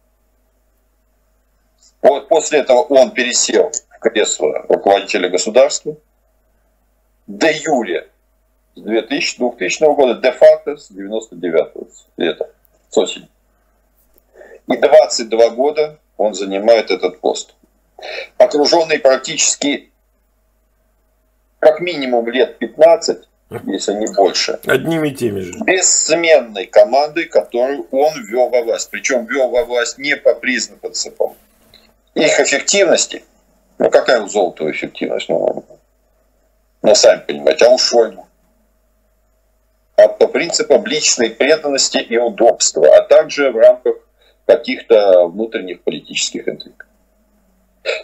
Вот 2.03 2.29
после 2.29 2.61
этого 2.61 2.83
он 2.83 3.13
пересел 3.13 3.73
кресло 4.01 4.65
руководителя 4.69 5.29
государства. 5.29 5.97
Юре 7.29 8.09
с 8.75 8.81
2000, 8.81 9.39
2000 9.39 9.95
года, 9.95 10.15
де-факто 10.15 10.77
с 10.77 10.89
99 10.91 11.69
лета, 12.17 12.51
с 12.89 12.99
осени. 12.99 13.29
И 14.67 14.77
22 14.77 15.51
года 15.51 15.99
он 16.17 16.35
занимает 16.35 16.91
этот 16.91 17.21
пост. 17.21 17.55
Окруженный 18.39 18.99
практически 18.99 19.91
как 21.59 21.81
минимум 21.81 22.29
лет 22.29 22.59
15, 22.59 23.29
если 23.67 23.93
не 23.93 24.07
больше. 24.15 24.59
Одними 24.67 25.09
и 25.09 25.15
теми 25.15 25.41
же. 25.41 25.53
Бессменной 25.65 26.67
командой, 26.67 27.27
которую 27.27 27.87
он 27.91 28.13
ввел 28.25 28.49
во 28.49 28.63
власть. 28.63 28.91
Причем 28.91 29.27
ввел 29.27 29.51
во 29.51 29.65
власть 29.65 29.99
не 29.99 30.17
по 30.17 30.35
признакам 30.35 30.93
их 32.15 32.41
эффективности. 32.41 33.25
Ну 33.81 33.91
какая 33.91 34.21
у 34.21 34.29
Золотого 34.29 34.71
эффективность? 34.71 35.31
Ну, 35.31 35.65
ну 36.83 36.95
сами 36.95 37.23
понимаете, 37.27 37.65
а 37.65 37.71
у 37.71 37.79
Шойгу? 37.79 38.29
А 39.97 40.07
по 40.07 40.29
принципам 40.29 40.85
личной 40.85 41.31
преданности 41.31 41.97
и 41.97 42.19
удобства, 42.19 42.87
а 42.95 43.01
также 43.01 43.51
в 43.51 43.57
рамках 43.57 43.97
каких-то 44.45 45.27
внутренних 45.29 45.81
политических 45.81 46.47
интриг. 46.47 46.87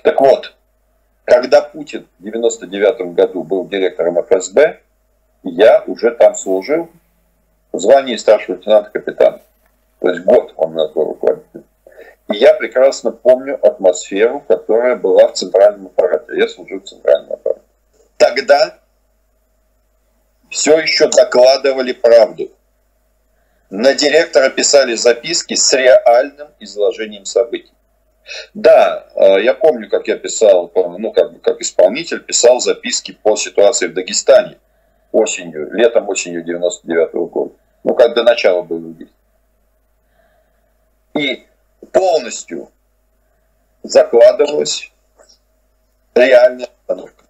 Так 0.03 0.18
вот, 0.18 0.55
когда 1.24 1.61
Путин 1.61 2.07
в 2.18 2.22
99 2.22 3.14
году 3.14 3.43
был 3.43 3.68
директором 3.68 4.18
ФСБ, 4.22 4.81
я 5.43 5.85
уже 5.87 6.11
там 6.12 6.37
служил 6.37 6.89
в 7.72 7.79
звании 7.81 8.16
старшего 8.16 8.57
лейтенанта 8.57 8.89
капитана. 8.89 9.41
То 10.01 10.09
есть 10.09 10.22
год 10.22 10.55
И 12.33 12.37
я 12.37 12.55
прекрасно 12.55 13.12
помню 13.12 13.59
атмосферу, 13.64 14.41
которая 14.41 14.97
была 14.97 15.29
в 15.29 15.35
центральном 15.35 15.87
аппарате. 15.87 16.37
Я 16.37 16.49
служил 16.49 16.81
в 16.81 16.85
центральном 16.85 17.33
аппарате. 17.33 17.62
Тогда 18.16 18.79
все 20.51 20.79
еще 20.79 21.09
докладывали 21.09 21.93
правду. 21.93 22.51
На 23.70 23.95
директора 23.95 24.49
писали 24.49 24.95
записки 24.95 25.55
с 25.55 25.72
реальным 25.72 26.49
изложением 26.61 27.24
событий. 27.24 27.72
Да, 28.55 29.07
э, 29.14 29.43
я 29.43 29.55
помню, 29.55 29.89
как 29.89 30.09
я 30.09 30.16
писал, 30.16 30.70
ну, 30.74 31.12
как, 31.12 31.33
бы 31.33 31.39
как 31.39 31.61
исполнитель, 31.61 32.20
писал 32.20 32.61
записки 32.61 33.16
по 33.22 33.37
ситуации 33.37 33.87
в 33.87 33.95
Дагестане 33.95 34.59
осенью, 35.12 35.72
летом 35.72 36.09
осенью 36.09 36.43
99 36.43 37.14
-го 37.14 37.29
года. 37.29 37.55
Ну, 37.85 37.95
как 37.95 38.14
до 38.14 38.24
начала 38.24 38.62
был 38.62 38.81
действий. 38.81 39.11
И 41.14 41.47
полностью 41.97 42.70
закладывалась 43.82 44.92
реальная 46.14 46.66
обстановка. 46.66 47.24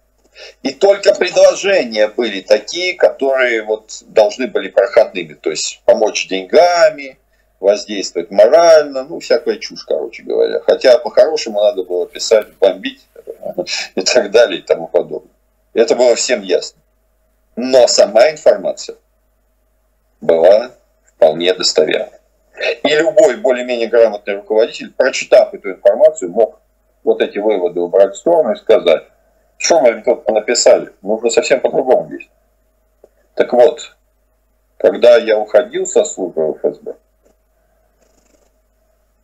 И 0.61 0.71
только 0.71 1.15
предложения 1.15 2.09
были 2.09 2.41
такие, 2.41 2.95
которые 2.95 3.63
вот 3.63 4.03
должны 4.07 4.47
были 4.47 4.67
проходными, 4.67 5.35
то 5.35 5.51
есть 5.51 5.81
помочь 5.85 6.27
деньгами, 6.27 7.17
воздействовать 7.61 8.29
морально, 8.29 9.05
ну, 9.05 9.19
всякая 9.19 9.55
чушь, 9.55 9.85
короче 9.85 10.23
говоря. 10.23 10.59
Хотя 10.59 10.99
по-хорошему 10.99 11.61
надо 11.61 11.83
было 11.83 12.05
писать, 12.05 12.53
бомбить 12.59 13.07
и 13.95 14.01
так 14.01 14.31
далее 14.31 14.59
и 14.59 14.63
тому 14.63 14.87
подобное. 14.89 15.31
Это 15.73 15.95
было 15.95 16.13
всем 16.15 16.41
ясно. 16.41 16.79
Но 17.55 17.87
сама 17.87 18.29
информация 18.29 18.97
была 20.19 20.71
вполне 21.05 21.53
достоверной. 21.53 22.16
И 22.83 22.95
любой 22.95 23.37
более-менее 23.37 23.87
грамотный 23.87 24.35
руководитель, 24.35 24.91
прочитав 24.93 25.53
эту 25.53 25.71
информацию, 25.71 26.31
мог 26.31 26.59
вот 27.03 27.21
эти 27.21 27.37
выводы 27.37 27.79
убрать 27.79 28.13
в 28.13 28.17
сторону 28.17 28.53
и 28.53 28.55
сказать, 28.55 29.03
что 29.57 29.79
мы 29.81 30.01
тут 30.01 30.27
написали, 30.29 30.91
нужно 31.01 31.29
совсем 31.29 31.59
по-другому 31.59 32.09
действовать. 32.09 32.37
Так 33.35 33.53
вот, 33.53 33.95
когда 34.77 35.17
я 35.17 35.37
уходил 35.37 35.85
со 35.85 36.03
службы 36.03 36.57
ФСБ, 36.59 36.95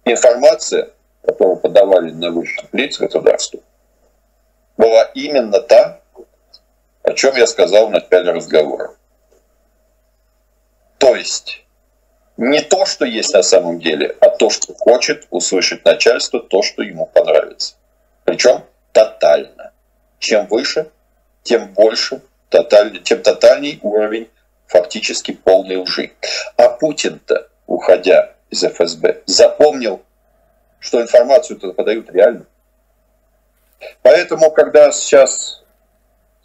информация, 0.06 0.90
которую 1.24 1.58
подавали 1.58 2.12
на 2.12 2.30
высших 2.30 2.72
лиц 2.74 3.00
государства, 3.00 3.60
была 4.78 5.04
именно 5.14 5.60
та, 5.62 6.02
о 7.04 7.14
чем 7.14 7.36
я 7.36 7.48
сказал 7.48 7.88
в 7.88 7.92
начале 7.92 8.32
разговора. 8.32 8.96
То 10.98 11.16
есть, 11.16 11.63
не 12.38 12.62
то, 12.62 12.86
что 12.86 13.06
есть 13.06 13.34
на 13.34 13.44
самом 13.44 13.80
деле, 13.80 14.16
а 14.20 14.30
то, 14.30 14.50
что 14.50 14.74
хочет 14.74 15.28
услышать 15.30 15.86
начальство, 15.86 16.40
то, 16.40 16.62
что 16.62 16.82
ему 16.82 17.06
понравится. 17.06 17.76
Причем 18.24 18.64
тотально. 18.92 19.72
Чем 20.20 20.48
выше, 20.48 20.90
тем 21.44 21.74
больше, 21.74 22.22
тоталь, 22.50 23.02
тем 23.04 23.22
тотальней 23.22 23.80
уровень 23.82 24.30
фактически 24.68 25.34
полной 25.34 25.78
лжи. 25.78 26.12
А 26.58 26.70
Путин-то, 26.70 27.50
уходя 27.68 28.34
из 28.50 28.64
ФСБ, 28.64 29.24
запомнил, 29.26 30.02
что 30.80 31.02
информацию-то 31.02 31.74
подают 31.74 32.10
реально. 32.10 32.46
Поэтому, 34.02 34.52
когда 34.52 34.92
сейчас, 34.92 35.64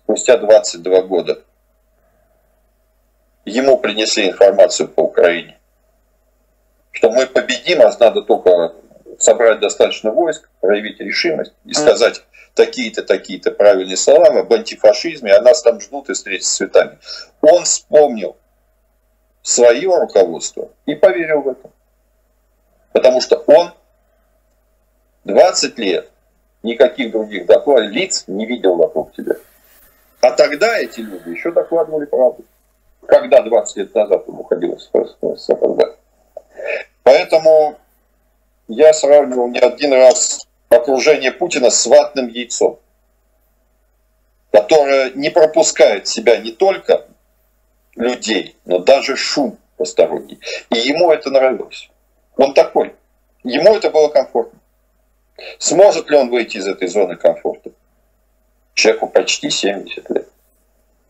спустя 0.03 0.36
22 0.36 1.03
года, 1.03 1.43
ему 3.45 3.78
принесли 3.78 4.28
информацию 4.28 4.89
по 4.89 5.03
Украине, 5.03 5.57
что 6.99 7.12
мы 7.12 7.28
победим, 7.28 7.80
а 7.80 7.92
надо 8.01 8.22
только 8.22 8.74
собрать 9.20 9.61
достаточно 9.61 10.11
войск, 10.11 10.51
проявить 10.61 10.99
решимость 10.99 11.53
и 11.64 11.72
сказать 11.72 12.24
такие-то, 12.55 13.05
такие-то 13.05 13.53
правильные 13.53 13.96
слова 13.96 14.40
об 14.40 14.53
антифашизме, 14.53 15.32
а 15.32 15.40
нас 15.40 15.62
там 15.62 15.80
ждут 15.80 16.11
и 16.11 16.14
встретить 16.14 16.46
с 16.46 16.57
цветами. 16.57 16.99
Он 17.40 17.62
вспомнил 17.62 18.36
свое 19.42 19.96
руководство 19.96 20.70
и 20.86 20.96
поверил 20.96 21.42
в 21.42 21.49
это. 21.51 21.70
Потому 22.92 23.20
что 23.20 23.36
он 23.46 23.70
20 25.22 25.78
лет 25.78 26.11
никаких 26.64 27.12
других 27.12 27.46
докладов, 27.46 27.92
лиц 27.92 28.24
не 28.26 28.44
видел 28.44 28.74
вокруг 28.74 29.14
тебя. 29.14 29.36
А 30.20 30.32
тогда 30.32 30.76
эти 30.78 30.99
люди 30.99 31.28
еще 31.28 31.53
докладывали 31.53 32.07
правду. 32.07 32.44
Когда 33.07 33.40
20 33.40 33.76
лет 33.76 33.94
назад 33.94 34.24
он 34.26 34.40
уходил 34.40 34.76
с 34.80 34.88
ФСБ. 34.88 35.99
Поэтому 37.09 37.78
я 38.68 38.92
сравнивал 38.92 39.48
не 39.48 39.61
один 39.61 39.94
раз 39.94 40.46
окружение 40.68 41.32
Путина 41.32 41.70
с 41.70 41.86
ватным 41.86 42.28
яйцом, 42.28 42.80
которое 44.52 45.12
не 45.12 45.30
пропускает 45.30 46.06
в 46.06 46.12
себя 46.12 46.36
не 46.36 46.52
только 46.52 47.06
людей, 47.96 48.56
но 48.66 48.80
даже 48.80 49.16
шум 49.16 49.56
посторонний. 49.78 50.38
И 50.68 50.76
ему 50.76 51.11
это 51.11 51.30
нравилось. 51.30 51.88
Он 52.36 52.52
такой. 52.52 52.94
Ему 53.42 53.74
это 53.74 53.88
было 53.88 54.09
комфортно. 54.09 54.59
Сможет 55.59 56.11
ли 56.11 56.16
он 56.18 56.28
выйти 56.28 56.59
из 56.59 56.68
этой 56.68 56.88
зоны 56.88 57.16
комфорта? 57.16 57.70
Человеку 58.74 59.06
почти 59.06 59.48
70 59.48 60.11
лет. 60.11 60.28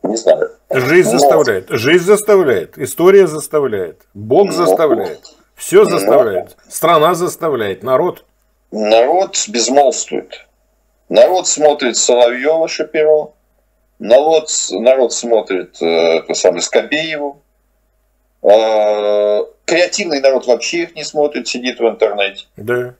Не 0.04 0.16
знаю. 0.16 0.52
Жизнь 0.70 1.10
Но... 1.10 1.18
заставляет. 1.18 1.66
Жизнь 1.70 2.04
заставляет. 2.04 2.78
История 2.78 3.26
заставляет. 3.26 4.02
Бог 4.14 4.46
Но... 4.46 4.52
заставляет. 4.52 5.37
Все 5.58 5.84
заставляет. 5.84 6.56
Но... 6.64 6.70
Страна 6.70 7.14
заставляет. 7.14 7.82
Народ. 7.82 8.24
Народ 8.70 9.36
безмолвствует. 9.48 10.46
Народ 11.08 11.48
смотрит 11.48 11.96
Соловьева 11.96 12.68
Шапиро. 12.68 13.32
Народ, 13.98 14.48
народ 14.70 15.12
смотрит 15.12 15.82
э, 15.82 16.22
то 16.22 16.34
самое 16.34 16.62
Скобееву. 16.62 17.42
А, 18.42 19.40
креативный 19.64 20.20
народ 20.20 20.46
вообще 20.46 20.84
их 20.84 20.94
не 20.94 21.02
смотрит, 21.02 21.48
сидит 21.48 21.80
в 21.80 21.88
интернете. 21.88 22.46
Да. 22.56 22.94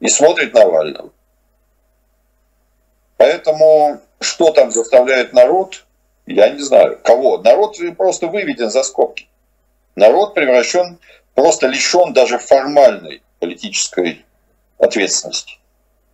И 0.00 0.08
смотрит 0.08 0.54
Навального. 0.54 1.10
Поэтому 3.18 4.00
что 4.18 4.50
там 4.52 4.70
заставляет 4.70 5.34
народ, 5.34 5.84
я 6.24 6.48
не 6.48 6.60
знаю. 6.60 6.98
Кого? 7.04 7.36
Народ 7.38 7.76
просто 7.98 8.28
выведен 8.28 8.70
за 8.70 8.82
скобки. 8.82 9.28
Народ 9.94 10.32
превращен, 10.32 10.98
просто 11.34 11.66
лишен 11.66 12.12
даже 12.12 12.38
формальной 12.38 13.22
политической 13.40 14.24
ответственности. 14.78 15.58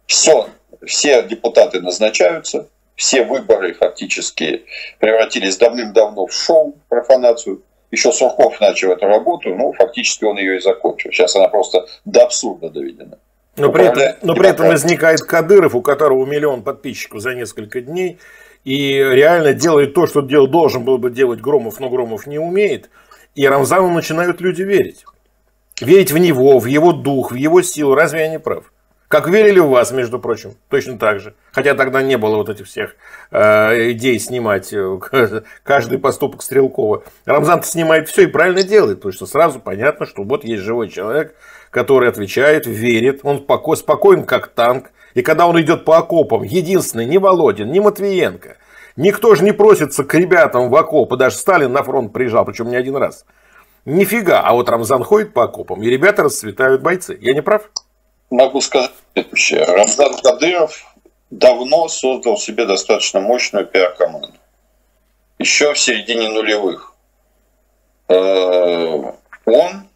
Все, 0.07 0.49
все 0.87 1.23
депутаты 1.23 1.81
назначаются, 1.81 2.69
все 2.97 3.25
выборы 3.25 3.75
фактически 3.75 4.65
превратились 4.99 5.57
давным-давно 5.57 6.27
в 6.27 6.33
шоу, 6.33 6.77
профанацию 6.89 7.63
еще 7.91 8.13
Сурков 8.13 8.61
начал 8.61 8.93
эту 8.93 9.07
работу, 9.07 9.55
ну, 9.55 9.73
фактически 9.73 10.25
он 10.25 10.39
ее 10.39 10.57
и 10.57 10.61
закончил. 10.61 11.11
Сейчас 11.11 11.35
она 11.37 11.49
просто 11.49 11.87
до 12.05 12.25
абсурда 12.25 12.69
доведена. 12.69 13.19
Но 13.57 13.73
при, 13.73 13.87
этом, 13.87 14.03
но 14.23 14.35
при 14.35 14.49
этом 14.51 14.69
возникает 14.69 15.21
Кадыров, 15.21 15.75
у 15.75 15.83
которого 15.83 16.25
миллион 16.25 16.63
подписчиков 16.63 17.21
за 17.21 17.35
несколько 17.35 17.81
дней, 17.81 18.19
и 18.65 18.93
реально 18.93 19.53
делает 19.53 19.95
то, 19.95 20.07
что 20.07 20.21
дел, 20.21 20.47
должен 20.47 20.85
был 20.85 20.99
бы 20.99 21.11
делать 21.11 21.41
Громов, 21.41 21.81
но 21.81 21.89
Громов 21.89 22.27
не 22.27 22.39
умеет. 22.39 22.91
И 23.35 23.47
Рамзану 23.47 23.91
начинают 23.91 24.41
люди 24.41 24.63
верить. 24.63 25.05
верить 25.81 26.13
в 26.13 26.19
него, 26.19 26.59
в 26.59 26.67
его 26.67 26.93
дух, 26.93 27.33
в 27.33 27.35
его 27.35 27.63
силу. 27.63 27.95
Разве 27.95 28.21
я 28.21 28.29
не 28.29 28.39
прав? 28.39 28.65
Как 29.09 29.27
верили 29.27 29.59
в 29.59 29.69
вас, 29.69 29.91
между 29.91 30.19
прочим, 30.19 30.55
точно 30.69 30.99
так 30.99 31.21
же. 31.21 31.35
Хотя 31.53 31.75
тогда 31.75 32.03
не 32.03 32.19
было 32.19 32.37
вот 32.37 32.51
этих 32.51 32.67
всех 32.67 32.95
э, 33.31 33.93
идей 33.93 34.19
снимать 34.19 34.71
э, 34.75 34.99
каждый 35.63 35.99
поступок 35.99 36.43
Стрелкова. 36.43 37.05
Рамзан 37.25 37.63
снимает 37.63 38.11
все 38.11 38.25
и 38.25 38.27
правильно 38.27 38.63
делает, 38.63 38.99
потому 38.99 39.15
что 39.15 39.25
сразу 39.25 39.61
понятно, 39.61 40.05
что 40.05 40.25
вот 40.25 40.45
есть 40.45 40.63
живой 40.63 40.91
человек, 40.91 41.35
который 41.71 42.11
отвечает, 42.11 42.67
верит, 42.67 43.21
он 43.23 43.47
спокоен, 43.77 44.25
как 44.25 44.49
танк. 44.49 44.91
И 45.15 45.23
когда 45.23 45.47
он 45.47 45.59
идет 45.59 45.87
по 45.87 45.97
окопам, 45.97 46.43
единственный, 46.43 47.07
не 47.07 47.17
Володин, 47.17 47.73
не 47.73 47.81
Матвиенко, 47.81 48.59
никто 48.99 49.35
же 49.35 49.45
не 49.45 49.53
просится 49.53 50.05
к 50.05 50.13
ребятам 50.15 50.69
в 50.69 50.77
окопы, 50.77 51.17
даже 51.17 51.37
Сталин 51.37 51.73
на 51.73 51.83
фронт 51.83 52.13
приезжал, 52.13 52.45
причем 52.45 52.69
не 52.69 52.77
один 52.77 52.97
раз. 52.97 53.25
Нифига, 53.87 54.43
а 54.43 54.53
вот 54.53 54.69
Рамзан 54.69 55.03
ходит 55.03 55.33
по 55.33 55.45
окопам, 55.45 55.83
и 55.83 55.89
ребята 55.89 56.25
расцветают 56.25 56.83
бойцы. 56.83 57.17
Я 57.21 57.33
не 57.33 57.41
прав? 57.41 57.71
Могу 58.29 58.61
сказать 58.61 58.91
следующее. 59.15 59.65
Рамзан 59.65 60.15
Кадыров 60.23 60.95
давно 61.31 61.89
создал 61.89 62.37
себе 62.37 62.67
достаточно 62.67 63.21
мощную 63.21 63.67
пиар-команду. 63.67 64.35
Еще 65.39 65.73
в 65.73 65.79
середине 65.79 66.29
нулевых. 66.29 66.95
Э, 68.09 69.13
он 69.47 69.89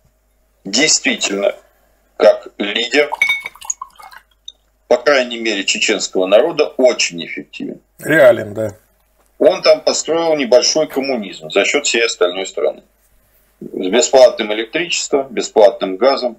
действительно, 0.65 1.55
как 2.17 2.49
лидер, 2.59 3.11
по 4.89 4.97
крайней 4.97 5.41
мере, 5.41 5.65
чеченского 5.65 6.27
народа, 6.27 6.69
очень 6.77 7.25
эффективен. 7.25 7.81
Реален, 7.99 8.55
да. 8.55 8.77
Он 9.45 9.61
там 9.61 9.81
построил 9.81 10.37
небольшой 10.37 10.87
коммунизм 10.87 11.51
за 11.51 11.65
счет 11.65 11.85
всей 11.85 12.07
остальной 12.07 12.47
страны. 12.47 12.85
С 13.61 13.89
бесплатным 13.89 14.53
электричеством, 14.53 15.27
бесплатным 15.31 15.97
газом, 15.97 16.37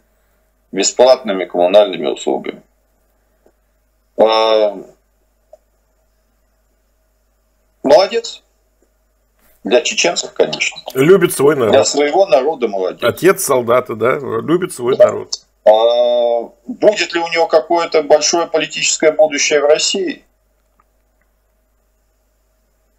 бесплатными 0.72 1.43
коммунальными 1.43 2.06
услугами. 2.08 2.62
А, 4.16 4.78
молодец. 7.84 8.41
Для 9.66 9.82
чеченцев, 9.82 10.32
конечно. 10.32 10.82
Любит 10.93 11.34
свой 11.34 11.58
народ. 11.58 11.74
Для 11.74 11.84
своего 11.84 12.26
народа 12.26 12.70
молодец. 12.70 13.04
Отец 13.04 13.43
солдата, 13.43 13.95
да, 13.95 14.18
любит 14.18 14.74
свой 14.74 14.95
да. 14.95 15.08
народ. 15.08 15.34
А, 15.66 16.49
будет 16.68 17.14
ли 17.14 17.20
у 17.20 17.28
него 17.28 17.47
какое-то 17.47 18.01
большое 18.01 18.47
политическое 18.47 19.12
будущее 19.12 19.60
в 19.60 19.66
России? 19.66 20.24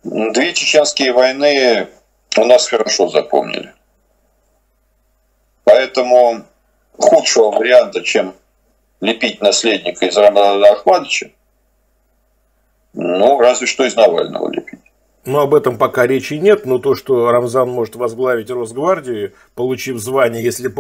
Две 0.05 0.53
чеченские 0.53 1.13
войны 1.13 1.89
у 2.37 2.45
нас 2.45 2.69
хорошо 2.69 3.09
запомнили. 3.09 3.73
Поэтому 5.65 6.45
худшего 6.99 7.51
варианта, 7.51 8.03
чем 8.03 8.35
лепить 9.01 9.41
наследника 9.41 10.05
из 10.05 10.17
Рамзана 10.17 10.73
Ахмадовича, 10.73 11.31
ну, 12.93 13.41
разве 13.41 13.67
что 13.67 13.85
из 13.85 13.97
Навального 13.97 14.53
лепить. 14.53 14.81
Но 15.25 15.41
об 15.41 15.55
этом 15.55 15.79
пока 15.79 16.07
речи 16.07 16.35
нет, 16.35 16.67
но 16.67 16.79
то, 16.79 16.95
что 16.95 17.31
Рамзан 17.31 17.71
может 17.71 17.97
возглавить 17.97 18.51
Росгвардию, 18.51 19.33
получив 19.55 19.99
звание, 19.99 20.45
если 20.45 20.71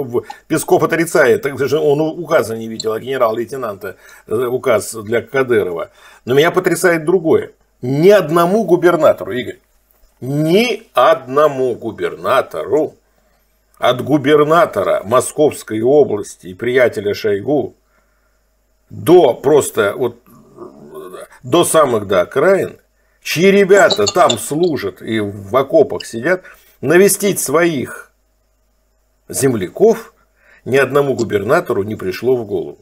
Песков 0.48 0.82
отрицает, 0.82 1.40
так 1.40 1.58
же 1.58 1.78
он 1.78 2.02
указа 2.02 2.54
не 2.54 2.68
видел, 2.68 2.92
а 2.92 3.00
генерал-лейтенанта 3.00 3.96
э, 4.26 4.34
указ 4.34 4.94
для 4.94 5.22
Кадырова. 5.22 5.92
Но 6.26 6.34
меня 6.34 6.50
потрясает 6.50 7.06
другое. 7.06 7.52
Ни 7.86 8.08
одному 8.08 8.64
губернатору, 8.64 9.32
Игорь, 9.32 9.58
ни 10.22 10.84
одному 10.94 11.74
губернатору 11.74 12.94
от 13.78 14.02
губернатора 14.02 15.02
Московской 15.04 15.82
области 15.82 16.46
и 16.46 16.54
приятеля 16.54 17.12
Шойгу 17.12 17.74
до 18.88 19.34
просто 19.34 19.92
вот 19.98 20.16
до 21.42 21.66
самых 21.66 22.06
до 22.06 22.22
окраин 22.22 22.78
чьи 23.22 23.50
ребята 23.50 24.06
там 24.06 24.38
служат 24.38 25.02
и 25.02 25.20
в 25.20 25.54
окопах 25.54 26.06
сидят, 26.06 26.42
навестить 26.80 27.38
своих 27.38 28.12
земляков 29.28 30.14
ни 30.64 30.78
одному 30.78 31.12
губернатору 31.12 31.82
не 31.82 31.96
пришло 31.96 32.34
в 32.34 32.46
голову. 32.46 32.78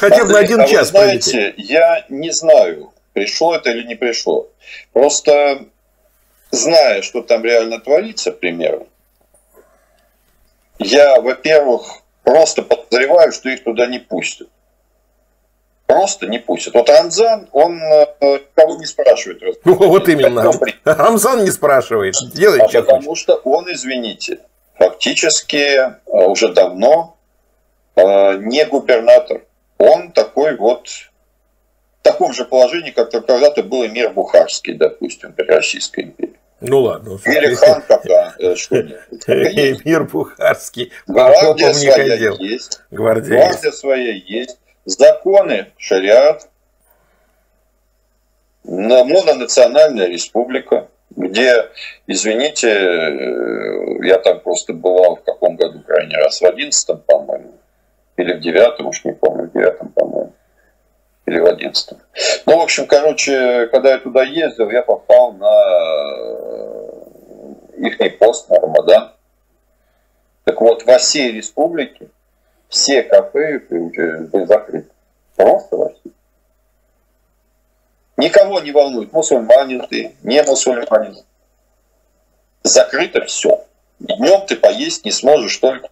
Хотя 0.00 0.24
бы 0.24 0.32
на 0.32 0.40
один 0.40 0.60
а 0.62 0.66
час 0.66 0.88
знаете, 0.88 1.30
прилететь. 1.30 1.70
Я 1.70 2.04
не 2.08 2.32
знаю, 2.32 2.92
пришло 3.12 3.54
это 3.54 3.70
или 3.70 3.86
не 3.86 3.94
пришло. 3.94 4.48
Просто 4.92 5.66
зная, 6.50 7.02
что 7.02 7.22
там 7.22 7.44
реально 7.44 7.80
творится 7.80 8.32
примерно, 8.32 8.86
я, 10.78 11.20
во-первых, 11.20 12.02
просто 12.22 12.62
подозреваю, 12.62 13.32
что 13.32 13.50
их 13.50 13.64
туда 13.64 13.86
не 13.86 13.98
пустят 13.98 14.48
просто 15.90 16.26
не 16.26 16.38
пустят. 16.38 16.74
Вот 16.74 16.88
Рамзан, 16.88 17.48
он 17.52 17.80
э, 17.82 18.38
кого 18.54 18.76
не 18.76 18.86
спрашивает. 18.86 19.42
Ну, 19.64 19.74
вот 19.74 20.08
именно. 20.08 20.50
Рамзан 20.84 21.44
не 21.44 21.50
спрашивает. 21.50 22.14
Делает, 22.32 22.62
а 22.62 22.82
потому 22.82 23.02
хочет. 23.02 23.22
что 23.22 23.34
он, 23.44 23.66
извините, 23.72 24.38
фактически 24.78 25.56
э, 25.56 25.90
уже 26.06 26.52
давно 26.52 27.16
э, 27.96 28.36
не 28.38 28.64
губернатор. 28.66 29.42
Он 29.78 30.12
такой 30.12 30.56
вот 30.56 30.88
в 32.00 32.02
таком 32.02 32.32
же 32.32 32.44
положении, 32.44 32.90
как 32.90 33.10
когда-то 33.10 33.62
был 33.62 33.86
мир 33.88 34.10
Бухарский, 34.10 34.74
допустим, 34.74 35.32
при 35.32 35.44
Российской 35.44 36.04
империи. 36.04 36.36
Ну 36.60 36.80
ладно. 36.80 37.18
Или 37.24 37.54
хан 37.54 37.82
когда 37.86 38.34
что 38.56 38.76
Мир 39.84 40.04
Бухарский. 40.04 40.92
Гвардия 41.06 41.72
своя 41.72 42.34
есть. 42.38 42.80
Гвардия 42.90 43.70
своя 43.72 44.12
есть 44.12 44.58
законы, 44.84 45.72
шариат, 45.76 46.48
мононациональная 48.64 50.06
республика, 50.06 50.88
где, 51.10 51.70
извините, 52.06 52.68
э, 52.68 54.06
я 54.06 54.18
там 54.18 54.40
просто 54.40 54.72
бывал 54.72 55.16
в 55.16 55.22
каком 55.22 55.56
году 55.56 55.80
крайний 55.80 56.16
раз, 56.16 56.40
в 56.40 56.44
одиннадцатом, 56.44 57.02
по-моему, 57.06 57.54
или 58.16 58.34
в 58.34 58.40
девятом, 58.40 58.86
уж 58.86 59.04
не 59.04 59.12
помню, 59.12 59.48
в 59.48 59.52
девятом, 59.52 59.88
по-моему, 59.88 60.32
или 61.30 61.38
в 61.38 61.46
одиннадцатом. 61.46 61.98
Ну, 62.46 62.58
в 62.58 62.62
общем, 62.62 62.86
короче, 62.86 63.68
когда 63.68 63.92
я 63.92 63.98
туда 63.98 64.22
ездил, 64.22 64.68
я 64.70 64.82
попал 64.82 65.32
на 65.32 65.52
э, 67.76 67.86
их 67.86 68.18
пост 68.18 68.50
на 68.50 68.58
Рамадан. 68.60 69.12
Так 70.44 70.60
вот, 70.60 70.84
во 70.84 70.98
всей 70.98 71.32
республике 71.32 72.08
все 72.68 73.02
кафе 73.02 73.60
были 73.70 74.44
закрыты. 74.44 74.90
Просто 75.36 75.76
во 75.76 75.90
всей. 75.90 76.12
Никого 78.16 78.60
не 78.60 78.72
волнует, 78.72 79.12
мусульманин 79.12 79.86
ты, 79.86 80.14
не 80.22 80.42
мусульманин. 80.42 81.24
Закрыто 82.64 83.24
все. 83.24 83.64
Днем 84.00 84.46
ты 84.46 84.56
поесть 84.56 85.04
не 85.04 85.12
сможешь 85.12 85.56
только 85.58 85.88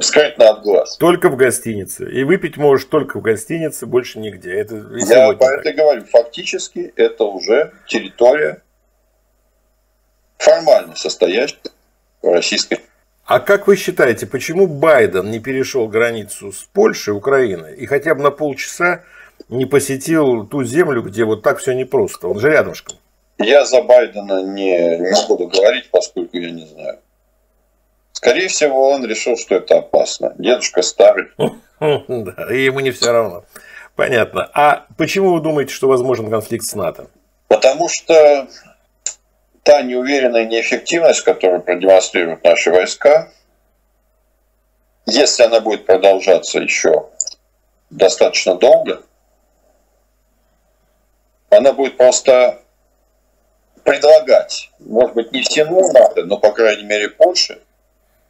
скрытно 0.00 0.50
от 0.50 0.62
глаз. 0.62 0.96
Только 0.96 1.28
в 1.28 1.36
гостинице. 1.36 2.10
И 2.10 2.24
выпить 2.24 2.56
можешь 2.56 2.86
только 2.86 3.18
в 3.18 3.22
гостинице, 3.22 3.86
больше 3.86 4.18
нигде. 4.18 4.52
Это 4.52 4.76
Я 5.08 5.32
по 5.32 5.44
это 5.44 5.72
говорю. 5.72 6.04
Фактически 6.10 6.92
это 6.96 7.24
уже 7.24 7.72
территория 7.86 8.62
формально 10.38 10.94
состоящая 10.96 11.58
в 12.22 12.32
Российской 12.32 12.78
а 13.26 13.40
как 13.40 13.66
вы 13.66 13.76
считаете, 13.76 14.26
почему 14.26 14.66
Байден 14.66 15.30
не 15.30 15.38
перешел 15.38 15.88
границу 15.88 16.52
с 16.52 16.64
Польшей, 16.74 17.14
Украиной 17.14 17.74
и 17.74 17.86
хотя 17.86 18.14
бы 18.14 18.22
на 18.22 18.30
полчаса 18.30 19.02
не 19.48 19.64
посетил 19.64 20.46
ту 20.46 20.62
землю, 20.62 21.02
где 21.02 21.24
вот 21.24 21.42
так 21.42 21.58
все 21.58 21.72
непросто? 21.72 22.28
Он 22.28 22.38
же 22.38 22.50
рядышком. 22.50 22.98
Я 23.38 23.64
за 23.64 23.82
Байдена 23.82 24.42
не, 24.42 24.98
не 24.98 25.26
буду 25.26 25.48
говорить, 25.48 25.90
поскольку 25.90 26.36
я 26.36 26.50
не 26.50 26.66
знаю. 26.66 26.98
Скорее 28.14 28.48
всего, 28.48 28.90
он 28.90 29.04
решил, 29.04 29.36
что 29.36 29.56
это 29.56 29.78
опасно. 29.78 30.34
Дедушка 30.38 30.82
старый. 30.82 31.26
Да, 31.80 32.46
и 32.50 32.64
ему 32.64 32.80
не 32.80 32.92
все 32.92 33.12
равно. 33.12 33.44
Понятно. 33.94 34.48
А 34.54 34.86
почему 34.96 35.34
вы 35.34 35.40
думаете, 35.40 35.74
что 35.74 35.88
возможен 35.88 36.30
конфликт 36.30 36.64
с 36.64 36.74
НАТО? 36.74 37.08
Потому 37.48 37.88
что 37.90 38.48
та 39.64 39.82
неуверенная 39.82 40.46
неэффективность, 40.46 41.22
которую 41.22 41.60
продемонстрируют 41.60 42.42
наши 42.42 42.70
войска, 42.70 43.28
если 45.04 45.42
она 45.42 45.60
будет 45.60 45.84
продолжаться 45.84 46.60
еще 46.60 47.10
достаточно 47.90 48.54
долго, 48.54 49.02
она 51.50 51.72
будет 51.74 51.98
просто 51.98 52.60
предлагать, 53.82 54.70
может 54.78 55.14
быть, 55.14 55.32
не 55.32 55.42
всему 55.42 55.92
надо, 55.92 56.24
но, 56.24 56.38
по 56.38 56.52
крайней 56.52 56.84
мере, 56.84 57.10
Польше 57.10 57.60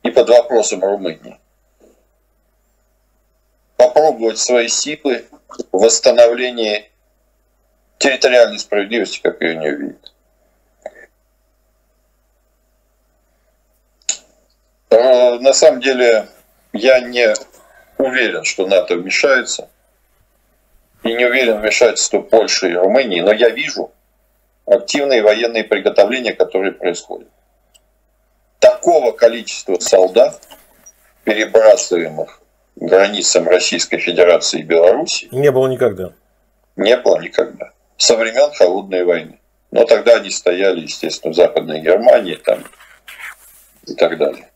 и 0.05 0.11
под 0.11 0.29
вопросом 0.29 0.85
Румынии, 0.85 1.41
попробовать 3.77 4.39
свои 4.39 4.69
силы 4.69 5.25
в 5.73 5.79
восстановлении 5.79 6.91
территориальной 7.99 8.59
справедливости, 8.59 9.21
как 9.21 9.41
ее 9.41 9.57
не 9.57 9.69
увидит. 9.69 10.13
Э, 14.91 15.39
на 15.39 15.53
самом 15.55 15.81
деле 15.81 16.29
я 16.73 17.01
не 17.01 17.35
уверен, 17.99 18.45
что 18.45 18.67
НАТО 18.67 18.97
вмешается. 18.97 19.71
И 21.03 21.15
не 21.15 21.25
уверен, 21.25 21.61
вмешательство 21.61 22.21
Польши 22.21 22.71
и 22.71 22.75
Румынии. 22.75 23.21
Но 23.21 23.33
я 23.33 23.49
вижу 23.49 23.93
активные 24.67 25.23
военные 25.23 25.65
приготовления, 25.65 26.35
которые 26.35 26.73
происходят. 26.73 27.29
Такого 28.65 29.13
количества 29.13 29.79
солдат, 29.79 30.41
перебрасываемых 31.25 32.41
границам 32.77 33.47
Российской 33.47 33.99
Федерации 33.99 34.61
и 34.61 34.63
Беларуси, 34.63 35.29
не 35.33 35.51
было 35.51 35.69
никогда. 35.69 36.15
Не 36.75 36.97
было 36.97 37.21
никогда. 37.21 37.73
Со 37.99 38.17
времен 38.17 38.51
Холодной 38.55 39.05
войны. 39.05 39.39
Но 39.71 39.85
тогда 39.85 40.15
они 40.15 40.31
стояли, 40.31 40.81
естественно, 40.81 41.35
в 41.35 41.37
Западной 41.37 41.81
Германии 41.81 42.37
там, 42.37 42.65
и 43.87 43.95
так 43.95 44.17
далее. 44.17 44.49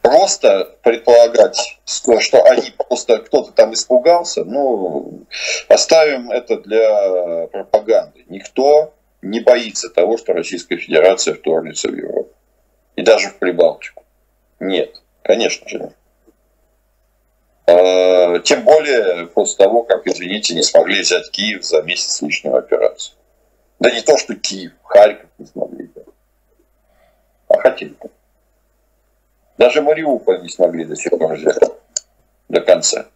Просто 0.00 0.74
предполагать, 0.82 1.78
что 1.84 2.42
они 2.44 2.72
просто 2.88 3.18
кто-то 3.18 3.52
там 3.52 3.74
испугался, 3.74 4.44
ну, 4.44 5.26
оставим 5.68 6.30
это 6.30 6.56
для 6.56 7.48
пропаганды. 7.48 8.24
Никто 8.28 8.94
не 9.20 9.40
боится 9.40 9.90
того, 9.90 10.16
что 10.16 10.32
Российская 10.32 10.78
Федерация 10.78 11.34
вторгнется 11.34 11.88
в 11.88 11.94
Европу. 11.94 12.31
И 12.96 13.02
даже 13.02 13.28
в 13.30 13.38
Прибалтику. 13.38 14.04
Нет, 14.60 15.00
конечно 15.22 15.68
же 15.68 15.78
нет. 15.78 15.96
А, 17.66 18.38
тем 18.40 18.64
более 18.64 19.26
после 19.26 19.64
того, 19.64 19.82
как, 19.82 20.06
извините, 20.06 20.54
не 20.54 20.62
смогли 20.62 21.00
взять 21.00 21.30
Киев 21.30 21.64
за 21.64 21.82
месяц 21.82 22.20
лишнего 22.22 22.58
операции. 22.58 23.14
Да 23.78 23.90
не 23.90 24.02
то, 24.02 24.18
что 24.18 24.34
Киев, 24.34 24.72
Харьков 24.84 25.30
не 25.38 25.46
смогли 25.46 25.86
взять. 25.86 26.06
А 27.48 27.58
хотели. 27.58 27.94
Даже 29.58 29.82
Мариуполь 29.82 30.42
не 30.42 30.48
смогли 30.48 30.84
до 30.84 30.96
сих 30.96 31.10
пор 31.10 31.34
взять 31.34 31.58
до 32.48 32.60
конца. 32.60 33.06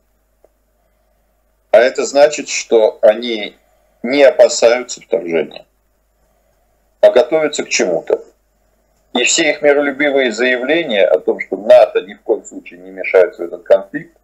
А 1.70 1.78
это 1.78 2.04
значит, 2.06 2.48
что 2.48 2.98
они 3.02 3.56
не 4.02 4.22
опасаются 4.22 5.00
вторжения, 5.00 5.66
а 7.00 7.10
готовятся 7.10 7.64
к 7.64 7.68
чему-то. 7.68 8.24
И 9.18 9.24
все 9.24 9.50
их 9.50 9.62
миролюбивые 9.62 10.32
заявления 10.32 11.06
о 11.06 11.18
том, 11.18 11.40
что 11.40 11.56
НАТО 11.56 12.02
ни 12.02 12.14
в 12.14 12.22
коем 12.22 12.44
случае 12.44 12.80
не 12.80 12.90
мешается 12.90 13.42
в 13.42 13.46
этот 13.46 13.62
конфликт, 13.62 14.16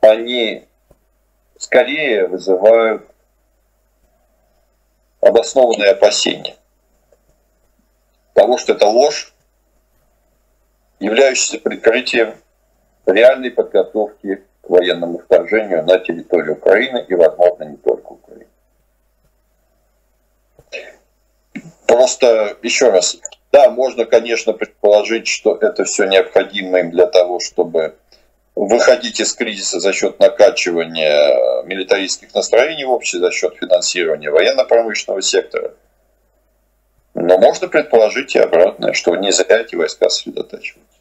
они 0.00 0.66
скорее 1.56 2.26
вызывают 2.26 3.06
обоснованные 5.20 5.90
опасения 5.90 6.56
того, 8.34 8.56
что 8.56 8.72
это 8.72 8.86
ложь, 8.86 9.34
являющаяся 11.00 11.58
прикрытием 11.58 12.34
реальной 13.04 13.50
подготовки 13.50 14.42
к 14.62 14.70
военному 14.70 15.18
вторжению 15.18 15.84
на 15.84 15.98
территорию 15.98 16.52
Украины 16.52 17.04
и, 17.08 17.14
возможно, 17.14 17.64
не 17.64 17.76
только 17.76 18.12
Украины. 18.12 18.46
Просто 21.86 22.56
еще 22.62 22.90
раз, 22.90 23.18
да, 23.52 23.70
можно, 23.70 24.04
конечно, 24.04 24.52
предположить, 24.52 25.26
что 25.26 25.56
это 25.56 25.84
все 25.84 26.04
необходимо 26.04 26.80
им 26.80 26.90
для 26.90 27.06
того, 27.06 27.40
чтобы 27.40 27.96
выходить 28.54 29.20
из 29.20 29.32
кризиса 29.34 29.80
за 29.80 29.92
счет 29.92 30.18
накачивания 30.18 31.62
милитаристских 31.64 32.34
настроений 32.34 32.84
в 32.84 32.90
обществе, 32.90 33.20
за 33.20 33.30
счет 33.30 33.54
финансирования 33.56 34.30
военно-промышленного 34.30 35.22
сектора. 35.22 35.74
Но 37.14 37.38
можно 37.38 37.68
предположить 37.68 38.34
и 38.34 38.38
обратное, 38.38 38.92
что 38.92 39.16
не 39.16 39.32
зря 39.32 39.60
эти 39.60 39.76
войска 39.76 40.08
сосредотачиваются. 40.08 40.97